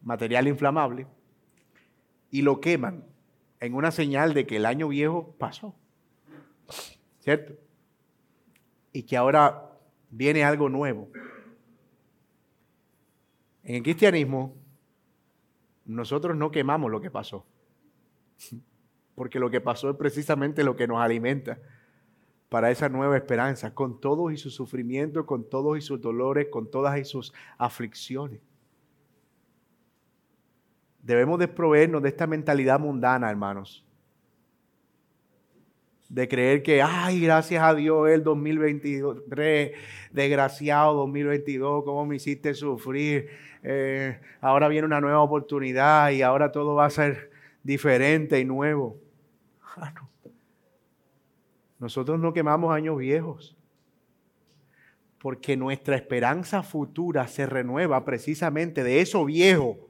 material 0.00 0.48
inflamable 0.48 1.06
y 2.30 2.40
lo 2.40 2.60
queman 2.60 3.04
en 3.60 3.74
una 3.74 3.90
señal 3.90 4.32
de 4.32 4.46
que 4.46 4.56
el 4.56 4.64
año 4.64 4.88
viejo 4.88 5.34
pasó. 5.38 5.74
¿Cierto? 7.20 7.54
Y 8.94 9.02
que 9.02 9.18
ahora 9.18 9.67
viene 10.10 10.44
algo 10.44 10.68
nuevo. 10.68 11.08
En 13.62 13.76
el 13.76 13.82
cristianismo, 13.82 14.56
nosotros 15.84 16.36
no 16.36 16.50
quemamos 16.50 16.90
lo 16.90 17.00
que 17.00 17.10
pasó, 17.10 17.46
porque 19.14 19.38
lo 19.38 19.50
que 19.50 19.60
pasó 19.60 19.90
es 19.90 19.96
precisamente 19.96 20.64
lo 20.64 20.76
que 20.76 20.86
nos 20.86 21.00
alimenta 21.00 21.58
para 22.48 22.70
esa 22.70 22.88
nueva 22.88 23.16
esperanza, 23.16 23.74
con 23.74 24.00
todos 24.00 24.32
y 24.32 24.36
sus 24.36 24.54
sufrimientos, 24.54 25.26
con 25.26 25.48
todos 25.48 25.76
y 25.76 25.80
sus 25.80 26.00
dolores, 26.00 26.48
con 26.50 26.70
todas 26.70 26.98
y 26.98 27.04
sus 27.04 27.32
aflicciones. 27.58 28.40
Debemos 31.02 31.38
desproveernos 31.38 32.02
de 32.02 32.08
esta 32.10 32.26
mentalidad 32.26 32.80
mundana, 32.80 33.30
hermanos. 33.30 33.87
De 36.08 36.26
creer 36.26 36.62
que, 36.62 36.80
ay, 36.80 37.20
gracias 37.20 37.62
a 37.62 37.74
Dios, 37.74 38.08
el 38.08 38.24
2023, 38.24 39.72
desgraciado 40.10 40.94
2022, 40.94 41.84
cómo 41.84 42.06
me 42.06 42.16
hiciste 42.16 42.54
sufrir. 42.54 43.28
Eh, 43.62 44.18
ahora 44.40 44.68
viene 44.68 44.86
una 44.86 45.00
nueva 45.00 45.20
oportunidad 45.20 46.10
y 46.10 46.22
ahora 46.22 46.50
todo 46.50 46.74
va 46.74 46.86
a 46.86 46.90
ser 46.90 47.30
diferente 47.62 48.40
y 48.40 48.44
nuevo. 48.44 48.96
Ah, 49.76 49.92
nosotros 51.78 52.18
no 52.18 52.32
quemamos 52.32 52.74
años 52.74 52.98
viejos, 52.98 53.56
porque 55.20 55.56
nuestra 55.56 55.96
esperanza 55.96 56.62
futura 56.62 57.28
se 57.28 57.46
renueva 57.46 58.04
precisamente 58.04 58.82
de 58.82 59.00
eso 59.00 59.24
viejo, 59.24 59.87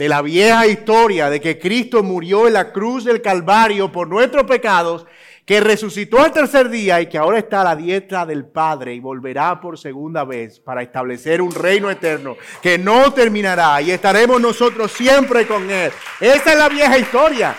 de 0.00 0.08
la 0.08 0.22
vieja 0.22 0.66
historia 0.66 1.28
de 1.28 1.42
que 1.42 1.58
Cristo 1.58 2.02
murió 2.02 2.46
en 2.46 2.54
la 2.54 2.72
cruz 2.72 3.04
del 3.04 3.20
Calvario 3.20 3.92
por 3.92 4.08
nuestros 4.08 4.44
pecados, 4.44 5.06
que 5.44 5.60
resucitó 5.60 6.22
al 6.22 6.32
tercer 6.32 6.70
día 6.70 7.02
y 7.02 7.06
que 7.06 7.18
ahora 7.18 7.36
está 7.36 7.60
a 7.60 7.64
la 7.64 7.76
diestra 7.76 8.24
del 8.24 8.46
Padre 8.46 8.94
y 8.94 9.00
volverá 9.00 9.60
por 9.60 9.78
segunda 9.78 10.24
vez 10.24 10.58
para 10.58 10.80
establecer 10.80 11.42
un 11.42 11.52
reino 11.52 11.90
eterno 11.90 12.38
que 12.62 12.78
no 12.78 13.12
terminará 13.12 13.82
y 13.82 13.90
estaremos 13.90 14.40
nosotros 14.40 14.90
siempre 14.90 15.46
con 15.46 15.70
Él. 15.70 15.92
Esa 16.18 16.52
es 16.52 16.58
la 16.58 16.70
vieja 16.70 16.96
historia. 16.96 17.54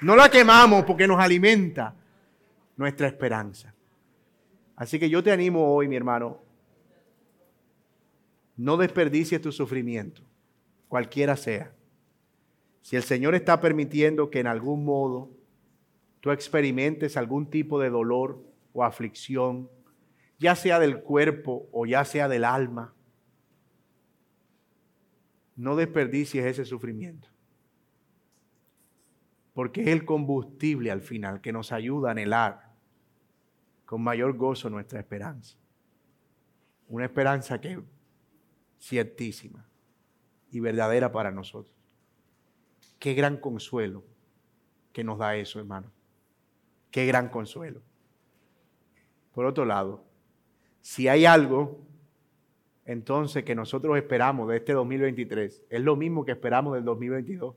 No 0.00 0.14
la 0.14 0.30
quemamos 0.30 0.84
porque 0.84 1.08
nos 1.08 1.18
alimenta 1.18 1.92
nuestra 2.76 3.08
esperanza. 3.08 3.74
Así 4.76 5.00
que 5.00 5.10
yo 5.10 5.24
te 5.24 5.32
animo 5.32 5.74
hoy, 5.74 5.88
mi 5.88 5.96
hermano, 5.96 6.38
no 8.56 8.76
desperdicies 8.76 9.42
tu 9.42 9.50
sufrimiento, 9.50 10.22
cualquiera 10.94 11.34
sea. 11.36 11.74
Si 12.80 12.94
el 12.94 13.02
Señor 13.02 13.34
está 13.34 13.60
permitiendo 13.60 14.30
que 14.30 14.38
en 14.38 14.46
algún 14.46 14.84
modo 14.84 15.28
tú 16.20 16.30
experimentes 16.30 17.16
algún 17.16 17.50
tipo 17.50 17.80
de 17.80 17.90
dolor 17.90 18.40
o 18.72 18.84
aflicción, 18.84 19.68
ya 20.38 20.54
sea 20.54 20.78
del 20.78 21.02
cuerpo 21.02 21.68
o 21.72 21.84
ya 21.84 22.04
sea 22.04 22.28
del 22.28 22.44
alma, 22.44 22.94
no 25.56 25.74
desperdicies 25.74 26.44
ese 26.44 26.64
sufrimiento 26.64 27.28
porque 29.52 29.80
es 29.82 29.88
el 29.88 30.04
combustible 30.04 30.92
al 30.92 31.00
final 31.00 31.40
que 31.40 31.52
nos 31.52 31.72
ayuda 31.72 32.10
a 32.10 32.12
anhelar 32.12 32.72
con 33.84 34.00
mayor 34.00 34.36
gozo 34.36 34.70
nuestra 34.70 35.00
esperanza. 35.00 35.56
Una 36.86 37.06
esperanza 37.06 37.60
que 37.60 37.72
es 37.72 37.78
ciertísima 38.78 39.66
y 40.54 40.60
verdadera 40.60 41.12
para 41.12 41.30
nosotros. 41.30 41.74
Qué 42.98 43.14
gran 43.14 43.36
consuelo 43.36 44.04
que 44.92 45.04
nos 45.04 45.18
da 45.18 45.36
eso, 45.36 45.58
hermano. 45.58 45.90
Qué 46.90 47.06
gran 47.06 47.28
consuelo. 47.28 47.80
Por 49.32 49.46
otro 49.46 49.64
lado, 49.64 50.04
si 50.80 51.08
hay 51.08 51.26
algo 51.26 51.80
entonces 52.84 53.44
que 53.44 53.54
nosotros 53.54 53.96
esperamos 53.96 54.48
de 54.48 54.58
este 54.58 54.72
2023, 54.74 55.64
es 55.68 55.80
lo 55.80 55.96
mismo 55.96 56.24
que 56.24 56.32
esperamos 56.32 56.74
del 56.74 56.84
2022 56.84 57.56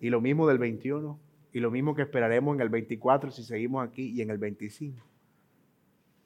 y 0.00 0.08
lo 0.08 0.20
mismo 0.20 0.48
del 0.48 0.58
21 0.58 1.20
y 1.52 1.60
lo 1.60 1.70
mismo 1.70 1.94
que 1.94 2.02
esperaremos 2.02 2.54
en 2.54 2.62
el 2.62 2.70
24 2.70 3.30
si 3.30 3.42
seguimos 3.42 3.86
aquí 3.86 4.10
y 4.10 4.22
en 4.22 4.30
el 4.30 4.38
25. 4.38 5.06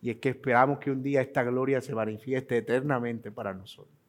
Y 0.02 0.11
es 0.11 0.16
que 0.18 0.28
esperamos 0.28 0.78
que 0.78 0.90
un 0.90 1.02
día 1.02 1.20
esta 1.20 1.42
gloria 1.42 1.80
se 1.80 1.94
manifieste 1.94 2.59
eternamente 2.59 3.32
para 3.32 3.52
nosotros. 3.52 4.05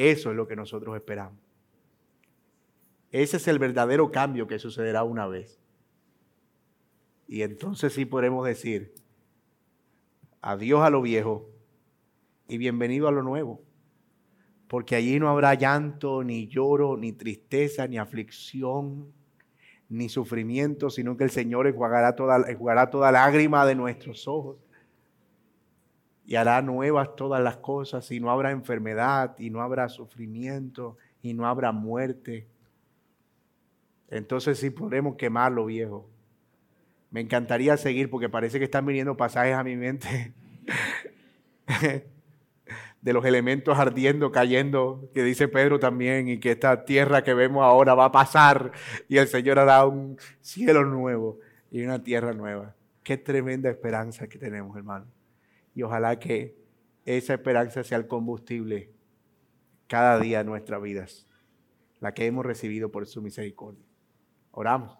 Eso 0.00 0.30
es 0.30 0.36
lo 0.36 0.48
que 0.48 0.56
nosotros 0.56 0.96
esperamos. 0.96 1.38
Ese 3.12 3.36
es 3.36 3.46
el 3.48 3.58
verdadero 3.58 4.10
cambio 4.10 4.46
que 4.46 4.58
sucederá 4.58 5.02
una 5.02 5.26
vez. 5.26 5.60
Y 7.28 7.42
entonces 7.42 7.92
sí 7.92 8.06
podremos 8.06 8.46
decir, 8.46 8.94
adiós 10.40 10.80
a 10.82 10.88
lo 10.88 11.02
viejo 11.02 11.50
y 12.48 12.56
bienvenido 12.56 13.08
a 13.08 13.12
lo 13.12 13.22
nuevo 13.22 13.60
porque 14.68 14.96
allí 14.96 15.18
no 15.18 15.28
habrá 15.28 15.52
llanto, 15.52 16.24
ni 16.24 16.46
lloro, 16.46 16.96
ni 16.96 17.12
tristeza, 17.12 17.86
ni 17.86 17.98
aflicción, 17.98 19.12
ni 19.90 20.08
sufrimiento, 20.08 20.88
sino 20.88 21.16
que 21.18 21.24
el 21.24 21.30
Señor 21.30 21.66
enjuagará 21.66 22.16
toda, 22.16 22.48
enjuagará 22.48 22.88
toda 22.88 23.12
lágrima 23.12 23.66
de 23.66 23.74
nuestros 23.74 24.26
ojos 24.28 24.56
y 26.30 26.36
hará 26.36 26.62
nuevas 26.62 27.16
todas 27.16 27.42
las 27.42 27.56
cosas 27.56 28.08
y 28.12 28.20
no 28.20 28.30
habrá 28.30 28.52
enfermedad 28.52 29.34
y 29.36 29.50
no 29.50 29.62
habrá 29.62 29.88
sufrimiento 29.88 30.96
y 31.22 31.34
no 31.34 31.44
habrá 31.44 31.72
muerte. 31.72 32.46
Entonces 34.08 34.56
sí 34.60 34.70
podremos 34.70 35.16
quemar 35.16 35.50
lo 35.50 35.66
viejo. 35.66 36.08
Me 37.10 37.20
encantaría 37.20 37.76
seguir 37.76 38.08
porque 38.10 38.28
parece 38.28 38.60
que 38.60 38.66
están 38.66 38.86
viniendo 38.86 39.16
pasajes 39.16 39.56
a 39.56 39.64
mi 39.64 39.74
mente 39.74 40.32
de 43.02 43.12
los 43.12 43.24
elementos 43.24 43.76
ardiendo, 43.76 44.30
cayendo, 44.30 45.10
que 45.12 45.24
dice 45.24 45.48
Pedro 45.48 45.80
también, 45.80 46.28
y 46.28 46.38
que 46.38 46.52
esta 46.52 46.84
tierra 46.84 47.24
que 47.24 47.34
vemos 47.34 47.64
ahora 47.64 47.96
va 47.96 48.04
a 48.04 48.12
pasar 48.12 48.70
y 49.08 49.16
el 49.16 49.26
Señor 49.26 49.58
hará 49.58 49.84
un 49.84 50.16
cielo 50.40 50.84
nuevo 50.84 51.40
y 51.72 51.82
una 51.82 52.04
tierra 52.04 52.32
nueva. 52.34 52.76
Qué 53.02 53.16
tremenda 53.16 53.68
esperanza 53.68 54.28
que 54.28 54.38
tenemos, 54.38 54.76
hermano. 54.76 55.06
Y 55.74 55.82
ojalá 55.82 56.18
que 56.18 56.56
esa 57.04 57.34
esperanza 57.34 57.82
sea 57.82 57.98
el 57.98 58.06
combustible 58.06 58.92
cada 59.86 60.18
día 60.20 60.38
de 60.38 60.44
nuestras 60.44 60.80
vidas, 60.80 61.26
la 61.98 62.14
que 62.14 62.26
hemos 62.26 62.46
recibido 62.46 62.90
por 62.90 63.06
su 63.06 63.22
misericordia. 63.22 63.84
Oramos. 64.52 64.99